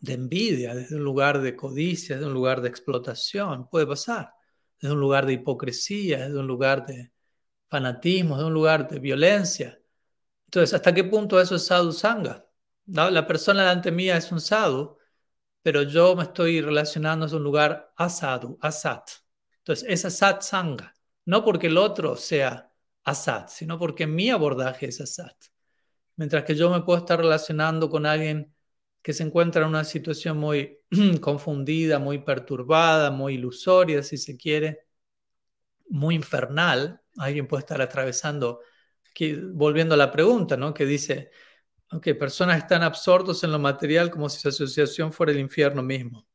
de 0.01 0.15
envidia, 0.15 0.75
desde 0.75 0.97
un 0.97 1.05
lugar 1.05 1.41
de 1.41 1.57
codicia, 1.57 2.17
desde 2.17 2.29
un 2.29 2.35
lugar 2.35 2.61
de 2.61 2.69
explotación. 2.69 3.69
Puede 3.69 3.87
pasar. 3.87 4.35
Desde 4.81 4.95
un 4.95 5.01
lugar 5.01 5.27
de 5.27 5.35
hipocresía, 5.35 6.27
desde 6.27 6.39
un 6.39 6.47
lugar 6.47 6.85
de, 6.87 7.13
fanatismo, 7.75 8.39
de 8.39 8.45
un 8.45 8.55
lugar 8.55 8.89
de 8.89 9.01
violencia. 9.01 9.81
Entonces, 10.55 10.75
¿hasta 10.75 10.95
qué 10.95 11.03
punto 11.03 11.41
eso 11.41 11.57
es 11.57 11.67
sadhu 11.67 11.91
sanga? 11.91 12.47
La 12.87 13.27
persona 13.27 13.63
delante 13.63 13.91
mía 13.91 14.17
es 14.17 14.31
un 14.31 14.41
sadhu, 14.41 14.97
pero 15.63 15.83
yo 15.83 16.15
me 16.15 16.23
estoy 16.23 16.61
relacionando 16.61 17.27
en 17.27 17.35
un 17.35 17.43
lugar 17.43 17.93
asadu, 17.97 18.57
asat. 18.61 19.11
Entonces, 19.59 19.85
es 19.89 20.05
asat 20.05 20.43
sanga. 20.43 20.95
No 21.25 21.45
porque 21.45 21.67
el 21.67 21.77
otro 21.77 22.15
sea 22.15 22.73
asat, 23.03 23.49
sino 23.49 23.81
porque 23.81 24.07
mi 24.07 24.31
abordaje 24.31 24.87
es 24.87 25.01
asat. 25.01 25.35
Mientras 26.15 26.45
que 26.45 26.55
yo 26.55 26.71
me 26.71 26.83
puedo 26.83 27.01
estar 27.01 27.19
relacionando 27.19 27.91
con 27.91 28.07
alguien 28.07 28.55
que 29.03 29.13
se 29.13 29.25
encuentra 29.25 29.63
en 29.63 29.71
una 29.71 29.83
situación 29.83 30.39
muy 30.39 30.79
confundida, 31.21 31.99
muy 31.99 32.19
perturbada, 32.19 33.11
muy 33.11 33.35
ilusoria, 33.35 34.05
si 34.05 34.19
se 34.19 34.37
quiere, 34.37 34.87
muy 35.89 36.15
infernal, 36.15 37.03
alguien 37.17 37.49
puede 37.49 37.63
estar 37.63 37.83
atravesando, 37.83 38.61
volviendo 39.53 39.95
a 39.95 39.99
la 39.99 40.11
pregunta, 40.11 40.57
¿no? 40.57 40.75
Que 40.75 40.87
dice, 40.87 41.31
aunque 41.89 42.15
personas 42.15 42.59
están 42.59 42.83
absortos 42.83 43.45
en 43.45 43.53
lo 43.53 43.59
material 43.59 44.11
como 44.11 44.29
si 44.29 44.41
su 44.41 44.49
asociación 44.49 45.13
fuera 45.13 45.33
el 45.33 45.39
infierno 45.39 45.83
mismo. 45.83 46.27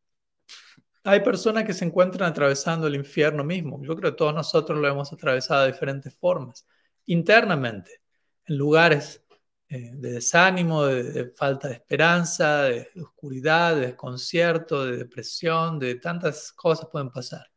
Hay 1.03 1.21
personas 1.21 1.63
que 1.63 1.73
se 1.73 1.85
encuentran 1.85 2.29
atravesando 2.29 2.87
el 2.87 2.95
infierno 2.95 3.43
mismo. 3.43 3.81
Yo 3.83 3.95
creo 3.95 4.11
que 4.11 4.17
todos 4.17 4.33
nosotros 4.33 4.79
lo 4.79 4.87
hemos 4.87 5.11
atravesado 5.11 5.61
de 5.63 5.71
diferentes 5.71 6.15
formas, 6.15 6.67
internamente, 7.05 8.01
en 8.45 8.57
lugares 8.57 9.23
eh, 9.69 9.91
de 9.93 10.13
desánimo, 10.13 10.85
de, 10.85 11.31
falta 11.35 11.67
de 11.67 11.75
esperanza, 11.75 12.63
de 12.63 12.89
oscuridad, 13.01 13.75
de 13.75 13.87
desconcierto, 13.87 14.85
de 14.85 14.97
depresión, 14.97 15.79
de 15.79 15.95
tantas 15.95 16.51
cosas 16.53 16.89
pueden 16.91 17.11
pasar. 17.11 17.49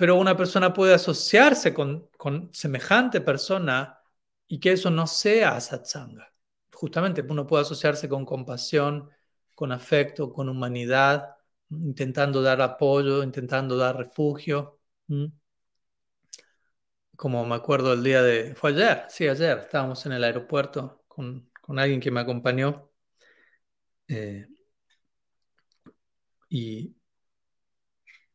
Pero 0.00 0.16
una 0.16 0.34
persona 0.34 0.72
puede 0.72 0.94
asociarse 0.94 1.74
con, 1.74 2.08
con 2.16 2.48
semejante 2.54 3.20
persona 3.20 4.00
y 4.48 4.58
que 4.58 4.72
eso 4.72 4.90
no 4.90 5.06
sea 5.06 5.60
satsanga. 5.60 6.32
Justamente 6.72 7.20
uno 7.28 7.46
puede 7.46 7.64
asociarse 7.64 8.08
con 8.08 8.24
compasión, 8.24 9.10
con 9.54 9.72
afecto, 9.72 10.32
con 10.32 10.48
humanidad, 10.48 11.36
intentando 11.68 12.40
dar 12.40 12.62
apoyo, 12.62 13.22
intentando 13.22 13.76
dar 13.76 13.98
refugio. 13.98 14.80
Como 17.14 17.44
me 17.44 17.54
acuerdo 17.54 17.92
el 17.92 18.02
día 18.02 18.22
de... 18.22 18.54
Fue 18.54 18.70
ayer, 18.70 19.04
sí, 19.10 19.28
ayer. 19.28 19.58
Estábamos 19.58 20.06
en 20.06 20.12
el 20.12 20.24
aeropuerto 20.24 21.04
con, 21.08 21.50
con 21.60 21.78
alguien 21.78 22.00
que 22.00 22.10
me 22.10 22.20
acompañó. 22.20 22.90
Eh, 24.08 24.46
y, 26.48 26.94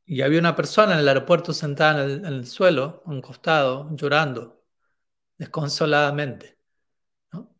y 0.05 0.21
había 0.21 0.39
una 0.39 0.55
persona 0.55 0.93
en 0.93 0.99
el 0.99 1.07
aeropuerto 1.07 1.53
sentada 1.53 2.05
en 2.05 2.25
el, 2.25 2.45
suelo, 2.47 3.03
a 3.05 3.09
un 3.11 3.21
costado, 3.21 3.89
llorando, 3.95 4.63
desconsoladamente. 5.37 6.57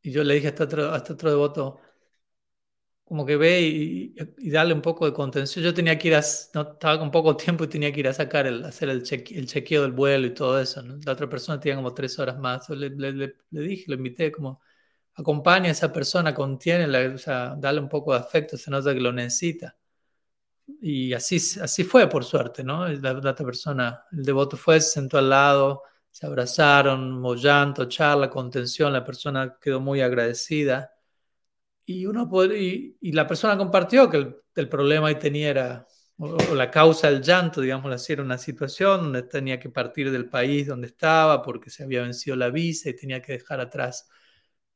Y 0.02 0.12
yo 0.12 0.24
le 0.24 0.36
dije 0.36 0.48
a 0.48 0.50
este 0.52 0.64
otro, 0.64 0.94
a 0.94 0.98
este 0.98 1.14
otro 1.14 1.30
devoto, 1.30 1.80
como 3.04 3.26
que 3.26 3.38
ve 3.38 3.62
y, 3.62 4.16
y, 4.40 4.50
darle 4.50 4.74
un 4.74 4.82
poco 4.82 5.06
de 5.06 5.14
contención. 5.14 5.64
Yo 5.64 5.74
tenía 5.74 5.98
que 5.98 6.08
ir 6.08 6.16
a, 6.16 6.22
no, 6.56 6.62
estaba 6.74 7.00
con 7.00 7.12
poco 7.12 7.38
tiempo 7.38 7.64
y 7.64 7.68
tenía 7.68 7.92
que 7.92 8.00
ir 8.00 8.08
a 8.08 8.14
sacar 8.14 8.48
el, 8.48 8.64
hacer 8.66 8.90
el, 8.90 9.04
el 9.12 9.48
chequeo 9.48 9.84
del 9.84 9.92
vuelo 9.92 10.26
y 10.28 10.34
todo 10.34 10.60
eso. 10.60 10.82
La 10.82 11.12
otra 11.14 11.30
persona 11.30 11.60
tenía 11.60 11.76
como 11.76 11.94
tres 11.94 12.18
horas 12.20 12.38
más. 12.40 12.68
Le, 12.70 12.90
le, 12.90 13.12
le, 13.14 13.62
dije, 13.62 13.86
lo 13.88 13.96
invité 13.96 14.32
como, 14.32 14.62
acompaña 15.16 15.70
a 15.70 15.72
esa 15.72 15.94
persona, 15.94 16.34
contiene, 16.34 16.86
o 17.08 17.18
sea, 17.18 17.56
dale 17.58 17.80
un 17.80 17.90
poco 17.90 18.14
de 18.14 18.20
afecto, 18.20 18.58
se 18.58 18.72
nota 18.72 18.94
que 18.94 19.00
lo 19.02 19.12
necesita. 19.14 19.78
Y 20.68 21.14
así, 21.14 21.38
así 21.62 21.84
fue, 21.84 22.10
por 22.10 22.24
suerte, 22.24 22.64
¿no? 22.64 22.88
La, 22.88 23.14
la 23.14 23.32
otra 23.32 23.46
persona, 23.46 24.04
el 24.12 24.24
devoto 24.24 24.58
fue, 24.58 24.82
se 24.82 24.92
sentó 24.92 25.18
al 25.18 25.30
lado, 25.30 25.84
se 26.16 26.26
abrazaron, 26.26 27.20
hubo 27.20 27.36
llanto, 27.36 27.86
charla, 27.90 28.30
contención, 28.30 28.94
la 28.94 29.04
persona 29.04 29.58
quedó 29.60 29.82
muy 29.82 30.02
agradecida. 30.02 30.92
Y, 31.86 32.06
uno 32.06 32.30
y, 32.54 33.12
la 33.12 33.28
persona 33.28 33.58
compartió 33.58 34.10
que 34.10 34.36
el, 34.56 34.70
problema 34.70 35.10
ahí 35.10 35.16
tenía 35.20 35.50
era, 35.50 35.88
o, 36.18 36.56
la 36.56 36.72
causa 36.72 37.10
del 37.12 37.22
llanto, 37.22 37.62
digamos 37.62 37.94
así, 37.94 38.14
era 38.14 38.24
una 38.24 38.38
situación 38.38 39.04
donde 39.04 39.24
tenía 39.24 39.60
que 39.60 39.70
partir 39.70 40.12
del 40.12 40.30
país 40.30 40.68
donde 40.68 40.88
estaba 40.88 41.42
porque 41.44 41.70
se 41.70 41.84
había 41.84 42.02
vencido 42.02 42.36
la 42.38 42.50
visa 42.50 42.90
y 42.90 42.96
tenía 42.96 43.22
que 43.22 43.34
dejar 43.34 43.60
atrás 43.60 44.08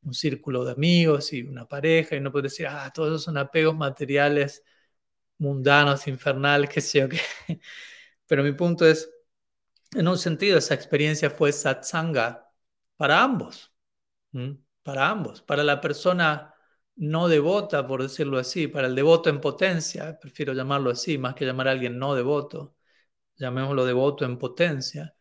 un 0.03 0.13
círculo 0.13 0.65
de 0.65 0.73
amigos 0.73 1.33
y 1.33 1.43
una 1.43 1.67
pareja 1.67 2.15
y 2.15 2.21
no 2.21 2.31
puede 2.31 2.43
decir, 2.43 2.67
ah, 2.67 2.91
todos 2.93 3.09
esos 3.09 3.23
son 3.23 3.37
apegos 3.37 3.75
materiales 3.75 4.63
mundanos, 5.39 6.07
infernales, 6.07 6.69
qué 6.69 6.81
sé 6.81 6.99
yo 6.99 7.09
qué. 7.09 7.19
Pero 8.27 8.43
mi 8.43 8.53
punto 8.53 8.85
es, 8.85 9.09
en 9.93 10.07
un 10.07 10.17
sentido, 10.17 10.57
esa 10.57 10.75
experiencia 10.75 11.29
fue 11.31 11.51
satsanga 11.51 12.51
para 12.97 13.23
ambos, 13.23 13.73
para 14.83 15.09
ambos, 15.09 15.41
para 15.41 15.63
la 15.63 15.81
persona 15.81 16.53
no 16.95 17.27
devota, 17.29 17.87
por 17.87 18.03
decirlo 18.03 18.37
así, 18.39 18.67
para 18.67 18.87
el 18.87 18.95
devoto 18.95 19.29
en 19.29 19.41
potencia, 19.41 20.19
prefiero 20.19 20.53
llamarlo 20.53 20.91
así, 20.91 21.17
más 21.17 21.33
que 21.35 21.45
llamar 21.45 21.69
a 21.69 21.71
alguien 21.71 21.97
no 21.97 22.13
devoto, 22.15 22.75
llamémoslo 23.37 23.85
devoto 23.85 24.25
en 24.25 24.37
potencia. 24.37 25.15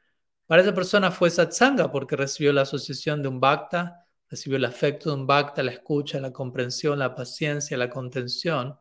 Para 0.47 0.63
esa 0.63 0.75
persona 0.75 1.11
fue 1.13 1.31
satsanga 1.31 1.93
porque 1.93 2.17
recibió 2.17 2.53
la 2.53 2.63
asociación 2.63 3.23
de 3.23 3.29
un 3.29 3.41
bhakta, 3.41 4.07
recibió 4.29 4.57
el 4.59 4.65
afecto 4.65 5.11
de 5.11 5.17
un 5.17 5.27
bhakta, 5.27 5.63
la 5.63 5.73
escucha, 5.73 6.21
la 6.21 6.33
comprensión, 6.33 6.99
la 6.99 7.15
paciencia, 7.15 7.77
la 7.77 7.91
contención, 7.91 8.79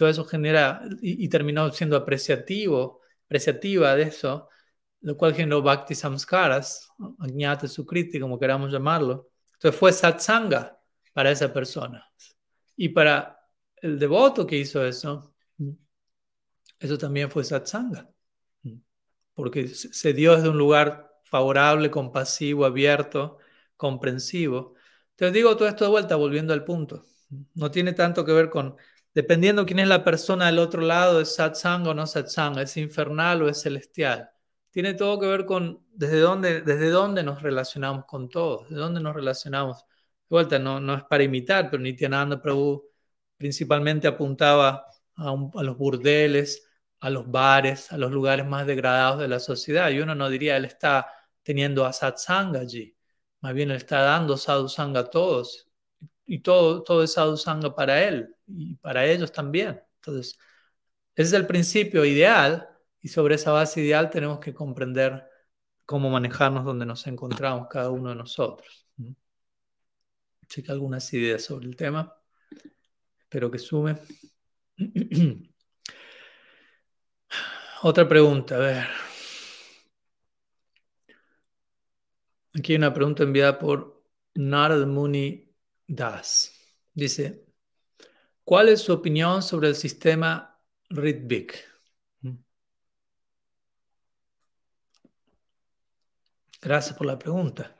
todo 0.00 0.08
eso 0.08 0.24
genera, 0.24 0.80
y, 1.02 1.28
terminó 1.28 1.70
siendo 1.72 1.94
apreciativo, 1.94 3.02
apreciativa 3.26 3.94
de 3.94 4.04
eso, 4.04 4.48
lo 5.02 5.14
cual 5.14 5.34
generó 5.34 5.60
bhakti 5.60 5.94
samskaras, 5.94 6.88
añate 7.18 7.68
sukriti, 7.68 8.18
como 8.18 8.38
queramos 8.38 8.72
llamarlo. 8.72 9.28
Entonces 9.52 9.78
fue 9.78 9.92
satsanga 9.92 10.80
para 11.12 11.30
esa 11.30 11.52
persona. 11.52 12.10
Y 12.76 12.88
para 12.88 13.46
el 13.76 13.98
devoto 13.98 14.46
que 14.46 14.56
hizo 14.56 14.82
eso, 14.82 15.34
eso 16.78 16.96
también 16.96 17.30
fue 17.30 17.44
satsanga, 17.44 18.10
porque 19.34 19.68
se 19.68 20.14
dio 20.14 20.34
desde 20.34 20.48
un 20.48 20.56
lugar 20.56 21.12
favorable, 21.24 21.90
compasivo, 21.90 22.64
abierto, 22.64 23.36
comprensivo. 23.76 24.76
Te 25.14 25.30
digo 25.30 25.54
todo 25.58 25.68
esto 25.68 25.84
de 25.84 25.90
vuelta, 25.90 26.16
volviendo 26.16 26.54
al 26.54 26.64
punto. 26.64 27.04
No 27.54 27.70
tiene 27.70 27.92
tanto 27.92 28.24
que 28.24 28.32
ver 28.32 28.48
con, 28.48 28.76
dependiendo 29.14 29.66
quién 29.66 29.80
es 29.80 29.88
la 29.88 30.04
persona 30.04 30.46
del 30.46 30.58
otro 30.58 30.82
lado, 30.82 31.20
es 31.20 31.34
satsanga 31.34 31.90
o 31.90 31.94
no 31.94 32.06
satsanga, 32.06 32.62
es 32.62 32.76
infernal 32.76 33.42
o 33.42 33.48
es 33.48 33.60
celestial. 33.62 34.30
Tiene 34.70 34.94
todo 34.94 35.18
que 35.20 35.26
ver 35.26 35.46
con 35.46 35.84
desde 35.92 36.20
dónde, 36.20 36.62
desde 36.62 36.90
dónde 36.90 37.22
nos 37.22 37.42
relacionamos 37.42 38.04
con 38.06 38.28
todos, 38.28 38.68
de 38.70 38.76
dónde 38.76 39.00
nos 39.00 39.14
relacionamos 39.14 39.84
vuelta, 40.30 40.58
no, 40.58 40.80
no 40.80 40.94
es 40.94 41.04
para 41.04 41.24
imitar, 41.24 41.70
pero 41.70 41.82
Nityananda 41.82 42.40
Prabhu 42.40 42.88
principalmente 43.36 44.06
apuntaba 44.08 44.86
a, 45.16 45.62
los 45.62 45.76
burdeles, 45.76 46.68
a 47.00 47.10
los 47.10 47.30
bares, 47.30 47.92
a 47.92 47.98
los 47.98 48.10
lugares 48.12 48.46
más 48.46 48.66
degradados 48.66 49.20
de 49.20 49.28
la 49.28 49.40
sociedad. 49.40 49.90
Y 49.90 50.00
uno 50.00 50.14
no 50.14 50.28
diría, 50.30 50.56
él 50.56 50.64
está 50.66 51.06
teniendo 51.42 51.84
a 51.84 51.92
satsanga 51.92 52.60
allí. 52.60 52.96
Más 53.40 53.54
bien 53.54 53.70
él 53.70 53.78
está 53.78 54.02
dando 54.02 54.36
sadhusanga 54.36 55.00
a 55.00 55.10
todos. 55.10 55.69
Y 56.30 56.40
todo, 56.40 56.82
todo 56.82 57.02
es 57.02 57.14
sadhusanga 57.14 57.74
para 57.74 58.04
él 58.06 58.34
y 58.46 58.76
para 58.76 59.04
ellos 59.06 59.32
también. 59.32 59.80
Entonces, 59.96 60.38
ese 61.14 61.28
es 61.28 61.32
el 61.32 61.46
principio 61.46 62.04
ideal 62.04 62.68
y 63.00 63.08
sobre 63.08 63.34
esa 63.36 63.52
base 63.52 63.80
ideal 63.80 64.10
tenemos 64.10 64.40
que 64.40 64.54
comprender 64.54 65.24
cómo 65.86 66.10
manejarnos 66.10 66.64
donde 66.64 66.86
nos 66.86 67.06
encontramos 67.06 67.68
cada 67.68 67.90
uno 67.90 68.10
de 68.10 68.16
nosotros 68.16 68.86
checa 70.50 70.72
algunas 70.72 71.12
ideas 71.14 71.44
sobre 71.44 71.66
el 71.68 71.76
tema. 71.76 72.12
Espero 73.20 73.50
que 73.50 73.58
sume. 73.58 73.96
Otra 77.82 78.06
pregunta, 78.08 78.56
a 78.56 78.58
ver. 78.58 78.86
Aquí 82.52 82.72
hay 82.72 82.78
una 82.78 82.92
pregunta 82.92 83.22
enviada 83.22 83.58
por 83.58 84.02
Narad 84.34 84.84
Muni 84.86 85.49
Das. 85.90 86.52
Dice, 86.94 87.44
¿cuál 88.44 88.68
es 88.68 88.80
su 88.80 88.92
opinión 88.92 89.42
sobre 89.42 89.68
el 89.68 89.74
sistema 89.74 90.60
Ritbik? 90.88 91.68
Gracias 96.62 96.96
por 96.96 97.06
la 97.06 97.18
pregunta. 97.18 97.76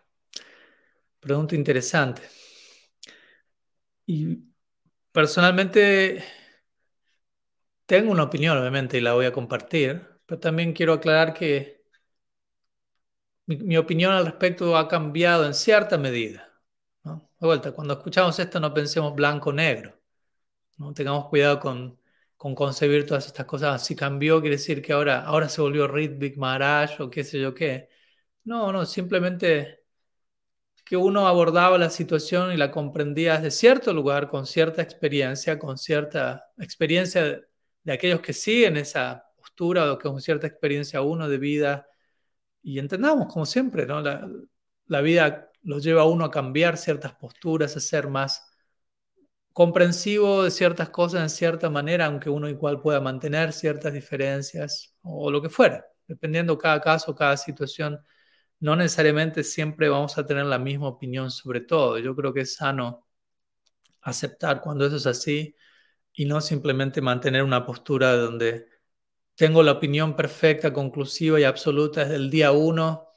Pregunta 1.20 1.54
interesante. 1.54 2.22
Y 4.06 4.38
personalmente 5.12 6.24
tengo 7.86 8.11
una 8.12 8.24
opinión, 8.24 8.58
obviamente, 8.58 8.98
y 8.98 9.00
la 9.02 9.14
voy 9.14 9.26
a 9.26 9.32
compartir, 9.32 10.20
pero 10.26 10.40
también 10.40 10.72
quiero 10.72 10.94
aclarar 10.94 11.34
que 11.34 11.84
mi, 13.46 13.76
opinión 13.76 14.12
al 14.12 14.26
respecto 14.26 14.76
ha 14.76 14.88
cambiado 14.88 15.46
en 15.46 15.54
cierta 15.54 15.98
medida. 15.98 16.49
De 17.41 17.47
vuelta, 17.47 17.72
cuando 17.72 17.95
escuchamos 17.95 18.38
esto 18.38 18.61
no 18.61 18.72
pensemos 18.74 19.14
blanco-negro. 19.14 19.99
¿no? 20.78 20.93
Tengamos 20.95 21.28
cuidado 21.28 21.61
con, 21.61 21.99
con, 22.36 22.55
concebir 22.55 23.07
todas 23.07 23.26
estas 23.26 23.47
cosas. 23.47 23.84
Si 23.84 23.97
cambió, 23.97 24.41
quiere 24.41 24.57
decir 24.57 24.82
que 24.82 24.93
ahora, 24.93 25.24
ahora 25.24 25.49
se 25.49 25.61
volvió 25.62 25.88
Ritvik 25.88 26.36
Maharaj 26.36 27.01
o 27.01 27.11
qué 27.11 27.24
sé 27.24 27.41
yo 27.41 27.55
qué. 27.55 27.88
No, 28.45 28.72
no, 28.72 28.86
simplemente 28.86 29.84
que 30.84 30.97
uno 30.97 31.28
abordaba 31.28 31.78
la 31.78 31.91
situación 31.91 32.53
y 32.53 32.57
la 32.57 32.70
comprendía 32.72 33.36
desde 33.36 33.53
cierto 33.53 33.93
lugar, 33.95 34.28
con 34.28 34.47
cierta 34.47 34.82
experiencia, 34.82 35.59
con 35.59 35.78
cierta 35.78 36.51
experiencia 36.59 37.22
de, 37.84 37.93
aquellos 37.93 38.20
que 38.20 38.32
siguen 38.32 38.76
esa 38.76 39.24
postura 39.36 39.93
o 39.93 39.99
con 39.99 40.20
cierta 40.20 40.47
experiencia 40.47 41.03
uno 41.03 41.28
de 41.28 41.38
vida. 41.38 41.86
Y 42.62 42.78
entendamos, 42.78 43.32
como 43.32 43.47
siempre, 43.47 43.86
¿no? 43.86 44.01
la, 44.03 44.28
la 44.86 45.01
vida 45.03 45.49
los 45.62 45.82
lleva 45.84 46.02
a 46.02 46.06
uno 46.06 46.24
a 46.24 46.30
cambiar 46.30 46.76
ciertas 46.76 47.14
posturas, 47.14 47.76
a 47.76 47.80
ser 47.80 48.08
más 48.08 48.46
comprensivo 49.52 50.44
de 50.44 50.50
ciertas 50.50 50.90
cosas 50.90 51.22
en 51.22 51.30
cierta 51.30 51.70
manera, 51.70 52.06
aunque 52.06 52.30
uno 52.30 52.48
igual 52.48 52.80
pueda 52.80 53.00
mantener 53.00 53.52
ciertas 53.52 53.92
diferencias 53.92 54.94
o 55.02 55.30
lo 55.30 55.42
que 55.42 55.50
fuera, 55.50 55.84
dependiendo 56.06 56.56
cada 56.58 56.80
caso, 56.80 57.14
cada 57.14 57.36
situación 57.36 58.00
no 58.61 58.76
necesariamente 58.76 59.42
siempre 59.44 59.88
vamos 59.88 60.18
a 60.18 60.26
tener 60.26 60.46
la 60.46 60.58
misma 60.58 60.88
opinión 60.88 61.30
sobre 61.30 61.61
todo. 61.61 61.98
Yo 61.98 62.14
creo 62.16 62.32
que 62.32 62.42
es 62.42 62.54
sano 62.56 63.06
aceptar 64.02 64.61
cuando 64.61 64.86
eso 64.86 64.96
es 64.96 65.06
así 65.06 65.56
y 66.12 66.26
no 66.26 66.40
simplemente 66.40 67.00
mantener 67.00 67.42
una 67.44 67.64
postura 67.66 68.16
donde 68.16 68.66
tengo 69.34 69.62
la 69.62 69.72
opinión 69.72 70.16
perfecta, 70.16 70.72
conclusiva 70.72 71.40
y 71.40 71.44
absoluta 71.44 72.02
desde 72.02 72.16
el 72.16 72.30
día 72.30 72.52
uno 72.52 73.08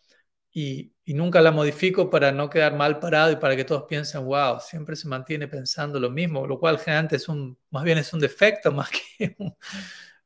y, 0.52 0.93
nunca 1.08 1.42
la 1.42 1.52
modifico 1.52 2.10
para 2.10 2.32
no 2.32 2.50
quedar 2.50 2.76
mal 2.76 3.00
parado 3.00 3.32
y 3.32 3.36
para 3.36 3.56
que 3.56 3.66
todos 3.66 3.84
piensen, 3.84 4.24
wow, 4.24 4.60
siempre 4.62 4.96
se 4.96 5.08
mantiene 5.08 5.48
pensando 5.50 6.00
lo 6.00 6.10
mismo, 6.10 6.48
lo 6.48 6.58
cual 6.60 6.80
generalmente 6.80 7.18
es 7.18 7.28
un, 7.28 7.58
más 7.72 7.84
bien 7.84 7.98
es 7.98 8.14
un 8.14 8.20
defecto 8.20 8.72
más 8.72 8.90
que 8.90 9.36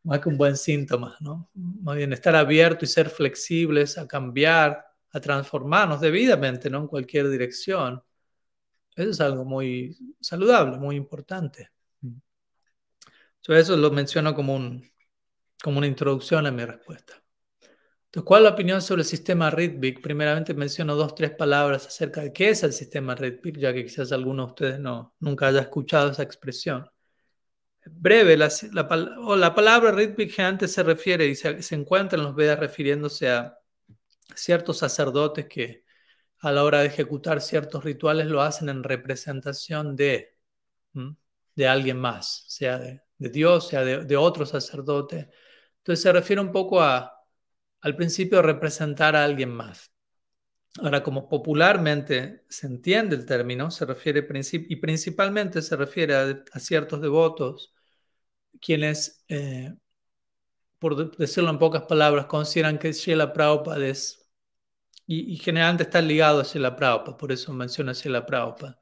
más 0.07 0.21
que 0.21 0.29
un 0.29 0.37
buen 0.37 0.55
síntoma, 0.55 1.17
¿no? 1.19 1.49
Más 1.53 1.97
bien 1.97 2.13
estar 2.13 2.35
abierto 2.35 2.85
y 2.85 2.87
ser 2.87 3.09
flexibles 3.09 3.97
a 3.97 4.07
cambiar, 4.07 4.85
a 5.11 5.19
transformarnos 5.19 5.99
debidamente, 5.99 6.69
¿no? 6.69 6.79
En 6.79 6.87
cualquier 6.87 7.29
dirección. 7.29 8.01
Eso 8.95 9.09
es 9.11 9.21
algo 9.21 9.43
muy 9.45 9.97
saludable, 10.21 10.77
muy 10.77 10.95
importante. 10.95 11.71
eso 13.47 13.75
lo 13.77 13.91
menciono 13.91 14.33
como, 14.33 14.55
un, 14.55 14.89
como 15.61 15.77
una 15.79 15.87
introducción 15.87 16.45
a 16.45 16.51
mi 16.51 16.63
respuesta. 16.63 17.21
¿Cuál 18.23 18.41
es 18.41 18.49
la 18.49 18.53
opinión 18.53 18.81
sobre 18.81 19.01
el 19.01 19.07
sistema 19.07 19.49
Rhythmic? 19.49 20.01
Primeramente 20.01 20.53
menciono 20.53 20.95
dos, 20.95 21.15
tres 21.15 21.31
palabras 21.31 21.87
acerca 21.87 22.21
de 22.21 22.33
qué 22.33 22.49
es 22.49 22.63
el 22.63 22.73
sistema 22.73 23.15
Rhythmic, 23.15 23.57
ya 23.57 23.73
que 23.73 23.83
quizás 23.83 24.11
alguno 24.11 24.45
de 24.45 24.49
ustedes 24.49 24.79
no, 24.79 25.15
nunca 25.19 25.47
haya 25.47 25.61
escuchado 25.61 26.11
esa 26.11 26.23
expresión 26.23 26.89
breve, 27.91 28.37
la, 28.37 29.55
palabra 29.55 29.91
Ritvik 29.91 30.39
antes 30.39 30.73
se 30.73 30.83
refiere 30.83 31.27
y 31.27 31.35
se, 31.35 31.75
encuentra 31.75 32.17
en 32.17 32.25
los 32.25 32.35
Vedas 32.35 32.59
refiriéndose 32.59 33.29
a 33.29 33.57
ciertos 34.35 34.79
sacerdotes 34.79 35.47
que 35.47 35.83
a 36.39 36.51
la 36.51 36.63
hora 36.63 36.81
de 36.81 36.87
ejecutar 36.87 37.41
ciertos 37.41 37.83
rituales 37.83 38.27
lo 38.27 38.41
hacen 38.41 38.69
en 38.69 38.83
representación 38.83 39.95
de, 39.95 40.37
de 41.55 41.67
alguien 41.67 41.99
más, 41.99 42.45
sea 42.47 42.77
de, 42.77 43.01
Dios, 43.17 43.67
sea 43.69 43.83
de, 43.83 44.17
otro 44.17 44.45
sacerdote. 44.45 45.29
Entonces 45.77 46.03
se 46.03 46.11
refiere 46.11 46.41
un 46.41 46.51
poco 46.51 46.81
a, 46.81 47.16
al 47.81 47.95
principio 47.95 48.41
representar 48.41 49.15
a 49.15 49.23
alguien 49.23 49.49
más. 49.49 49.91
Ahora, 50.79 51.01
como 51.03 51.27
popularmente 51.27 52.45
se 52.49 52.67
entiende 52.67 53.15
el 53.15 53.25
término, 53.25 53.71
se 53.71 53.85
refiere 53.85 54.27
y 54.69 54.75
principalmente 54.77 55.61
se 55.61 55.75
refiere 55.75 56.15
a 56.15 56.59
ciertos 56.59 57.01
devotos 57.01 57.73
quienes, 58.61 59.23
eh, 59.29 59.73
por 60.79 61.17
decirlo 61.17 61.49
en 61.49 61.59
pocas 61.59 61.83
palabras, 61.83 62.25
consideran 62.27 62.77
que 62.79 62.93
Srila 62.93 63.33
Prabhupada 63.33 63.85
es, 63.87 64.29
y, 65.07 65.37
generalmente 65.37 65.83
está 65.83 66.01
ligado 66.01 66.41
a 66.41 66.45
Srila 66.45 66.75
Prabhupada, 66.75 67.17
por 67.17 67.31
eso 67.31 67.53
menciona 67.53 67.93
Srila 67.93 68.25
Prabhupada. 68.25 68.79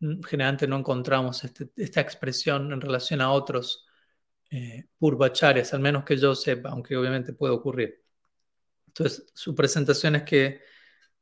Mm, 0.00 0.22
generalmente 0.22 0.66
no 0.66 0.78
encontramos 0.78 1.44
este, 1.44 1.70
esta 1.76 2.00
expresión 2.00 2.72
en 2.72 2.80
relación 2.80 3.20
a 3.20 3.32
otros 3.32 3.86
eh, 4.50 4.86
purvacharyas, 4.98 5.74
al 5.74 5.80
menos 5.80 6.04
que 6.04 6.16
yo 6.16 6.34
sepa, 6.34 6.70
aunque 6.70 6.96
obviamente 6.96 7.32
puede 7.34 7.54
ocurrir. 7.54 8.05
Entonces, 8.96 9.26
su 9.34 9.54
presentación 9.54 10.16
es 10.16 10.22
que 10.24 10.60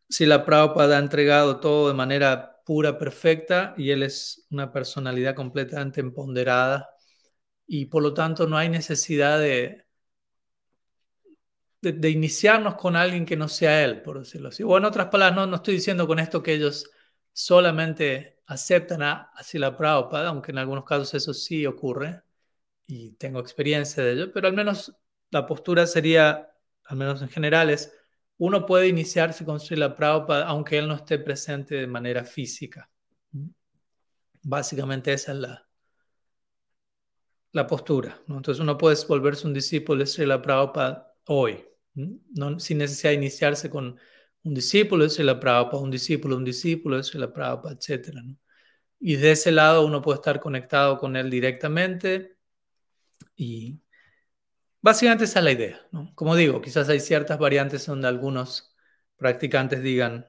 Srila 0.08 0.44
Prabhupada 0.44 0.96
ha 0.96 1.00
entregado 1.00 1.60
todo 1.60 1.88
de 1.88 1.94
manera 1.94 2.62
pura, 2.64 2.98
perfecta, 2.98 3.74
y 3.76 3.90
él 3.90 4.02
es 4.02 4.46
una 4.50 4.72
personalidad 4.72 5.34
completamente 5.34 6.00
empoderada 6.00 6.90
y 7.66 7.86
por 7.86 8.02
lo 8.02 8.14
tanto 8.14 8.46
no 8.46 8.56
hay 8.56 8.68
necesidad 8.68 9.38
de, 9.40 9.84
de, 11.80 12.10
iniciarnos 12.10 12.76
con 12.76 12.96
alguien 12.96 13.26
que 13.26 13.36
no 13.36 13.48
sea 13.48 13.84
él, 13.84 14.02
por 14.02 14.18
decirlo 14.18 14.48
así. 14.48 14.62
O 14.62 14.76
en 14.78 14.84
otras 14.84 15.08
palabras, 15.08 15.36
no, 15.36 15.46
no 15.46 15.56
estoy 15.56 15.74
diciendo 15.74 16.06
con 16.06 16.18
esto 16.18 16.42
que 16.42 16.54
ellos 16.54 16.90
solamente 17.32 18.40
aceptan 18.46 19.02
a, 19.02 19.32
a 19.34 19.42
la 19.54 19.76
Prabhupada, 19.76 20.28
aunque 20.28 20.52
en 20.52 20.58
algunos 20.58 20.84
casos 20.84 21.14
eso 21.14 21.34
sí 21.34 21.66
ocurre 21.66 22.22
y 22.86 23.12
tengo 23.12 23.40
experiencia 23.40 24.02
de 24.02 24.12
ello, 24.12 24.32
pero 24.32 24.48
al 24.48 24.54
menos 24.54 24.94
la 25.30 25.46
postura 25.46 25.86
sería, 25.86 26.53
al 26.84 26.96
menos 26.96 27.22
en 27.22 27.28
general, 27.28 27.70
es 27.70 27.92
uno 28.38 28.66
puede 28.66 28.88
iniciarse 28.88 29.44
con 29.44 29.60
Srila 29.60 29.94
Prabhupada 29.94 30.46
aunque 30.46 30.78
él 30.78 30.88
no 30.88 30.94
esté 30.94 31.18
presente 31.18 31.76
de 31.76 31.86
manera 31.86 32.24
física. 32.24 32.90
Básicamente 34.42 35.12
esa 35.12 35.32
es 35.32 35.38
la, 35.38 35.68
la 37.52 37.66
postura. 37.66 38.20
¿no? 38.26 38.36
Entonces 38.36 38.60
uno 38.60 38.76
puede 38.76 38.96
volverse 39.08 39.46
un 39.46 39.54
discípulo 39.54 40.00
de 40.00 40.06
Srila 40.06 40.42
Prabhupada 40.42 41.14
hoy, 41.26 41.64
¿no? 41.94 42.58
sin 42.60 42.78
necesidad 42.78 43.10
de 43.10 43.16
iniciarse 43.16 43.70
con 43.70 43.98
un 44.42 44.54
discípulo 44.54 45.04
de 45.04 45.10
Srila 45.10 45.40
Prabhupada, 45.40 45.82
un 45.82 45.90
discípulo, 45.90 46.36
un 46.36 46.44
discípulo 46.44 46.96
de 46.96 47.04
Srila 47.04 47.32
Prabhupada, 47.32 47.76
etc. 47.76 48.08
¿no? 48.22 48.36
Y 49.00 49.16
de 49.16 49.32
ese 49.32 49.52
lado 49.52 49.86
uno 49.86 50.02
puede 50.02 50.16
estar 50.16 50.40
conectado 50.40 50.98
con 50.98 51.16
él 51.16 51.30
directamente 51.30 52.36
y 53.36 53.80
básicamente 54.84 55.24
esa 55.24 55.38
es 55.38 55.44
la 55.46 55.52
idea. 55.52 55.80
¿no? 55.92 56.12
Como 56.14 56.36
digo, 56.36 56.60
quizás 56.60 56.88
hay 56.90 57.00
ciertas 57.00 57.38
variantes 57.38 57.86
donde 57.86 58.06
algunos 58.06 58.76
practicantes 59.16 59.82
digan, 59.82 60.28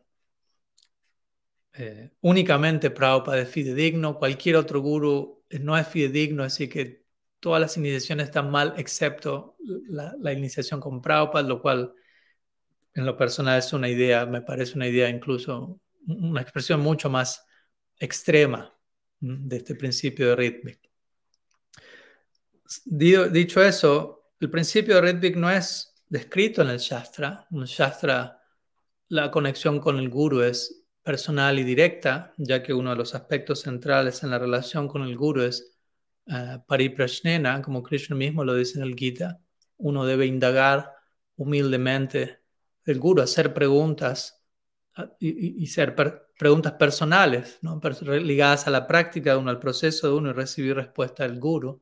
eh, 1.74 2.12
únicamente 2.22 2.90
Prabhupada 2.90 3.42
es 3.42 3.50
fidedigno, 3.50 4.18
cualquier 4.18 4.56
otro 4.56 4.80
guru 4.80 5.44
no 5.60 5.78
es 5.78 5.86
fidedigno, 5.88 6.44
así 6.44 6.70
que 6.70 7.04
todas 7.42 7.60
las 7.60 7.76
iniciaciones 7.76 8.28
están 8.28 8.50
mal, 8.50 8.74
excepto 8.78 9.58
la, 9.90 10.32
iniciación 10.32 10.80
con 10.80 11.02
Prabhupada, 11.02 11.46
lo 11.46 11.62
cual 11.62 11.94
en 12.94 13.06
lo 13.06 13.18
personal 13.18 13.60
es 13.60 13.74
una 13.74 13.90
idea, 13.90 14.26
me 14.26 14.42
parece 14.42 14.76
una 14.76 14.88
idea 14.88 15.10
incluso, 15.10 15.82
una 16.08 16.42
expresión 16.42 16.80
mucho 16.80 17.10
más 17.10 17.46
extrema 18.00 18.74
de 19.20 19.58
este 19.58 19.76
principio 19.76 20.30
de 20.30 20.36
Ritmik. 20.38 20.80
Dicho 22.86 23.62
eso, 23.62 24.25
el 24.46 24.52
principio 24.52 24.94
de 24.94 25.02
Ritmik 25.02 25.38
no 25.38 25.50
es 25.50 25.92
descrito 26.08 26.62
en 26.62 26.70
el 26.70 26.78
Shastra. 26.78 27.48
En 27.50 27.62
el 27.62 27.66
Shastra 27.66 28.40
la 29.08 29.32
conexión 29.32 29.80
con 29.80 29.98
el 29.98 30.08
Guru 30.08 30.42
es 30.42 30.84
personal 31.02 31.58
y 31.58 31.64
directa, 31.64 32.32
ya 32.38 32.62
que 32.62 32.72
uno 32.72 32.92
de 32.92 32.96
los 32.96 33.16
aspectos 33.16 33.62
centrales 33.62 34.22
en 34.22 34.30
la 34.30 34.38
relación 34.38 34.88
con 34.88 35.02
el 35.02 35.18
Guru 35.18 35.42
es 35.42 35.76
uh, 36.28 36.64
pariprashnena, 36.68 37.64
como 37.64 37.82
Krishna 37.82 38.16
mismo 38.16 38.44
lo 38.44 38.54
dice 38.54 38.78
en 38.78 38.86
el 38.86 38.94
Gita, 38.94 39.40
uno 39.78 40.06
debe 40.06 40.28
indagar 40.28 40.92
humildemente 41.38 42.42
del 42.86 43.00
guru, 43.00 43.24
hacer 43.24 43.52
preguntas 43.52 44.44
ah, 44.96 45.10
y, 45.20 45.66
ser 45.66 45.96
preguntas 46.38 46.74
personales, 46.74 47.58
¿no? 47.64 47.82
ligadas 48.10 48.68
a 48.68 48.70
la 48.70 48.86
práctica 48.86 49.32
de 49.32 49.38
uno, 49.38 49.50
al 49.50 49.60
proceso 49.60 50.08
de 50.08 50.14
uno 50.14 50.30
y 50.30 50.34
recibir 50.34 50.76
respuesta 50.76 51.24
del 51.24 51.40
guru. 51.40 51.82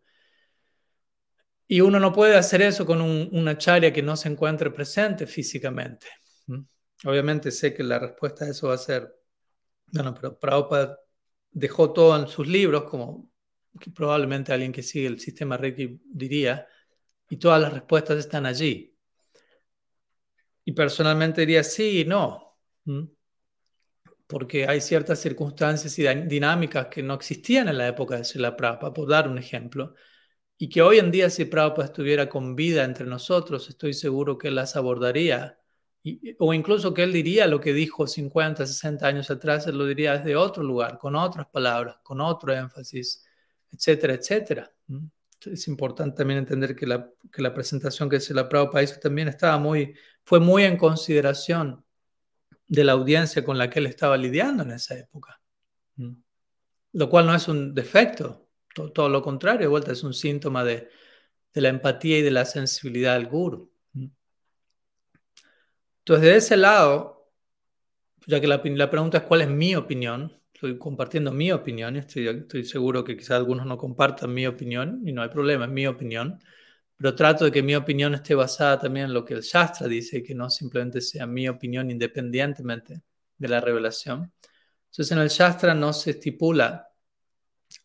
Y 1.67 1.81
uno 1.81 1.99
no 1.99 2.11
puede 2.11 2.35
hacer 2.35 2.61
eso 2.61 2.85
con 2.85 3.01
un, 3.01 3.29
una 3.31 3.57
charia 3.57 3.93
que 3.93 4.01
no 4.01 4.15
se 4.15 4.29
encuentre 4.29 4.69
presente 4.71 5.25
físicamente. 5.25 6.07
Obviamente 7.05 7.51
sé 7.51 7.73
que 7.73 7.83
la 7.83 7.99
respuesta 7.99 8.45
a 8.45 8.49
eso 8.49 8.69
va 8.69 8.75
a 8.75 8.77
ser, 8.77 9.13
bueno, 9.87 10.13
pero 10.13 10.39
Prabhupada 10.39 10.99
dejó 11.51 11.91
todo 11.91 12.19
en 12.19 12.27
sus 12.27 12.47
libros, 12.47 12.83
como 12.85 13.29
probablemente 13.93 14.53
alguien 14.53 14.71
que 14.71 14.83
sigue 14.83 15.07
el 15.07 15.19
sistema 15.19 15.57
Reiki 15.57 16.01
diría, 16.05 16.67
y 17.29 17.37
todas 17.37 17.61
las 17.61 17.73
respuestas 17.73 18.17
están 18.19 18.45
allí. 18.45 18.97
Y 20.65 20.71
personalmente 20.71 21.41
diría 21.41 21.63
sí 21.63 22.01
y 22.01 22.05
no, 22.05 22.57
porque 24.27 24.67
hay 24.67 24.79
ciertas 24.79 25.19
circunstancias 25.19 25.97
y 25.99 26.07
dinámicas 26.25 26.87
que 26.87 27.03
no 27.03 27.15
existían 27.15 27.67
en 27.67 27.77
la 27.77 27.87
época 27.87 28.15
de 28.15 28.23
Srila 28.23 28.55
Prabhupada, 28.55 28.93
por 28.93 29.09
dar 29.09 29.27
un 29.27 29.37
ejemplo, 29.37 29.93
y 30.57 30.69
que 30.69 30.81
hoy 30.81 30.99
en 30.99 31.11
día 31.11 31.29
si 31.29 31.45
Prabhupada 31.45 31.85
estuviera 31.85 32.29
con 32.29 32.55
vida 32.55 32.83
entre 32.83 33.05
nosotros, 33.05 33.69
estoy 33.69 33.93
seguro 33.93 34.37
que 34.37 34.49
él 34.49 34.55
las 34.55 34.75
abordaría, 34.75 35.59
o 36.39 36.53
incluso 36.53 36.93
que 36.93 37.03
él 37.03 37.13
diría 37.13 37.47
lo 37.47 37.59
que 37.61 37.73
dijo 37.73 38.07
50, 38.07 38.65
60 38.65 39.07
años 39.07 39.29
atrás, 39.31 39.67
él 39.67 39.77
lo 39.77 39.85
diría 39.85 40.17
desde 40.17 40.35
otro 40.35 40.63
lugar, 40.63 40.97
con 40.97 41.15
otras 41.15 41.47
palabras, 41.47 41.97
con 42.03 42.19
otro 42.21 42.53
énfasis 42.53 43.23
etcétera, 43.73 44.13
etcétera. 44.13 44.71
Es 45.45 45.67
importante 45.67 46.17
también 46.17 46.39
entender 46.39 46.75
que 46.75 46.85
la, 46.87 47.09
que 47.31 47.41
la 47.41 47.53
presentación 47.53 48.09
que 48.09 48.19
se 48.19 48.33
la 48.33 48.47
Prabhupada 48.47 48.83
hizo 48.83 48.99
también 48.99 49.27
estaba 49.27 49.57
muy, 49.57 49.95
fue 50.23 50.39
muy 50.39 50.63
en 50.63 50.77
consideración 50.77 51.83
de 52.67 52.83
la 52.83 52.93
audiencia 52.93 53.43
con 53.43 53.57
la 53.57 53.69
que 53.69 53.79
él 53.79 53.87
estaba 53.87 54.15
lidiando 54.15 54.63
en 54.63 54.71
esa 54.71 54.97
época. 54.97 55.41
Lo 56.93 57.09
cual 57.09 57.25
no 57.25 57.35
es 57.35 57.47
un 57.47 57.73
defecto, 57.73 58.42
todo, 58.73 59.09
lo 59.09 59.21
contrario, 59.21 59.69
vuelta 59.69 59.91
es 59.91 60.03
un 60.03 60.13
síntoma 60.13 60.63
de, 60.63 60.89
de, 61.53 61.61
la 61.61 61.69
empatía 61.69 62.19
y 62.19 62.21
de 62.21 62.31
la 62.31 62.45
sensibilidad 62.45 63.13
del 63.15 63.27
guru. 63.27 63.71
Entonces, 65.99 66.25
de 66.25 66.35
ese 66.35 66.57
lado, 66.57 67.31
ya 68.27 68.41
que 68.41 68.47
la, 68.47 68.61
la 68.63 68.89
pregunta 68.89 69.19
es 69.19 69.23
cuál 69.23 69.41
es 69.41 69.49
mi 69.49 69.75
opinión, 69.75 70.41
estoy 70.53 70.77
compartiendo 70.77 71.31
mi 71.31 71.51
opinión, 71.51 71.95
estoy, 71.95 72.27
estoy 72.27 72.63
seguro 72.65 73.03
que 73.03 73.17
quizás 73.17 73.31
algunos 73.31 73.65
no 73.65 73.77
compartan 73.77 74.33
mi 74.33 74.47
opinión 74.47 75.01
y 75.05 75.11
no 75.11 75.21
hay 75.21 75.29
problema, 75.29 75.65
es 75.65 75.71
mi 75.71 75.87
opinión, 75.87 76.39
pero 76.97 77.15
trato 77.15 77.45
de 77.45 77.51
que 77.51 77.61
mi 77.63 77.75
opinión 77.75 78.13
esté 78.15 78.35
basada 78.35 78.79
también 78.79 79.07
en 79.07 79.13
lo 79.13 79.25
que 79.25 79.33
el 79.33 79.41
Shastra 79.41 79.87
dice 79.87 80.19
y 80.19 80.23
que 80.23 80.35
no 80.35 80.49
simplemente 80.49 81.01
sea 81.01 81.27
mi 81.27 81.49
opinión 81.49 81.91
independientemente 81.91 83.01
de 83.37 83.47
la 83.47 83.59
revelación. 83.59 84.31
Entonces 84.85 85.11
en 85.11 85.19
el 85.19 85.29
Shastra 85.29 85.73
no 85.73 85.91
se 85.91 86.11
estipula 86.11 86.92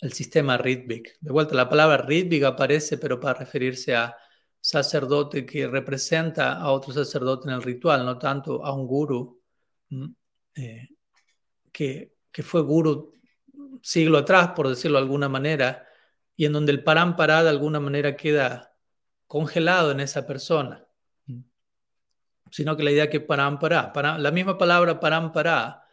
el 0.00 0.12
sistema 0.12 0.56
Ritvik. 0.56 1.18
De 1.20 1.32
vuelta, 1.32 1.54
la 1.54 1.68
palabra 1.68 1.98
Ritvik 1.98 2.44
aparece, 2.44 2.98
pero 2.98 3.18
para 3.20 3.40
referirse 3.40 3.94
a 3.94 4.16
sacerdote 4.60 5.46
que 5.46 5.66
representa 5.66 6.54
a 6.54 6.70
otro 6.70 6.92
sacerdote 6.92 7.48
en 7.48 7.54
el 7.54 7.62
ritual, 7.62 8.04
no 8.04 8.18
tanto 8.18 8.64
a 8.64 8.72
un 8.72 8.86
guru 8.86 9.40
eh, 10.54 10.88
que 11.72 12.18
que 12.38 12.44
fue 12.44 12.62
guru 12.62 13.12
siglo 13.82 14.18
atrás, 14.18 14.52
por 14.54 14.68
decirlo 14.68 14.98
de 14.98 15.02
alguna 15.02 15.28
manera, 15.28 15.88
y 16.36 16.44
en 16.44 16.52
donde 16.52 16.72
el 16.72 16.84
parampara 16.84 17.42
de 17.42 17.50
alguna 17.50 17.80
manera 17.80 18.16
queda 18.16 18.76
congelado 19.26 19.90
en 19.90 20.00
esa 20.00 20.26
persona, 20.26 20.86
sino 22.50 22.76
que 22.76 22.84
la 22.84 22.92
idea 22.92 23.10
que 23.10 23.20
parampara, 23.20 23.92
para, 23.92 24.18
la 24.18 24.30
misma 24.30 24.56
palabra 24.56 25.00
parampara, 25.00 25.84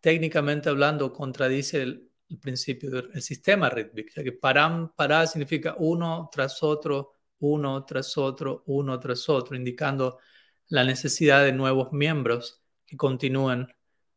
técnicamente 0.00 0.68
hablando, 0.68 1.12
contradice 1.12 1.82
el, 1.82 2.09
principio 2.38 2.90
del 2.90 3.22
sistema 3.22 3.68
rítmico, 3.68 4.10
ya 4.14 4.22
que 4.22 4.32
parampara 4.32 5.26
significa 5.26 5.74
uno 5.78 6.28
tras 6.32 6.62
otro, 6.62 7.12
uno 7.40 7.84
tras 7.84 8.16
otro, 8.18 8.62
uno 8.66 9.00
tras 9.00 9.28
otro, 9.28 9.56
indicando 9.56 10.18
la 10.68 10.84
necesidad 10.84 11.44
de 11.44 11.52
nuevos 11.52 11.92
miembros 11.92 12.62
que 12.86 12.96
continúen 12.96 13.66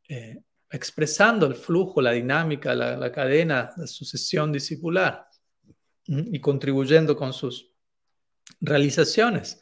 eh, 0.07 0.43
expresando 0.69 1.45
el 1.45 1.55
flujo, 1.55 2.01
la 2.01 2.11
dinámica, 2.11 2.73
la, 2.73 3.11
cadena, 3.11 3.71
la 3.77 3.87
sucesión 3.87 4.51
discipular 4.51 5.27
y 6.07 6.39
contribuyendo 6.39 7.15
con 7.15 7.31
sus 7.31 7.71
realizaciones 8.59 9.61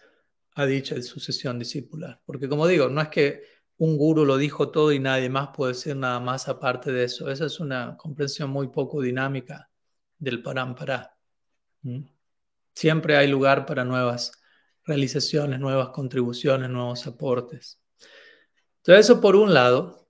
a 0.55 0.65
dicha 0.65 1.01
sucesión 1.01 1.59
discipular. 1.59 2.21
Porque 2.25 2.47
como 2.47 2.65
digo, 2.65 2.89
no 2.89 3.01
es 3.01 3.09
que 3.09 3.43
un 3.81 3.97
guru 3.97 4.25
lo 4.25 4.37
dijo 4.37 4.69
todo 4.69 4.91
y 4.91 4.99
nadie 4.99 5.27
más 5.27 5.49
puede 5.55 5.73
decir 5.73 5.95
nada 5.95 6.19
más 6.19 6.47
aparte 6.47 6.91
de 6.91 7.05
eso. 7.05 7.31
Esa 7.31 7.47
es 7.47 7.59
una 7.59 7.97
comprensión 7.97 8.51
muy 8.51 8.67
poco 8.67 9.01
dinámica 9.01 9.71
del 10.19 10.43
parampara. 10.43 11.17
Siempre 12.75 13.17
hay 13.17 13.27
lugar 13.27 13.65
para 13.65 13.83
nuevas 13.83 14.33
realizaciones, 14.85 15.59
nuevas 15.59 15.89
contribuciones, 15.89 16.69
nuevos 16.69 17.07
aportes. 17.07 17.81
Entonces 18.77 19.07
eso 19.07 19.19
por 19.19 19.35
un 19.35 19.51
lado. 19.51 20.07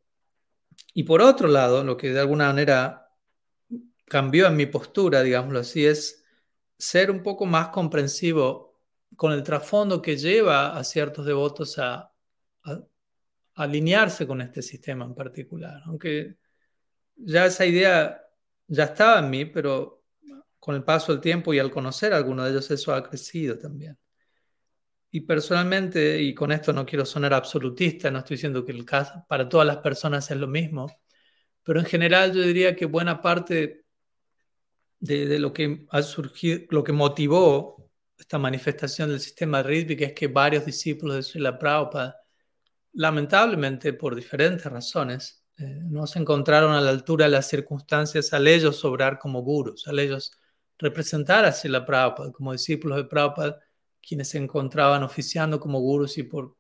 Y 0.94 1.04
por 1.04 1.22
otro 1.22 1.48
lado, 1.48 1.82
lo 1.86 1.96
que 1.96 2.12
de 2.12 2.20
alguna 2.20 2.48
manera 2.48 3.10
cambió 4.04 4.48
en 4.48 4.58
mi 4.58 4.66
postura, 4.66 5.24
digámoslo 5.24 5.60
así, 5.60 5.86
es 5.86 6.26
ser 6.78 7.10
un 7.10 7.24
poco 7.24 7.46
más 7.46 7.70
comprensivo 7.70 8.78
con 9.16 9.32
el 9.32 9.44
trasfondo 9.44 10.02
que 10.02 10.18
lleva 10.18 10.78
a 10.78 10.84
ciertos 10.84 11.26
devotos 11.26 11.80
a, 11.80 12.12
alinearse 13.64 14.28
con 14.28 14.42
este 14.42 14.62
sistema 14.62 15.06
en 15.06 15.16
particular. 15.16 15.82
Aunque 15.86 16.38
ya 17.16 17.46
esa 17.46 17.66
idea 17.66 18.22
ya 18.68 18.86
estaba 18.86 19.20
en 19.20 19.30
mí, 19.30 19.46
pero 19.46 20.04
con 20.60 20.76
el 20.76 20.84
paso 20.84 21.12
del 21.12 21.22
tiempo 21.22 21.54
y 21.54 21.60
al 21.60 21.72
conocer 21.72 22.14
a 22.14 22.18
algunos 22.18 22.46
de 22.46 22.52
ellos, 22.52 22.70
eso 22.72 22.94
ha 22.94 23.04
crecido 23.04 23.58
también. 23.58 23.98
Y 25.10 25.22
personalmente, 25.22 26.22
y 26.22 26.34
con 26.34 26.52
esto 26.52 26.72
no 26.72 26.86
quiero 26.86 27.06
sonar 27.06 27.34
absolutista, 27.34 28.10
no 28.10 28.20
estoy 28.20 28.38
diciendo 28.38 28.64
que 28.64 28.72
el 28.72 28.86
caso 28.86 29.26
para 29.28 29.50
todas 29.50 29.68
las 29.68 29.78
personas 29.78 30.30
es 30.32 30.38
lo 30.38 30.48
mismo, 30.48 30.88
pero 31.64 31.80
en 31.80 31.86
general 31.86 32.34
yo 32.34 32.42
diría 32.42 32.76
que 32.76 32.86
buena 32.86 33.22
parte 33.22 33.86
de, 35.00 35.40
lo 35.40 35.52
que 35.52 35.86
ha 35.90 36.02
surgido, 36.04 36.62
lo 36.70 36.84
que 36.84 36.94
motivó 36.94 37.90
esta 38.18 38.38
manifestación 38.38 39.10
del 39.10 39.20
sistema 39.20 39.64
rítmico 39.64 40.04
es 40.04 40.14
que 40.14 40.28
varios 40.28 40.66
discípulos 40.66 41.16
de 41.18 41.24
Srila 41.24 41.58
Prabhupada, 41.58 42.21
lamentablemente 42.94 43.94
por 43.94 44.16
diferentes 44.16 44.66
razones, 44.66 45.44
eh, 45.58 45.80
no 45.84 46.08
se 46.08 46.20
encontraron 46.20 46.74
a 46.74 46.82
la 46.82 46.90
altura 46.90 47.26
de 47.26 47.32
las 47.32 47.48
circunstancias 47.48 48.34
al 48.34 48.48
ellos 48.48 48.78
sobrar 48.78 49.20
como 49.20 49.42
gurus, 49.42 49.88
al 49.88 50.00
ellos 50.00 50.32
representar 50.78 51.46
a 51.46 51.52
Srila 51.52 51.86
Prabhupada 51.86 52.32
como 52.32 52.52
discípulos 52.52 52.98
de 52.98 53.06
Prabhupada 53.06 53.60
quienes 54.02 54.30
se 54.30 54.38
encontraban 54.38 55.04
oficiando 55.04 55.60
como 55.60 55.80
gurus 55.80 56.18
y 56.18 56.24
por 56.24 56.56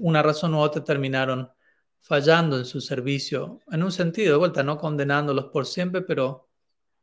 una 0.00 0.22
razón 0.22 0.54
u 0.54 0.58
otra 0.58 0.84
terminaron 0.84 1.48
fallando 2.00 2.58
en 2.58 2.64
su 2.64 2.80
servicio, 2.80 3.60
en 3.70 3.82
un 3.82 3.92
sentido, 3.92 4.32
de 4.32 4.38
vuelta, 4.38 4.62
no 4.62 4.76
condenándolos 4.76 5.46
por 5.46 5.66
siempre, 5.66 6.02
pero 6.02 6.48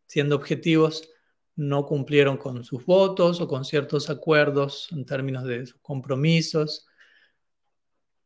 siendo 0.06 0.36
objetivos, 0.36 1.10
no 1.56 1.86
cumplieron 1.86 2.38
con 2.38 2.64
sus 2.64 2.86
votos 2.86 3.40
o 3.42 3.48
con 3.48 3.64
ciertos 3.66 4.10
acuerdos 4.10 4.90
en 4.92 5.06
términos 5.06 5.46
de 5.46 5.66
sus 5.66 5.80
compromisos. 5.82 6.88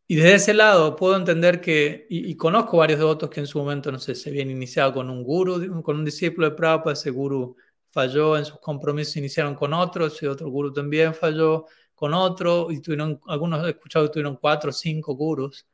Y 0.08 0.16
desde 0.16 0.36
ese 0.36 0.54
lado 0.54 0.96
puedo 0.96 1.16
entender 1.16 1.62
que, 1.62 2.06
y, 2.10 2.36
conozco 2.36 2.78
varios 2.78 3.00
devotos 3.00 3.30
que 3.30 3.40
en 3.40 3.48
su 3.48 3.58
momento, 3.60 3.92
no 3.92 4.00
sé, 4.00 4.16
se 4.16 4.30
habían 4.30 4.50
iniciado 4.50 4.94
con 4.94 5.10
un 5.10 5.24
guru, 5.24 5.82
con 5.82 5.98
un 5.98 6.06
discípulo 6.06 6.50
de 6.50 6.56
Prabhupada, 6.56 6.94
ese 6.94 7.10
guru 7.10 7.56
falló 7.90 8.38
en 8.38 8.46
sus 8.46 8.60
compromisos, 8.60 9.18
iniciaron 9.18 9.56
con 9.56 9.74
otros, 9.74 10.22
y 10.22 10.26
otro 10.28 10.50
guru 10.50 10.74
también 10.74 11.14
falló 11.14 11.66
con 11.96 12.14
otro, 12.14 12.70
y 12.70 12.82
tuvieron, 12.82 13.20
algunos 13.28 13.66
he 13.66 13.72
escuchado 13.72 14.06
que 14.06 14.14
tuvieron 14.14 14.38
cuatro 14.38 14.72
o 14.72 14.74
cinco 14.74 15.16
gurus. 15.16 15.66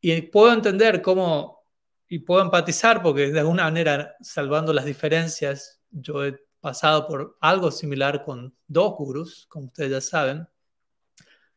Y 0.00 0.22
puedo 0.22 0.52
entender 0.52 1.02
cómo, 1.02 1.64
y 2.08 2.20
puedo 2.20 2.42
empatizar, 2.42 3.02
porque 3.02 3.32
de 3.32 3.40
alguna 3.40 3.64
manera, 3.64 4.16
salvando 4.20 4.72
las 4.72 4.84
diferencias, 4.84 5.80
yo 5.90 6.24
he 6.24 6.38
pasado 6.60 7.06
por 7.08 7.36
algo 7.40 7.70
similar 7.72 8.24
con 8.24 8.54
dos 8.68 8.94
gurus, 8.96 9.46
como 9.48 9.66
ustedes 9.66 9.90
ya 9.90 10.00
saben, 10.00 10.48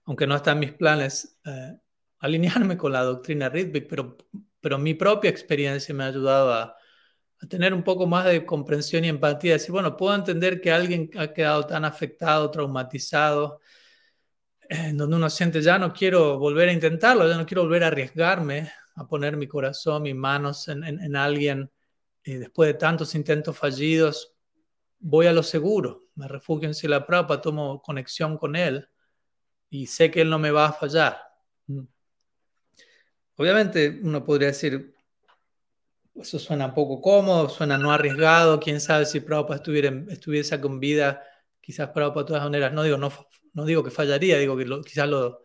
aunque 0.06 0.28
no 0.28 0.36
está 0.36 0.52
en 0.52 0.60
mis 0.60 0.74
planes 0.74 1.40
eh, 1.46 1.78
alinearme 2.20 2.78
con 2.78 2.92
la 2.92 3.04
doctrina 3.04 3.50
Ritvik, 3.50 3.88
pero, 3.88 4.18
pero 4.62 4.78
mi 4.78 4.94
propia 4.94 5.30
experiencia 5.30 5.94
me 5.94 6.04
ha 6.04 6.08
ayudado 6.08 6.54
a 6.54 6.76
tener 7.50 7.74
un 7.74 7.84
poco 7.84 8.08
más 8.08 8.26
de 8.26 8.46
comprensión 8.46 9.06
y 9.06 9.10
empatía, 9.10 9.54
decir, 9.54 9.72
bueno, 9.72 9.96
puedo 9.98 10.16
entender 10.16 10.62
que 10.62 10.72
alguien 10.72 11.10
ha 11.18 11.34
quedado 11.34 11.66
tan 11.66 11.86
afectado, 11.86 12.50
traumatizado, 12.50 13.60
en 14.68 14.98
donde 14.98 15.16
uno 15.18 15.30
siente, 15.30 15.62
ya 15.62 15.78
no 15.78 15.94
quiero 15.94 16.40
volver 16.40 16.70
a 16.70 16.74
intentarlo, 16.74 17.28
ya 17.28 17.38
no 17.38 17.46
quiero 17.46 17.64
volver 17.64 17.84
a 17.84 17.88
arriesgarme 17.88 18.72
a 18.96 19.08
poner 19.08 19.38
mi 19.38 19.48
corazón, 19.48 20.04
mis 20.04 20.16
manos 20.16 20.68
en, 20.70 21.16
alguien, 21.16 21.70
y 22.24 22.36
después 22.36 22.68
de 22.68 22.74
tantos 22.76 23.14
intentos 23.14 23.58
fallidos, 23.58 24.34
voy 25.00 25.28
a 25.28 25.34
lo 25.34 25.44
seguro, 25.44 26.06
me 26.16 26.28
refugio 26.28 26.68
en 26.68 26.74
Sila 26.74 27.06
Prabhupada, 27.06 27.42
tomo 27.42 27.82
conexión 27.82 28.38
con 28.38 28.56
él 28.56 28.88
y 29.70 29.88
sé 29.88 30.12
que 30.12 30.22
él 30.22 30.30
no 30.30 30.40
me 30.40 30.52
va 30.52 30.68
a 30.68 30.74
fallar. 30.74 31.18
Mm. 31.68 31.84
Obviamente 33.38 34.00
uno 34.02 34.24
podría 34.24 34.50
decir, 34.50 34.96
eso 36.16 36.40
suena 36.40 36.68
un 36.68 36.74
poco 36.74 37.02
cómodo, 37.02 37.50
suena 37.50 37.78
no 37.78 37.92
arriesgado. 37.92 38.60
Quién 38.60 38.80
sabe 38.80 39.06
si 39.06 39.20
Prabhupada 39.20 39.58
estuviera, 39.58 39.94
estuviese 40.10 40.60
con 40.62 40.80
vida, 40.80 41.22
quizás 41.60 41.90
Prabhupada 41.90 42.24
de 42.24 42.28
todas 42.28 42.44
maneras, 42.44 42.74
no 42.74 42.84
digo, 42.84 42.98
no, 42.98 43.12
no 43.54 43.66
digo 43.66 43.84
que 43.84 43.92
fallaría, 43.92 44.38
digo 44.38 44.56
que 44.56 44.66
quizás 44.86 45.10
lo 45.10 45.42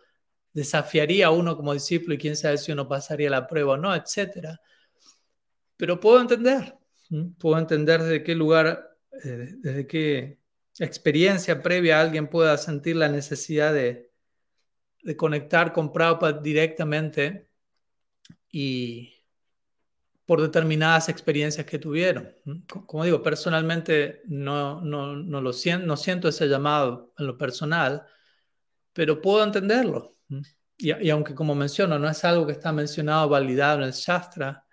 desafiaría 0.53 1.27
a 1.27 1.31
uno 1.31 1.57
como 1.57 1.75
discípulo 1.75 2.15
y 2.15 2.19
quién 2.19 2.37
sabe 2.37 2.59
si 2.59 2.73
uno 2.73 2.89
pasaría 2.89 3.31
la 3.31 3.47
prueba 3.47 3.75
o 3.75 3.77
no, 3.77 3.95
etc. 3.95 4.59
Pero 5.77 5.99
puedo 5.99 6.21
entender, 6.21 6.77
puedo 7.39 7.59
entender 7.59 8.03
desde 8.03 8.23
qué 8.23 8.35
lugar, 8.35 8.97
eh, 9.25 9.55
desde 9.59 9.87
qué 9.87 10.39
experiencia 10.79 11.63
previa 11.63 12.01
alguien 12.01 12.29
pueda 12.29 12.57
sentir 12.57 12.97
la 12.97 13.09
necesidad 13.09 13.73
de, 13.75 14.10
de 15.03 15.17
conectar 15.17 15.73
con 15.73 15.93
Prabhupada 15.93 16.41
directamente 16.41 17.49
y 18.51 19.15
por 20.31 20.41
determinadas 20.41 21.09
experiencias 21.09 21.67
que 21.67 21.81
tuvieron. 21.81 22.33
Como 22.87 23.05
digo, 23.05 23.21
personalmente 23.21 24.23
no, 24.27 24.81
no, 24.81 25.17
no 25.17 25.41
lo 25.41 25.53
siento, 25.53 25.87
no 25.87 25.97
siento 25.97 26.29
ese 26.29 26.47
llamado 26.47 27.13
en 27.19 27.27
lo 27.27 27.37
personal, 27.37 28.07
pero 28.93 29.21
puedo 29.21 29.43
entenderlo. 29.43 30.17
Y, 30.77 31.11
aunque, 31.11 31.35
como 31.35 31.57
menciono, 31.57 31.99
no 31.99 32.09
es 32.09 32.25
algo 32.25 32.47
que 32.47 32.53
está 32.53 32.71
mencionado, 32.71 33.29
validado 33.29 33.79
en 33.79 33.87
el 33.87 33.93
Shastra, 33.93 34.65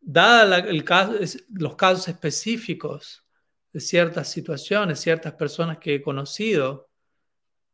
dada 0.00 0.58
el 0.58 0.84
caso, 0.84 1.14
los 1.50 1.74
casos 1.74 2.06
específicos 2.06 3.26
de 3.72 3.80
ciertas 3.80 4.30
situaciones, 4.30 5.00
ciertas 5.00 5.34
personas 5.34 5.78
que 5.78 5.96
he 5.96 6.02
conocido, 6.02 6.91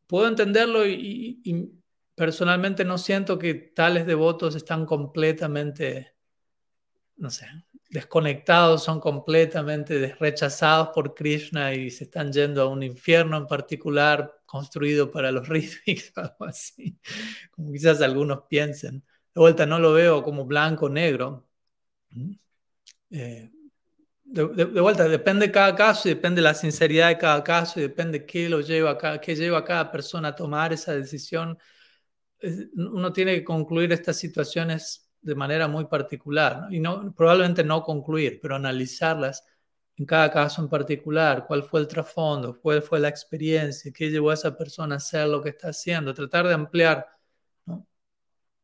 puedo 0.08 0.26
entenderlo 0.26 0.84
y, 0.86 1.74
personalmente 2.16 2.84
no 2.84 2.98
siento 2.98 3.38
que 3.38 3.54
tales 3.54 4.04
devotos 4.04 4.56
están 4.56 4.86
completamente 4.86 6.16
no 7.16 7.30
sé, 7.30 7.46
desconectados, 7.90 8.84
son 8.84 9.00
completamente 9.00 10.14
rechazados 10.20 10.90
por 10.94 11.14
Krishna 11.14 11.74
y 11.74 11.90
se 11.90 12.04
están 12.04 12.32
yendo 12.32 12.62
a 12.62 12.68
un 12.68 12.82
infierno 12.82 13.36
en 13.36 13.46
particular 13.46 14.40
construido 14.46 15.10
para 15.10 15.32
los 15.32 15.48
rítmicos, 15.48 16.12
algo 16.16 16.44
así, 16.44 16.98
como 17.50 17.72
quizás 17.72 18.00
algunos 18.02 18.42
piensen. 18.48 19.04
De 19.34 19.40
vuelta, 19.40 19.66
no 19.66 19.78
lo 19.78 19.92
veo 19.92 20.22
como 20.22 20.44
blanco 20.44 20.86
o 20.86 20.88
negro. 20.88 21.48
Eh, 23.10 23.50
de, 24.30 24.64
vuelta, 24.80 25.08
depende 25.08 25.46
de 25.46 25.52
cada 25.52 25.74
caso 25.74 26.08
y 26.08 26.14
depende 26.14 26.40
de 26.40 26.48
la 26.48 26.54
sinceridad 26.54 27.08
de 27.08 27.18
cada 27.18 27.42
caso 27.42 27.80
y 27.80 27.82
depende 27.82 28.26
qué 28.26 28.48
lo 28.48 28.60
lleva 28.60 28.98
a 29.00 29.20
qué 29.20 29.34
lleva 29.34 29.58
a 29.58 29.64
cada 29.64 29.90
persona 29.90 30.28
a 30.28 30.34
tomar 30.36 30.72
esa 30.72 30.94
decisión. 30.94 31.58
Uno 32.76 33.12
tiene 33.12 33.34
que 33.34 33.44
concluir 33.44 33.92
estas 33.92 34.16
situaciones 34.16 35.10
de 35.20 35.34
manera 35.34 35.66
muy 35.66 35.86
particular 35.86 36.66
y 36.70 36.80
no, 36.80 37.12
probablemente 37.14 37.64
no 37.64 37.82
concluir, 37.82 38.38
pero 38.40 38.54
analizarlas 38.56 39.44
en 39.96 40.06
cada 40.06 40.30
caso 40.30 40.62
en 40.62 40.68
particular, 40.68 41.44
cuál 41.46 41.64
fue 41.64 41.80
el 41.80 41.88
trasfondo, 41.88 42.60
cuál 42.60 42.82
fue 42.82 43.00
la 43.00 43.08
experiencia, 43.08 43.92
qué 43.92 44.10
llevó 44.10 44.30
a 44.30 44.34
esa 44.34 44.56
persona 44.56 44.94
a 44.94 44.98
hacer 44.98 45.26
lo 45.26 45.42
que 45.42 45.50
está 45.50 45.68
haciendo, 45.70 46.14
tratar 46.14 46.46
de 46.46 46.54
ampliar 46.54 47.04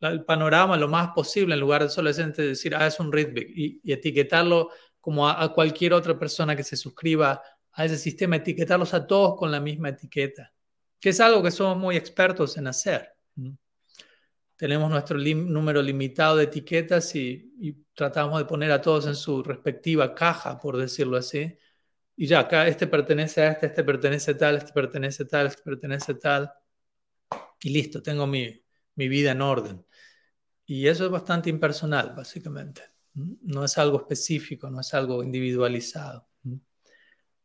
el 0.01 0.25
panorama 0.25 0.77
lo 0.77 0.89
más 0.89 1.11
posible 1.11 1.55
en 1.55 1.61
lugar 1.61 1.83
de 1.83 1.89
solo 1.89 2.12
decir, 2.12 2.75
ah, 2.75 2.87
es 2.87 3.01
un 3.01 3.12
Ritvik 3.12 3.49
y, 3.55 3.93
etiquetarlo 3.93 4.71
como 5.05 5.29
a, 5.29 5.53
cualquier 5.53 5.93
otra 5.93 6.19
persona 6.19 6.57
que 6.57 6.65
se 6.65 6.79
suscriba 6.79 7.43
a 7.73 7.85
ese 7.85 7.99
sistema, 7.99 8.37
etiquetarlos 8.37 8.95
a 8.95 9.07
todos 9.07 9.37
con 9.37 9.51
la 9.51 9.61
misma 9.61 9.91
etiqueta, 9.91 10.51
que 10.99 11.11
es 11.11 11.21
algo 11.21 11.43
que 11.43 11.51
somos 11.51 11.77
muy 11.77 11.95
expertos 11.95 12.57
en 12.57 12.69
hacer. 12.69 13.15
Tenemos 14.57 14.91
nuestro 14.91 15.19
número 15.19 15.83
limitado 15.83 16.37
de 16.37 16.45
etiquetas 16.45 17.15
y, 17.17 17.85
tratamos 17.93 18.39
de 18.39 18.47
poner 18.47 18.73
a 18.73 18.81
todos 18.81 19.07
en 19.07 19.15
su 19.15 19.43
respectiva 19.43 20.15
caja, 20.15 20.59
por 20.59 20.79
decirlo 20.79 21.19
así. 21.19 21.59
Y 22.17 22.27
ya, 22.27 22.41
acá 22.41 22.67
este 22.67 22.87
pertenece 22.87 23.43
a 23.43 23.51
este, 23.53 23.67
este 23.67 23.85
pertenece 23.85 24.31
a 24.31 24.39
tal, 24.39 24.57
este 24.57 24.73
pertenece 24.73 25.23
a 25.25 25.29
tal, 25.29 25.47
este 25.49 25.63
pertenece 25.63 26.15
tal. 26.15 26.51
Y 27.61 27.71
listo, 27.71 28.03
tengo 28.03 28.27
mi, 28.27 28.65
mi 28.95 29.09
vida 29.09 29.33
en 29.33 29.43
orden. 29.43 29.85
Y 30.65 30.87
eso 30.89 31.05
es 31.05 31.11
bastante 31.11 31.51
impersonal, 31.51 32.15
básicamente. 32.17 32.94
No 33.15 33.65
es 33.65 33.79
algo 33.79 33.99
específico, 33.99 34.69
no 34.69 34.81
es 34.81 34.93
algo 34.93 35.23
individualizado. 35.23 36.29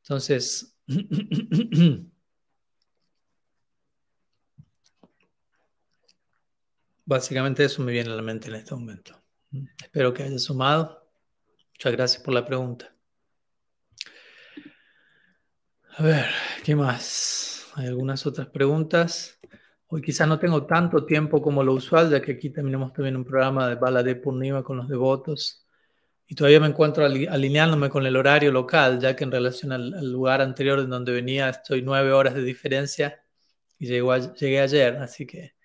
Entonces, 0.02 0.76
básicamente 7.06 7.64
eso 7.64 7.84
me 7.84 7.92
viene 7.92 8.12
a 8.12 8.16
la 8.16 8.22
mente 8.22 8.48
en 8.50 8.56
este 8.56 8.74
momento. 8.74 9.22
Espero 9.82 10.14
que 10.14 10.24
haya 10.24 10.40
sumado. 10.40 11.10
Muchas 11.74 11.92
gracias 11.94 12.24
por 12.24 12.34
la 12.34 12.46
pregunta. 12.46 12.94
A 15.98 16.04
ver, 16.04 16.28
¿qué 16.64 16.76
más? 16.76 17.68
Hay 17.76 17.88
algunas 17.88 18.26
otras 18.26 18.48
preguntas. 18.48 19.39
Hoy 19.92 20.04
quizás 20.04 20.28
no 20.28 20.38
tengo 20.38 20.68
tanto 20.68 21.04
tiempo 21.04 21.42
como 21.42 21.64
lo 21.64 21.74
usual, 21.74 22.12
ya 22.12 22.22
que 22.22 22.34
aquí 22.34 22.52
tenemos 22.52 22.94
también 22.94 23.16
un 23.16 23.26
programa 23.26 23.68
de 23.68 23.74
Bala 23.74 24.04
de 24.04 24.16
Purnima 24.16 24.62
con 24.62 24.78
los 24.78 24.88
devotos. 24.88 25.66
Y 26.28 26.36
todavía 26.36 26.60
me 26.60 26.68
encuentro 26.68 27.04
alineándome 27.06 27.90
con 27.90 28.06
el 28.06 28.16
horario 28.16 28.52
local, 28.52 29.00
ya 29.00 29.16
que 29.16 29.24
en 29.24 29.32
relación 29.32 29.72
al, 29.72 30.12
lugar 30.12 30.42
anterior 30.42 30.78
en 30.78 30.92
donde 30.92 31.12
venía 31.12 31.50
estoy 31.50 31.82
nueve 31.82 32.12
horas 32.12 32.36
de 32.36 32.44
diferencia 32.44 33.20
y 33.80 33.88
llegué 33.88 34.60
ayer. 34.60 34.98
Así 34.98 35.26
que 35.26 35.56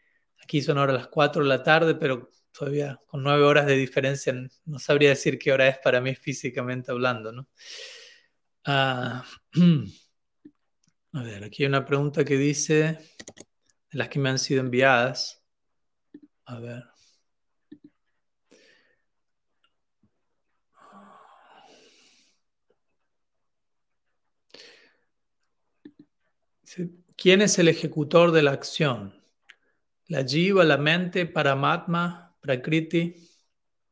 aquí 0.42 0.62
son 0.62 0.78
ahora 0.78 0.94
las 0.94 1.08
cuatro 1.08 1.42
de 1.42 1.48
la 1.50 1.62
tarde, 1.62 1.94
pero 1.94 2.30
todavía 2.50 2.98
con 3.06 3.22
nueve 3.22 3.42
horas 3.42 3.66
de 3.66 3.76
diferencia 3.76 4.34
no 4.64 4.78
sabría 4.78 5.10
decir 5.10 5.38
qué 5.38 5.52
hora 5.52 5.68
es 5.68 5.76
para 5.80 6.00
mí 6.00 6.14
físicamente 6.14 6.90
hablando. 6.90 7.30
¿no? 7.30 7.46
Ah, 8.64 9.22
a 11.12 11.22
ver, 11.22 11.44
aquí 11.44 11.64
hay 11.64 11.68
una 11.68 11.84
pregunta 11.84 12.24
que 12.24 12.38
dice 12.38 12.98
las 13.94 14.08
que 14.08 14.18
me 14.18 14.28
han 14.28 14.38
sido 14.38 14.60
enviadas. 14.60 15.42
A 16.46 16.58
ver. 16.58 16.84
¿Quién 27.16 27.40
es 27.42 27.58
el 27.58 27.68
ejecutor 27.68 28.32
de 28.32 28.42
la 28.42 28.50
acción? 28.50 29.14
¿La 30.08 30.24
jiva, 30.24 30.64
la 30.64 30.76
mente, 30.76 31.26
paramatma, 31.26 32.36
prakriti? 32.40 33.14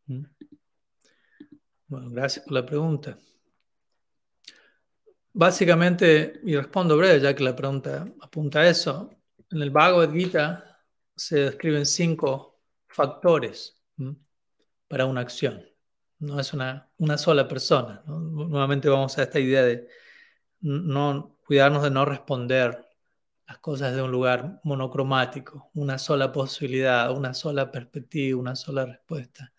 ¿Mm? 0.06 0.24
Bueno, 1.86 2.10
gracias 2.10 2.44
por 2.44 2.54
la 2.54 2.66
pregunta. 2.66 3.18
Básicamente, 5.32 6.40
y 6.44 6.56
respondo 6.56 6.96
breve 6.96 7.20
ya 7.20 7.34
que 7.34 7.44
la 7.44 7.56
pregunta 7.56 8.04
apunta 8.20 8.60
a 8.60 8.68
eso, 8.68 9.21
en 9.52 9.62
el 9.62 9.70
Bhagavad 9.70 10.12
Gita 10.12 10.80
se 11.14 11.36
describen 11.40 11.86
cinco 11.86 12.60
factores 12.88 13.78
para 14.88 15.06
una 15.06 15.20
acción. 15.20 15.64
No 16.18 16.38
es 16.38 16.52
una, 16.52 16.90
una 16.98 17.18
sola 17.18 17.46
persona. 17.48 18.02
Nuevamente 18.06 18.88
vamos 18.88 19.16
a 19.18 19.22
esta 19.22 19.38
idea 19.40 19.62
de 19.62 19.88
no, 20.60 21.38
cuidarnos 21.44 21.82
de 21.82 21.90
no 21.90 22.04
responder 22.04 22.88
las 23.46 23.58
cosas 23.58 23.94
de 23.94 24.02
un 24.02 24.10
lugar 24.10 24.60
monocromático, 24.64 25.70
una 25.74 25.98
sola 25.98 26.32
posibilidad, 26.32 27.10
una 27.14 27.34
sola 27.34 27.70
perspectiva, 27.70 28.40
una 28.40 28.56
sola 28.56 28.86
respuesta. 28.86 29.52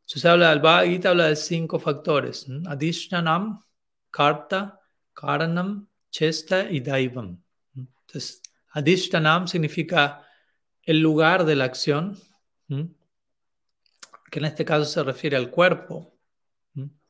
Entonces 0.00 0.24
habla, 0.26 0.52
el 0.52 0.60
Bhagavad 0.60 0.84
Gita 0.84 1.10
habla 1.10 1.26
de 1.28 1.36
cinco 1.36 1.78
factores. 1.78 2.46
Adishtanam, 2.66 3.62
Karta, 4.10 4.80
Karanam, 5.14 5.88
Chesta 6.10 6.70
y 6.70 6.80
Daivam. 6.80 7.40
Entonces, 7.74 8.42
Adishtanam 8.72 9.46
significa 9.46 10.26
el 10.82 11.00
lugar 11.00 11.44
de 11.44 11.56
la 11.56 11.64
acción, 11.64 12.18
que 12.68 14.38
en 14.38 14.44
este 14.44 14.64
caso 14.64 14.84
se 14.84 15.02
refiere 15.02 15.36
al 15.36 15.50
cuerpo. 15.50 16.16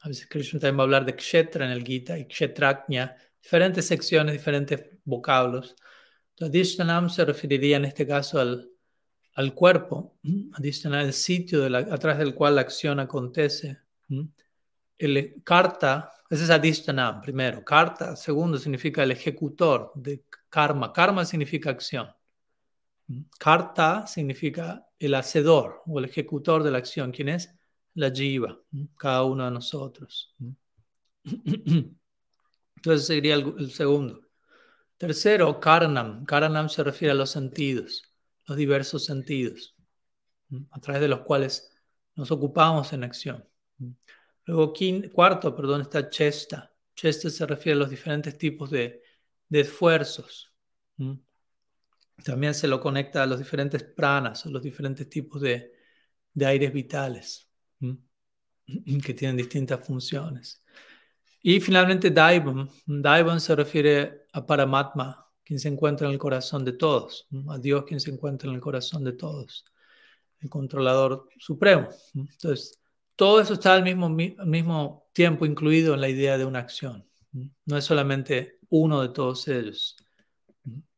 A 0.01 0.09
veces 0.09 0.27
Krishna 0.29 0.59
también 0.59 0.79
va 0.79 0.83
a 0.83 0.85
hablar 0.85 1.05
de 1.05 1.15
kshetra 1.15 1.65
en 1.65 1.71
el 1.71 1.85
Gita 1.85 2.19
y 2.19 2.27
kshetraknya, 2.27 3.17
diferentes 3.41 3.87
secciones, 3.87 4.33
diferentes 4.33 4.99
vocablos. 5.05 5.77
Adishtanam 6.41 7.09
se 7.09 7.25
referiría 7.25 7.77
en 7.77 7.85
este 7.85 8.05
caso 8.07 8.41
al, 8.41 8.69
al 9.35 9.55
cuerpo, 9.55 10.19
el 10.25 11.13
sitio 11.13 11.61
de 11.61 11.77
a 11.77 11.97
través 11.99 12.19
del 12.19 12.35
cual 12.35 12.57
la 12.57 12.63
acción 12.63 12.99
acontece. 12.99 13.79
El 14.99 15.43
karta, 15.45 16.11
ese 16.29 16.45
es 16.45 16.51
Adishtanam 16.51 17.21
primero. 17.21 17.65
Karta, 17.65 18.17
segundo, 18.17 18.59
significa 18.59 19.05
el 19.05 19.13
ejecutor 19.13 19.93
de 19.95 20.25
karma. 20.53 20.93
Karma 20.93 21.25
significa 21.25 21.71
acción. 21.71 22.15
Karta 23.39 24.07
significa 24.07 24.87
el 24.99 25.15
hacedor 25.15 25.83
o 25.87 25.99
el 25.99 26.05
ejecutor 26.05 26.63
de 26.63 26.71
la 26.71 26.79
acción. 26.79 27.11
¿Quién 27.11 27.31
es? 27.31 27.55
La 27.95 28.11
jiva, 28.11 28.61
cada 28.99 29.25
uno 29.25 29.47
de 29.47 29.51
nosotros. 29.51 30.37
Entonces 31.25 33.07
sería 33.07 33.35
el, 33.35 33.71
segundo. 33.71 34.21
Tercero, 34.99 35.59
karanam. 35.59 36.25
Karanam 36.27 36.69
se 36.69 36.85
refiere 36.85 37.13
a 37.13 37.17
los 37.17 37.31
sentidos, 37.31 38.03
los 38.47 38.57
diversos 38.57 39.07
sentidos, 39.07 39.75
a 40.71 40.81
través 40.81 41.01
de 41.01 41.09
los 41.09 41.21
cuales 41.21 41.73
nos 42.15 42.31
ocupamos 42.31 42.93
en 42.93 43.05
acción. 43.05 43.49
Luego, 44.45 44.75
cuarto, 45.13 45.55
perdón, 45.55 45.83
está 45.83 46.11
chesta. 46.11 46.75
Chesta 46.95 47.31
se 47.31 47.47
refiere 47.47 47.77
a 47.77 47.81
los 47.81 47.91
diferentes 47.91 48.37
tipos 48.37 48.71
de 48.71 49.02
de 49.53 49.61
esfuerzos. 49.61 50.51
También 52.25 52.55
se 52.55 52.67
lo 52.67 52.81
conecta 52.81 53.23
a 53.23 53.27
los 53.27 53.39
diferentes 53.39 53.83
pranas, 53.83 54.47
a 54.47 54.49
los 54.49 54.63
diferentes 54.63 55.07
tipos 55.11 55.43
de, 55.43 55.71
aires 56.43 56.73
vitales 56.73 57.51
que 59.05 59.13
tienen 59.13 59.37
distintas 59.37 59.87
funciones. 59.87 60.65
Y 61.43 61.61
finalmente 61.61 62.11
Daivam. 62.11 62.67
Daivam 62.87 63.39
se 63.39 63.55
refiere 63.55 64.23
a 64.33 64.47
Paramatma, 64.47 65.29
quien 65.45 65.59
se 65.59 65.69
encuentra 65.69 66.07
en 66.07 66.15
el 66.15 66.19
corazón 66.19 66.65
de 66.65 66.73
todos, 66.73 67.29
a 67.51 67.59
Dios 67.59 67.85
quien 67.85 68.01
se 68.01 68.11
encuentra 68.11 68.49
en 68.49 68.55
el 68.55 68.61
corazón 68.63 69.05
de 69.05 69.13
todos, 69.13 69.67
el 70.41 70.49
controlador 70.49 71.29
supremo. 71.39 71.91
Entonces, 72.15 72.81
todo 73.17 73.39
eso 73.39 73.53
está 73.53 73.75
al 73.75 73.83
mismo, 73.83 74.09
mismo 74.09 75.11
tiempo 75.13 75.45
incluido 75.45 75.93
en 75.93 76.01
la 76.01 76.09
idea 76.09 76.39
de 76.39 76.47
una 76.47 76.61
acción. 76.61 77.07
No 77.67 77.77
es 77.77 77.85
solamente 77.85 78.62
uno 78.73 79.03
de 79.03 79.11
todos 79.11 79.47
ellos. 79.49 79.97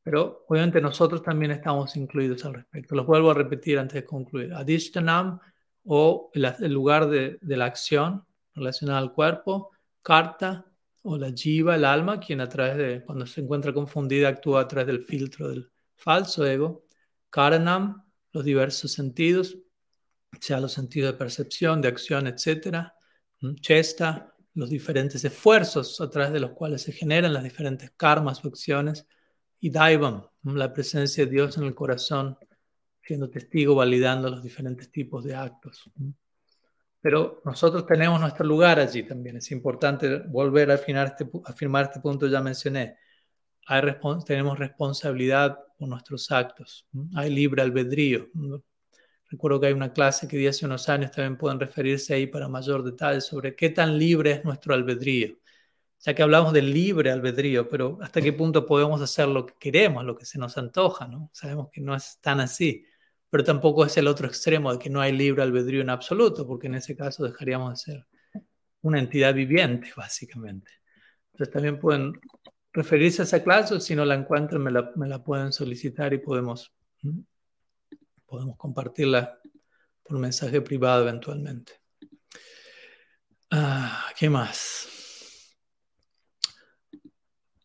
Pero 0.03 0.45
obviamente 0.49 0.81
nosotros 0.81 1.23
también 1.23 1.51
estamos 1.51 1.97
incluidos 1.97 2.45
al 2.45 2.55
respecto. 2.55 2.95
Los 2.95 3.07
vuelvo 3.07 3.31
a 3.31 3.35
repetir 3.35 3.79
antes 3.79 3.95
de 3.95 4.05
concluir. 4.05 4.53
Adishtanam 4.53 5.41
o 5.85 6.31
el, 6.35 6.73
lugar 6.73 7.09
de, 7.09 7.39
la 7.43 7.65
acción 7.65 8.25
relacionada 8.55 8.99
al 8.99 9.13
cuerpo, 9.13 9.71
Karta 10.03 10.65
o 11.03 11.19
la 11.19 11.33
jiva, 11.33 11.75
el 11.75 11.85
alma, 11.85 12.21
quien 12.21 12.41
a 12.41 12.49
través 12.49 12.77
de, 12.77 13.05
cuando 13.05 13.27
se 13.27 13.41
encuentra 13.41 13.73
confundida, 13.75 14.29
actúa 14.29 14.63
a 14.63 14.69
través 14.69 14.87
del 14.87 15.05
filtro 15.05 15.49
del 15.49 15.71
falso 15.97 16.47
ego, 16.47 16.85
Karanam, 17.31 18.05
los 18.33 18.45
diversos 18.45 18.93
sentidos, 18.93 19.59
sea 20.41 20.61
los 20.61 20.73
sentidos 20.73 21.13
de 21.13 21.19
percepción, 21.19 21.81
de 21.81 21.89
acción, 21.89 22.27
etc. 22.27 22.93
Chesta, 23.61 24.34
los 24.55 24.71
diferentes 24.71 25.25
esfuerzos 25.25 26.01
a 26.01 26.09
través 26.09 26.33
de 26.33 26.41
los 26.41 26.53
cuales 26.53 26.83
se 26.83 26.93
generan 26.93 27.33
las 27.33 27.43
diferentes 27.43 27.91
karmas 27.97 28.45
o 28.45 28.49
acciones, 28.49 29.07
y 29.61 29.71
Daivam, 29.71 30.27
la 30.43 30.73
presencia 30.73 31.25
de 31.25 31.31
Dios 31.31 31.57
en 31.57 31.65
el 31.65 31.75
corazón, 31.75 32.37
siendo 33.03 33.31
testigo, 33.31 33.75
validando 33.75 34.29
los 34.29 34.43
diferentes 34.43 34.91
tipos 34.91 35.25
de 35.25 35.35
actos. 35.35 35.91
Pero 37.01 37.43
nosotros 37.45 37.87
tenemos 37.87 38.21
nuestro 38.21 38.47
lugar 38.47 38.79
allí 38.79 39.03
también. 39.03 39.37
Es 39.37 39.51
importante 39.53 40.19
volver 40.29 40.71
a 40.71 40.75
afirmar 40.75 41.07
este, 41.09 41.31
afirmar 41.45 41.85
este 41.85 42.01
punto, 42.01 42.27
ya 42.27 42.41
mencioné. 42.41 42.97
Tenemos 44.27 44.59
responsabilidad 44.59 45.59
por 45.79 45.89
nuestros 45.89 46.31
actos. 46.31 46.87
Hay 47.17 47.31
libre 47.31 47.63
albedrío. 47.63 48.29
Recuerdo 49.35 49.61
que 49.61 49.67
hay 49.67 49.73
una 49.73 49.93
clase 49.93 50.29
que 50.29 50.37
di 50.37 50.47
hace 50.47 50.65
unos 50.65 50.89
años, 50.89 51.11
también 51.11 51.37
pueden 51.37 51.59
referirse 51.59 52.15
ahí 52.15 52.29
para 52.29 52.49
mayor 52.49 52.85
detalle 52.85 53.21
sobre 53.21 53.57
qué 53.57 53.69
tan 53.69 53.99
libre 53.99 54.31
es 54.31 54.45
nuestro 54.45 54.75
albedrío. 54.75 55.37
Ya 55.99 56.15
que 56.15 56.23
hablamos 56.23 56.53
del 56.53 56.73
libre 56.73 57.11
albedrío, 57.11 57.69
pero 57.69 57.99
hasta 58.01 58.23
qué 58.23 58.33
punto 58.33 58.65
podemos 58.65 59.03
hacer 59.03 59.27
lo 59.27 59.45
que 59.45 59.55
queremos, 59.59 60.05
lo 60.05 60.17
que 60.17 60.25
se 60.25 60.39
nos 60.39 60.57
antoja, 60.57 61.09
¿no? 61.09 61.31
Sabemos 61.33 61.69
que 61.73 61.81
no 61.81 61.97
es 61.97 62.21
tan 62.21 62.39
así, 62.39 62.85
pero 63.29 63.43
tampoco 63.43 63.85
es 63.85 63.97
el 63.97 64.07
otro 64.07 64.29
extremo 64.29 64.73
de 64.73 64.79
que 64.79 64.89
no 64.89 65.01
hay 65.01 65.11
libre 65.11 65.43
albedrío 65.43 65.81
en 65.81 65.91
absoluto, 65.91 66.47
porque 66.47 66.69
en 66.69 66.77
ese 66.77 66.95
caso 66.95 67.25
dejaríamos 67.25 67.71
de 67.71 67.93
ser 67.93 68.07
una 68.83 69.01
entidad 69.01 69.35
viviente, 69.35 69.91
básicamente. 69.97 70.71
Entonces 71.33 71.53
también 71.53 71.81
pueden 71.81 72.13
referirse 72.73 73.23
a 73.23 73.25
esa 73.25 73.43
clase 73.43 73.75
o 73.75 73.81
si 73.81 73.97
no 73.97 74.05
la 74.05 74.15
encuentran 74.15 74.63
me 74.63 74.71
la, 74.71 74.93
me 74.95 75.09
la 75.09 75.25
pueden 75.25 75.53
solicitar 75.53 76.13
y 76.15 76.19
podemos, 76.19 76.73
podemos 78.27 78.57
compartirla 78.57 79.39
por 80.03 80.19
mensaje 80.19 80.61
privado 80.61 81.03
eventualmente. 81.03 81.73
Ah, 83.51 84.07
¿Qué 84.19 84.29
más? 84.29 84.89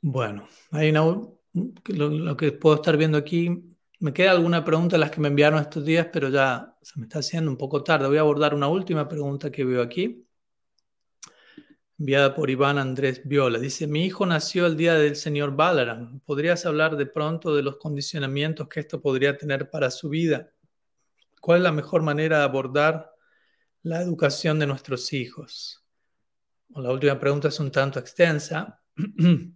Bueno, 0.01 0.47
hay 0.72 0.89
una, 0.91 1.01
lo, 1.88 2.38
que 2.38 2.51
puedo 2.53 2.76
estar 2.76 2.95
viendo 2.95 3.18
aquí. 3.18 3.76
Me 3.99 4.14
queda 4.14 4.32
alguna 4.32 4.64
pregunta 4.64 4.95
de 4.95 4.99
las 5.01 5.12
que 5.12 5.20
me 5.20 5.28
enviaron 5.28 5.60
estos 5.60 5.84
días, 5.84 6.07
pero 6.12 6.30
ya 6.30 6.78
se 6.82 6.99
me 6.99 7.05
está 7.05 7.20
haciendo 7.20 7.51
un 7.51 7.57
poco 7.57 7.84
tarde. 7.84 8.07
Voy 8.07 8.18
a 8.18 8.22
abordar 8.22 8.53
una 8.53 8.68
última 8.70 9.07
pregunta 9.07 9.51
que 9.51 9.66
veo 9.66 9.82
aquí, 9.82 10.26
enviada 12.00 12.34
por 12.34 12.50
Iván 12.50 12.78
Andrés 12.78 13.22
Viola. 13.26 13.60
Dice, 13.60 13.86
mi 13.86 14.06
hijo 14.06 14.26
nació 14.26 14.66
el 14.66 14.78
día 14.78 14.95
del 14.95 15.18
señor 15.18 15.56
Balaram. 15.56 16.22
¿Podrías 16.22 16.66
hablar 16.66 16.95
de 16.95 17.06
pronto 17.06 17.54
de 17.54 17.62
los 17.62 17.76
condicionamientos 17.76 18.70
que 18.70 18.80
esto 18.80 19.02
podría 19.02 19.38
tener 19.38 19.70
para 19.70 19.91
su 19.91 20.08
vida? 20.08 20.50
¿Cuál 21.41 21.58
es 21.58 21.64
la 21.64 21.74
mejor 21.74 22.02
manera 22.02 22.39
de 22.39 22.43
abordar 22.45 23.12
la 23.84 24.02
educación 24.02 24.60
de 24.60 24.68
nuestros 24.68 25.12
hijos? 25.14 25.86
la 26.70 26.91
última 26.91 27.20
pregunta 27.20 27.50
es 27.50 27.60
un 27.60 27.72
tanto 27.72 28.00
extensa. 28.00 28.82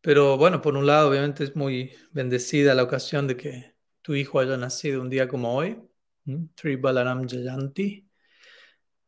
Pero 0.00 0.38
bueno, 0.38 0.60
por 0.60 0.76
un 0.76 0.86
lado, 0.86 1.10
obviamente 1.10 1.44
es 1.44 1.54
muy 1.54 1.92
bendecida 2.10 2.74
la 2.74 2.82
ocasión 2.82 3.28
de 3.28 3.36
que 3.36 3.76
tu 4.02 4.14
hijo 4.14 4.40
haya 4.40 4.56
nacido 4.56 5.02
un 5.02 5.10
día 5.10 5.28
como 5.28 5.54
hoy, 5.54 5.78
Tri 6.54 6.76
Balaram 6.76 7.28
Jayanti. 7.28 8.09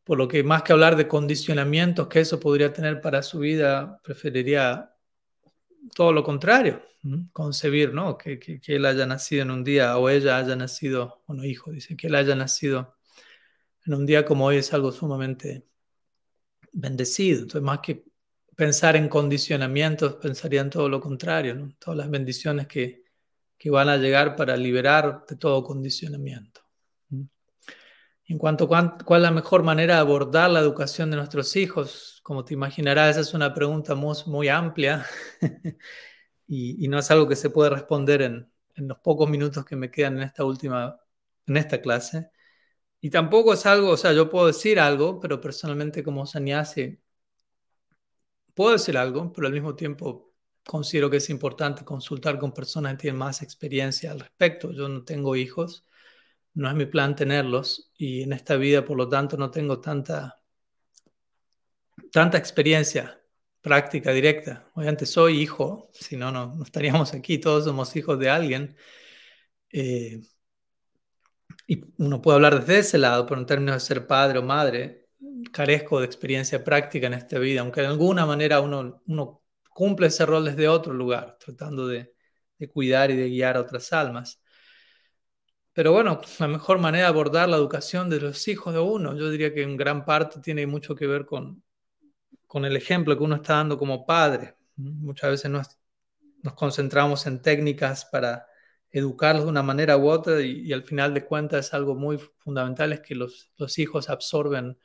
Por 0.03 0.17
lo 0.17 0.27
que 0.27 0.43
más 0.43 0.63
que 0.63 0.73
hablar 0.73 0.95
de 0.95 1.07
condicionamientos 1.07 2.07
que 2.07 2.19
eso 2.19 2.39
podría 2.39 2.73
tener 2.73 3.01
para 3.01 3.23
su 3.23 3.39
vida, 3.39 3.99
preferiría 4.03 4.93
todo 5.95 6.11
lo 6.13 6.23
contrario, 6.23 6.81
concebir, 7.31 7.93
¿no? 7.93 8.17
Que, 8.17 8.61
él 8.65 8.85
haya 8.85 9.05
nacido 9.05 9.43
en 9.43 9.51
un 9.51 9.63
día 9.63 9.97
o 9.97 10.09
ella 10.09 10.37
haya 10.37 10.55
nacido, 10.55 11.23
bueno, 11.27 11.43
hijo, 11.45 11.71
dice, 11.71 11.95
que 11.95 12.07
él 12.07 12.15
haya 12.15 12.35
nacido 12.35 12.95
en 13.85 13.93
un 13.93 14.05
día 14.05 14.25
como 14.25 14.45
hoy 14.45 14.57
es 14.57 14.73
algo 14.73 14.91
sumamente 14.91 15.67
bendecido. 16.71 17.41
Entonces, 17.41 17.61
más 17.61 17.79
que 17.79 18.05
pensar 18.55 18.95
en 18.95 19.09
condicionamientos, 19.09 20.15
pensaría 20.15 20.61
en 20.61 20.69
todo 20.69 20.89
lo 20.89 20.99
contrario, 21.01 21.75
todas 21.79 21.97
las 21.97 22.09
bendiciones 22.09 22.67
que, 22.67 23.03
que, 23.57 23.69
van 23.69 23.89
a 23.89 23.97
llegar 23.97 24.35
para 24.35 24.55
liberar 24.57 25.25
de 25.27 25.35
todo 25.35 25.63
condicionamiento. 25.63 26.61
En 28.27 28.37
cuanto 28.37 28.73
a 28.73 28.97
cuál 29.05 29.21
es 29.21 29.23
la 29.23 29.31
mejor 29.31 29.63
manera 29.63 29.95
de 29.95 29.99
abordar 30.01 30.49
la 30.49 30.59
educación 30.61 31.11
de 31.11 31.17
nuestros 31.17 31.55
hijos, 31.55 32.21
como 32.23 32.45
te 32.45 32.53
imaginarás, 32.53 33.11
esa 33.11 33.21
es 33.21 33.33
una 33.33 33.53
pregunta 33.53 33.95
muy, 33.95 34.47
amplia 34.47 35.05
y, 36.47 36.87
no 36.87 36.99
es 36.99 37.11
algo 37.11 37.27
que 37.27 37.35
se 37.35 37.49
puede 37.49 37.69
responder 37.69 38.21
en, 38.21 38.51
en, 38.75 38.87
los 38.87 38.99
pocos 38.99 39.29
minutos 39.29 39.65
que 39.65 39.75
me 39.75 39.91
quedan 39.91 40.17
en 40.17 40.23
esta 40.23 40.45
última, 40.45 40.99
en 41.47 41.57
esta 41.57 41.81
clase. 41.81 42.31
Y 43.01 43.09
tampoco 43.09 43.53
es 43.53 43.65
algo, 43.65 43.91
o 43.91 43.97
sea, 43.97 44.13
yo 44.13 44.29
puedo 44.29 44.47
decir 44.47 44.79
algo, 44.79 45.19
pero 45.19 45.41
personalmente 45.41 46.03
como 46.03 46.25
sannyasi 46.25 46.99
puedo 48.53 48.73
decir 48.73 48.97
algo, 48.97 49.31
pero 49.33 49.47
al 49.47 49.53
mismo 49.53 49.75
tiempo 49.75 50.33
considero 50.65 51.09
que 51.09 51.17
es 51.17 51.29
importante 51.29 51.83
consultar 51.83 52.39
con 52.39 52.53
personas 52.53 52.93
que 52.93 53.01
tienen 53.01 53.19
más 53.19 53.41
experiencia 53.41 54.11
al 54.11 54.21
respecto. 54.21 54.71
Yo 54.71 54.87
no 54.89 55.03
tengo 55.03 55.35
hijos, 55.35 55.85
no 56.55 56.69
es 56.69 56.75
mi 56.75 56.85
plan 56.85 57.15
tenerlos 57.15 57.91
y 57.97 58.23
en 58.23 58.33
esta 58.33 58.55
vida, 58.55 58.85
por 58.85 58.97
lo 58.97 59.09
tanto, 59.09 59.37
no 59.37 59.51
tengo 59.51 59.79
tanta, 59.81 60.41
tanta 62.11 62.37
experiencia 62.37 63.19
práctica, 63.61 64.11
directa. 64.11 64.69
Obviamente 64.75 65.05
soy 65.05 65.41
hijo, 65.41 65.89
si 65.93 66.17
no, 66.17 66.31
no, 66.31 66.61
estaríamos 66.63 67.13
aquí, 67.13 67.37
todos 67.39 67.65
somos 67.65 67.95
hijos 67.95 68.19
de 68.19 68.29
alguien. 68.29 68.77
Eh, 69.71 70.21
y 71.67 71.81
uno 71.97 72.21
puede 72.21 72.35
hablar 72.35 72.59
desde 72.59 72.79
ese 72.79 72.97
lado, 72.97 73.25
pero 73.25 73.39
en 73.39 73.47
términos 73.47 73.75
de 73.75 73.79
ser 73.79 74.05
padre 74.05 74.39
o 74.39 74.43
madre, 74.43 75.07
carezco 75.51 75.99
de 75.99 76.05
experiencia 76.05 76.63
práctica 76.63 77.07
en 77.07 77.13
esta 77.13 77.39
vida, 77.39 77.61
aunque 77.61 77.81
de 77.81 77.87
alguna 77.87 78.25
manera 78.25 78.59
uno, 78.61 79.01
uno 79.07 79.43
cumple 79.69 80.07
ese 80.07 80.25
rol 80.25 80.45
desde 80.45 80.67
otro 80.67 80.93
lugar, 80.93 81.37
tratando 81.39 81.87
de, 81.87 82.13
de 82.59 82.69
cuidar 82.69 83.11
y 83.11 83.15
de 83.15 83.29
guiar 83.29 83.57
a 83.57 83.61
otras 83.61 83.91
almas. 83.93 84.42
Pero 85.73 85.91
bueno, 85.91 86.21
la 86.39 86.47
mejor 86.47 86.79
manera 86.79 87.05
de 87.05 87.09
abordar 87.09 87.49
la 87.49 87.57
educación 87.57 88.09
de 88.09 88.21
los 88.21 88.47
hijos 88.47 88.73
de 88.73 88.79
uno, 88.79 89.15
yo 89.15 89.29
diría 89.31 89.53
que 89.53 89.63
en 89.63 89.75
gran 89.75 90.05
parte 90.05 90.39
tiene 90.39 90.67
mucho 90.67 90.95
que 90.95 91.07
ver 91.07 91.25
con, 91.25 91.63
con 92.47 92.65
el 92.65 92.75
ejemplo 92.75 93.17
que 93.17 93.23
uno 93.23 93.35
está 93.37 93.55
dando 93.55 93.77
como 93.77 94.05
padre. 94.05 94.55
Muchas 94.75 95.31
veces 95.31 95.49
nos, 95.49 95.79
nos 96.43 96.53
concentramos 96.53 97.25
en 97.25 97.41
técnicas 97.41 98.05
para 98.05 98.45
educarlos 98.91 99.45
de 99.45 99.49
una 99.49 99.63
manera 99.63 99.97
u 99.97 100.07
otra 100.07 100.39
y, 100.41 100.71
al 100.71 100.83
final 100.83 101.13
de 101.15 101.25
cuentas 101.25 101.73
algo 101.73 101.95
muy 101.95 102.19
fundamental, 102.37 102.93
es 102.93 103.01
que 103.01 103.15
los, 103.15 103.51
los 103.57 103.79
hijos 103.79 104.09
absorben 104.09 104.77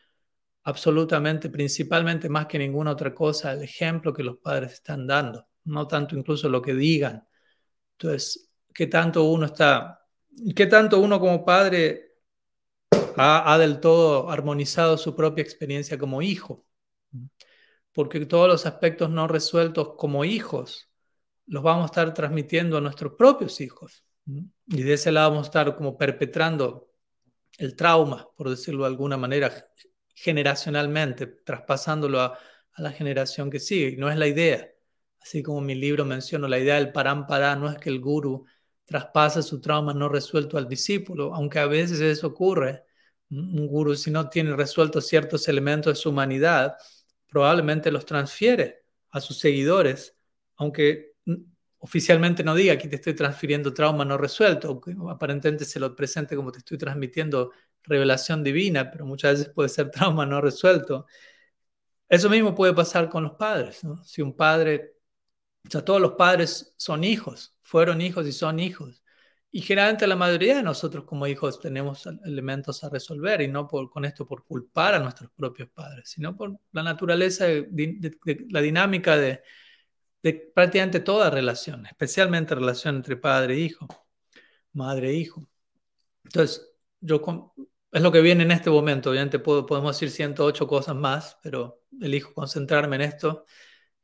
absolutamente, 0.62 1.50
principalmente 1.50 2.28
más 2.30 2.46
que 2.46 2.58
ninguna 2.58 2.92
otra 2.92 3.14
cosa, 3.14 3.52
el 3.52 3.62
ejemplo 3.62 4.14
que 4.14 4.22
los 4.22 4.38
padres 4.38 4.72
están 4.74 5.06
dando, 5.06 5.46
no 5.64 5.86
tanto 5.86 6.16
incluso 6.16 6.48
lo 6.48 6.62
que 6.62 6.74
digan. 6.74 7.28
Entonces, 7.98 8.50
¿qué 8.72 8.86
tanto 8.86 9.24
uno 9.24 9.46
está, 9.46 10.06
qué 10.54 10.66
tanto 10.66 11.00
uno 11.00 11.20
como 11.20 11.44
padre 11.44 12.14
ha, 13.16 13.52
ha 13.52 13.58
del 13.58 13.80
todo 13.80 14.30
armonizado 14.30 14.98
su 14.98 15.14
propia 15.14 15.42
experiencia 15.42 15.98
como 15.98 16.22
hijo? 16.22 16.64
Porque 17.92 18.26
todos 18.26 18.48
los 18.48 18.66
aspectos 18.66 19.10
no 19.10 19.28
resueltos 19.28 19.94
como 19.96 20.24
hijos 20.24 20.88
los 21.48 21.62
vamos 21.62 21.84
a 21.84 21.86
estar 21.86 22.14
transmitiendo 22.14 22.76
a 22.76 22.80
nuestros 22.80 23.14
propios 23.14 23.60
hijos. 23.60 24.04
Y 24.66 24.82
de 24.82 24.92
ese 24.92 25.10
lado 25.10 25.30
vamos 25.30 25.46
a 25.46 25.48
estar 25.48 25.76
como 25.76 25.96
perpetrando 25.96 26.90
el 27.56 27.74
trauma, 27.74 28.28
por 28.36 28.50
decirlo 28.50 28.84
de 28.84 28.90
alguna 28.90 29.16
manera, 29.16 29.50
generacionalmente, 30.14 31.26
traspasándolo 31.26 32.20
a, 32.20 32.38
la 32.76 32.92
generación 32.92 33.50
que 33.50 33.58
sigue. 33.58 33.88
Y 33.88 33.96
no 33.96 34.08
es 34.08 34.16
la 34.16 34.28
idea. 34.28 34.70
Así 35.20 35.42
como 35.42 35.60
mi 35.60 35.74
libro 35.74 36.04
menciono, 36.04 36.46
la 36.46 36.60
idea 36.60 36.76
del 36.76 36.92
parámpara 36.92 37.56
no 37.56 37.68
es 37.68 37.78
que 37.78 37.88
el 37.88 38.00
guru 38.00 38.44
traspase 38.88 39.42
su 39.42 39.60
trauma 39.60 39.92
no 39.92 40.08
resuelto 40.08 40.56
al 40.56 40.66
discípulo, 40.66 41.34
aunque 41.34 41.58
a 41.58 41.66
veces 41.66 42.00
eso 42.00 42.28
ocurre. 42.28 42.84
Un 43.30 43.66
guru, 43.68 43.94
si 43.94 44.10
no 44.10 44.30
tiene 44.30 44.56
resueltos 44.56 45.06
ciertos 45.06 45.46
elementos 45.48 45.92
de 45.92 46.00
su 46.00 46.08
humanidad, 46.08 46.74
probablemente 47.28 47.90
los 47.92 48.06
transfiere 48.06 48.84
a 49.10 49.20
sus 49.20 49.38
seguidores, 49.38 50.16
aunque 50.56 51.12
oficialmente 51.80 52.42
no 52.42 52.54
diga 52.54 52.78
que 52.78 52.88
te 52.88 52.96
estoy 52.96 53.14
transfiriendo 53.14 53.74
trauma 53.74 54.06
no 54.06 54.16
resuelto, 54.16 54.68
aunque 54.68 54.96
aparentemente 55.10 55.66
se 55.66 55.78
lo 55.78 55.94
presente 55.94 56.34
como 56.34 56.50
te 56.50 56.60
estoy 56.60 56.78
transmitiendo 56.78 57.52
revelación 57.82 58.42
divina, 58.42 58.90
pero 58.90 59.04
muchas 59.04 59.38
veces 59.38 59.52
puede 59.52 59.68
ser 59.68 59.90
trauma 59.90 60.24
no 60.24 60.40
resuelto. 60.40 61.06
Eso 62.08 62.30
mismo 62.30 62.54
puede 62.54 62.72
pasar 62.72 63.10
con 63.10 63.24
los 63.24 63.32
padres. 63.32 63.82
Si 64.02 64.22
un 64.22 64.34
padre, 64.34 64.94
o 65.66 65.70
sea, 65.70 65.84
todos 65.84 66.00
los 66.00 66.12
padres 66.12 66.74
son 66.76 67.04
hijos, 67.04 67.56
fueron 67.62 68.00
hijos 68.00 68.26
y 68.26 68.32
son 68.32 68.60
hijos. 68.60 69.02
Y 69.50 69.62
generalmente 69.62 70.06
la 70.06 70.16
mayoría 70.16 70.56
de 70.56 70.62
nosotros 70.62 71.04
como 71.04 71.26
hijos 71.26 71.58
tenemos 71.58 72.06
elementos 72.24 72.84
a 72.84 72.90
resolver 72.90 73.40
y 73.40 73.48
no 73.48 73.66
por, 73.66 73.90
con 73.90 74.04
esto 74.04 74.26
por 74.26 74.44
culpar 74.44 74.94
a 74.94 74.98
nuestros 74.98 75.30
propios 75.30 75.70
padres, 75.70 76.10
sino 76.10 76.36
por 76.36 76.58
la 76.72 76.82
naturaleza, 76.82 77.46
de, 77.46 78.18
la 78.50 78.60
dinámica 78.60 79.16
de, 79.16 79.42
prácticamente 80.54 81.00
toda 81.00 81.30
relación, 81.30 81.86
especialmente 81.86 82.54
relación 82.54 82.96
entre 82.96 83.16
padre 83.16 83.54
e 83.54 83.60
hijo, 83.60 83.88
madre 84.72 85.10
e 85.10 85.14
hijo. 85.14 85.46
Entonces, 86.24 86.70
yo 87.00 87.22
es 87.92 88.02
lo 88.02 88.12
que 88.12 88.20
viene 88.20 88.44
en 88.44 88.50
este 88.52 88.70
momento. 88.70 89.10
Obviamente 89.10 89.38
puedo, 89.38 89.64
podemos 89.64 89.96
decir 89.96 90.10
108 90.10 90.66
cosas 90.66 90.94
más, 90.94 91.38
pero 91.42 91.82
elijo 92.00 92.34
concentrarme 92.34 92.96
en 92.96 93.02
esto. 93.02 93.46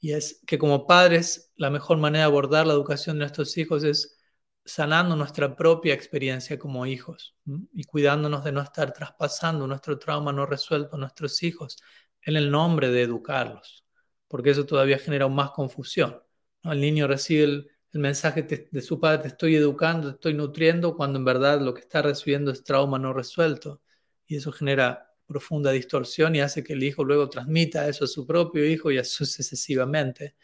Y 0.05 0.13
es 0.13 0.43
que 0.47 0.59
como 0.59 0.87
padres, 0.87 1.51
la 1.57 1.71
mejor 1.71 1.97
manera 1.97 2.27
de 2.27 2.31
abordar 2.31 2.67
la 2.67 2.75
educación 2.75 3.17
de 3.17 3.21
nuestros 3.21 3.57
hijos 3.57 3.85
es 3.85 4.19
sanando 4.63 5.17
nuestra 5.17 5.57
propia 5.57 5.95
experiencia 5.95 6.59
como 6.59 6.85
hijos 6.85 7.35
y 7.73 7.85
cuidándonos 7.85 8.45
de 8.45 8.53
no 8.53 8.61
estar 8.61 8.93
traspasando 8.93 9.67
nuestro 9.67 9.99
trauma 9.99 10.31
no 10.31 10.45
resuelto 10.45 10.97
a 10.97 10.99
nuestros 10.99 11.43
hijos 11.43 11.79
en 12.21 12.37
el 12.37 12.51
nombre 12.51 12.91
de 12.91 13.01
educarlos, 13.01 13.87
porque 14.29 14.51
eso 14.51 14.67
todavía 14.67 14.99
genera 14.99 15.25
aún 15.25 15.37
más 15.37 15.53
confusión. 15.53 16.21
El 16.65 16.83
niño 16.83 17.07
recibe 17.07 17.45
el, 17.45 17.71
el 17.93 18.01
mensaje 18.01 18.43
de 18.43 18.83
su 18.83 19.01
padre, 19.01 19.23
te 19.23 19.29
estoy 19.29 19.57
educando, 19.57 20.09
te 20.09 20.15
estoy 20.17 20.35
nutriendo, 20.35 20.99
cuando 20.99 21.19
en 21.19 21.25
verdad 21.25 21.63
lo 21.63 21.73
que 21.73 21.81
está 21.81 22.03
recibiendo 22.03 22.51
es 22.51 22.63
trauma 22.63 22.99
no 22.99 23.15
resuelto. 23.15 23.81
Y 24.27 24.37
eso 24.37 24.53
genera 24.53 25.04
profunda 25.27 25.71
distorsión 25.73 26.37
y 26.37 26.41
hace 26.41 26.63
que 26.65 26.75
el 26.75 26.83
hijo 26.83 27.05
luego 27.05 27.29
transmita 27.29 27.89
eso 27.89 28.05
a 28.05 28.09
su 28.09 28.27
propio 28.27 28.65
hijo 28.67 28.91
y 28.91 28.99
así 28.99 29.25
sucesivamente. 29.27 30.37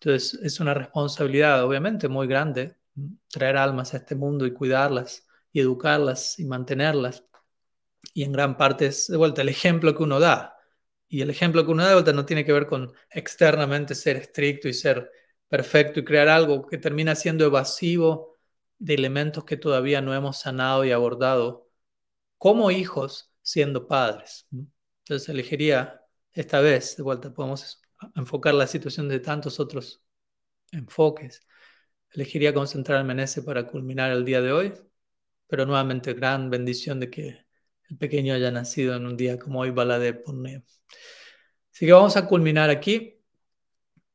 Entonces 0.00 0.40
es 0.42 0.60
una 0.60 0.74
responsabilidad 0.74 1.64
obviamente 1.64 2.08
muy 2.08 2.26
grande 2.26 2.76
traer 3.28 3.56
almas 3.56 3.94
a 3.94 3.98
este 3.98 4.14
mundo 4.14 4.46
y 4.46 4.52
cuidarlas 4.52 5.26
y 5.52 5.60
educarlas 5.60 6.38
y 6.38 6.44
mantenerlas. 6.44 7.24
Y 8.14 8.24
en 8.24 8.32
gran 8.32 8.56
parte 8.56 8.86
es 8.86 9.06
de 9.08 9.16
vuelta 9.16 9.42
el 9.42 9.48
ejemplo 9.48 9.94
que 9.94 10.02
uno 10.02 10.20
da. 10.20 10.56
Y 11.08 11.22
el 11.22 11.30
ejemplo 11.30 11.64
que 11.64 11.72
uno 11.72 11.84
da 11.84 12.12
no 12.12 12.26
tiene 12.26 12.44
que 12.44 12.52
ver 12.52 12.66
con 12.66 12.92
externamente 13.10 13.94
ser 13.94 14.16
estricto 14.16 14.68
y 14.68 14.74
ser 14.74 15.10
perfecto 15.48 16.00
y 16.00 16.04
crear 16.04 16.28
algo 16.28 16.66
que 16.66 16.78
termina 16.78 17.14
siendo 17.14 17.44
evasivo 17.44 18.38
de 18.78 18.94
elementos 18.94 19.44
que 19.44 19.56
todavía 19.56 20.00
no 20.00 20.14
hemos 20.14 20.38
sanado 20.40 20.84
y 20.84 20.92
abordado 20.92 21.70
como 22.38 22.70
hijos 22.70 23.31
siendo 23.42 23.86
padres. 23.86 24.46
Entonces 25.04 25.28
elegiría 25.28 26.00
esta 26.32 26.60
vez, 26.60 26.96
de 26.96 27.02
vuelta, 27.02 27.32
podemos 27.32 27.82
enfocar 28.14 28.54
la 28.54 28.66
situación 28.66 29.08
de 29.08 29.20
tantos 29.20 29.60
otros 29.60 30.02
enfoques. 30.70 31.46
Elegiría 32.10 32.54
concentrarme 32.54 33.12
en 33.12 33.20
ese 33.20 33.42
para 33.42 33.66
culminar 33.66 34.12
el 34.12 34.24
día 34.24 34.40
de 34.40 34.52
hoy, 34.52 34.72
pero 35.46 35.66
nuevamente 35.66 36.14
gran 36.14 36.50
bendición 36.50 37.00
de 37.00 37.10
que 37.10 37.46
el 37.88 37.98
pequeño 37.98 38.34
haya 38.34 38.50
nacido 38.50 38.94
en 38.96 39.06
un 39.06 39.16
día 39.16 39.38
como 39.38 39.60
hoy, 39.60 39.70
Balade 39.70 40.14
Purnia. 40.14 40.62
Así 41.72 41.86
que 41.86 41.92
vamos 41.92 42.16
a 42.16 42.26
culminar 42.26 42.70
aquí. 42.70 43.18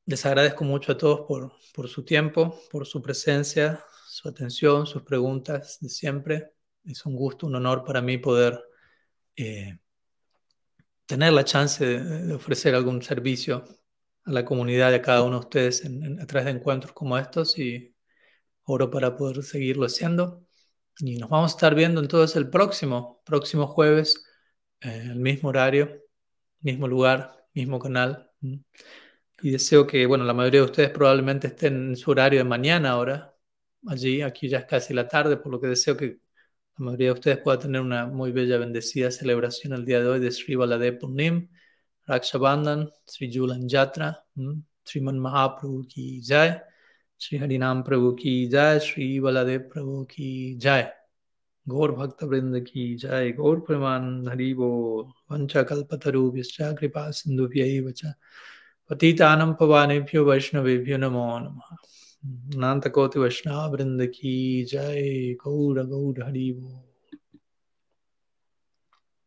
Les 0.05 0.25
agradezco 0.25 0.63
mucho 0.63 0.93
a 0.93 0.97
todos 0.97 1.27
por, 1.27 1.51
por 1.73 1.87
su 1.87 2.03
tiempo, 2.03 2.59
por 2.71 2.87
su 2.87 3.01
presencia, 3.01 3.83
su 4.07 4.27
atención, 4.29 4.87
sus 4.87 5.03
preguntas 5.03 5.77
de 5.81 5.89
siempre. 5.89 6.53
Es 6.85 7.05
un 7.05 7.15
gusto, 7.15 7.45
un 7.45 7.55
honor 7.55 7.83
para 7.83 8.01
mí 8.01 8.17
poder 8.17 8.63
eh, 9.37 9.77
tener 11.05 11.33
la 11.33 11.45
chance 11.45 11.85
de, 11.85 12.33
ofrecer 12.33 12.75
algún 12.75 13.01
servicio 13.01 13.63
a 14.25 14.31
la 14.31 14.45
comunidad 14.45 14.91
de 14.91 15.01
cada 15.01 15.23
uno 15.23 15.39
de 15.39 15.45
ustedes 15.45 15.83
a 16.21 16.25
través 16.27 16.45
de 16.45 16.51
encuentros 16.59 16.93
como 16.93 17.17
estos 17.17 17.57
y 17.57 17.95
oro 18.63 18.91
para 18.91 19.15
poder 19.15 19.43
seguirlo 19.43 19.85
haciendo. 19.85 20.45
Y 20.99 21.17
nos 21.17 21.29
vamos 21.29 21.53
a 21.53 21.55
estar 21.55 21.75
viendo 21.75 22.01
entonces 22.01 22.35
el 22.35 22.49
próximo, 22.49 23.21
próximo 23.25 23.67
jueves, 23.67 24.25
eh, 24.81 25.03
el 25.11 25.15
mismo 25.17 25.49
horario, 25.49 26.03
mismo 26.61 26.87
lugar, 26.87 27.47
mismo 27.53 27.79
canal. 27.79 28.31
Y 28.41 29.51
deseo 29.51 29.85
que, 29.87 30.05
bueno, 30.07 30.23
la 30.25 30.33
mayoría 30.33 30.61
de 30.61 30.65
ustedes 30.65 30.89
probablemente 30.89 31.47
estén 31.47 31.89
en 31.89 31.95
su 31.95 32.11
horario 32.11 32.39
de 32.39 32.43
mañana 32.43 32.91
ahora, 32.91 33.35
allí, 33.87 34.21
aquí 34.21 34.49
ya 34.49 34.59
es 34.59 34.65
casi 34.65 34.93
la 34.93 35.07
tarde, 35.07 35.37
por 35.37 35.51
lo 35.51 35.61
que 35.61 35.67
deseo 35.67 35.95
que 35.95 36.19
la 36.77 36.85
mayoría 36.85 37.07
de 37.07 37.13
ustedes 37.13 37.37
pueda 37.39 37.59
tener 37.59 37.81
una 37.81 38.05
muy 38.05 38.31
bella, 38.31 38.57
bendecida 38.57 39.09
celebración 39.11 39.73
el 39.73 39.85
día 39.85 39.99
de 39.99 40.07
hoy 40.07 40.19
de 40.19 40.31
Sri 40.31 40.55
Baladev 40.55 40.99
Purnim, 40.99 41.47
Rakshabandhan, 42.07 42.89
Sri 43.05 43.31
Julan 43.33 43.67
Yatra, 43.67 44.23
Sriman 44.85 45.17
Mahaprabhu 45.17 45.87
ki 45.87 46.21
Jai, 46.21 46.61
Sri 47.17 47.39
Harinam 47.39 47.83
Prabhu 47.83 48.15
ki 48.15 48.49
Jai, 48.49 48.79
Sri 48.79 49.19
Baladev 49.19 49.69
Prabhu 49.69 50.07
ki 50.07 50.57
Jai. 50.59 50.87
गौर 51.69 51.91
भक्त 51.91 52.23
वृंद 52.23 52.59
की 52.67 52.83
जय 52.95 53.31
गौर 53.37 53.59
प्रमान 53.67 54.27
हरिवो 54.27 54.69
वंश 55.31 55.53
कल्पतरुभ्य 55.69 56.73
कृपा 56.79 57.09
सिंधुभ्य 57.11 58.13
पतितानम 58.89 59.53
पवानेभ्यो 59.59 60.23
वैष्णवेभ्यो 60.25 60.97
नमो 60.97 61.27
नमः 61.39 61.75
अनंत 62.23 62.87
कोटि 62.87 63.19
वैष्णव 63.19 63.71
वृंद 63.73 64.01
की 64.07 64.33
जय 64.71 65.33
गौर 65.43 65.83
गौर 65.87 66.23
हरिवो 66.23 66.86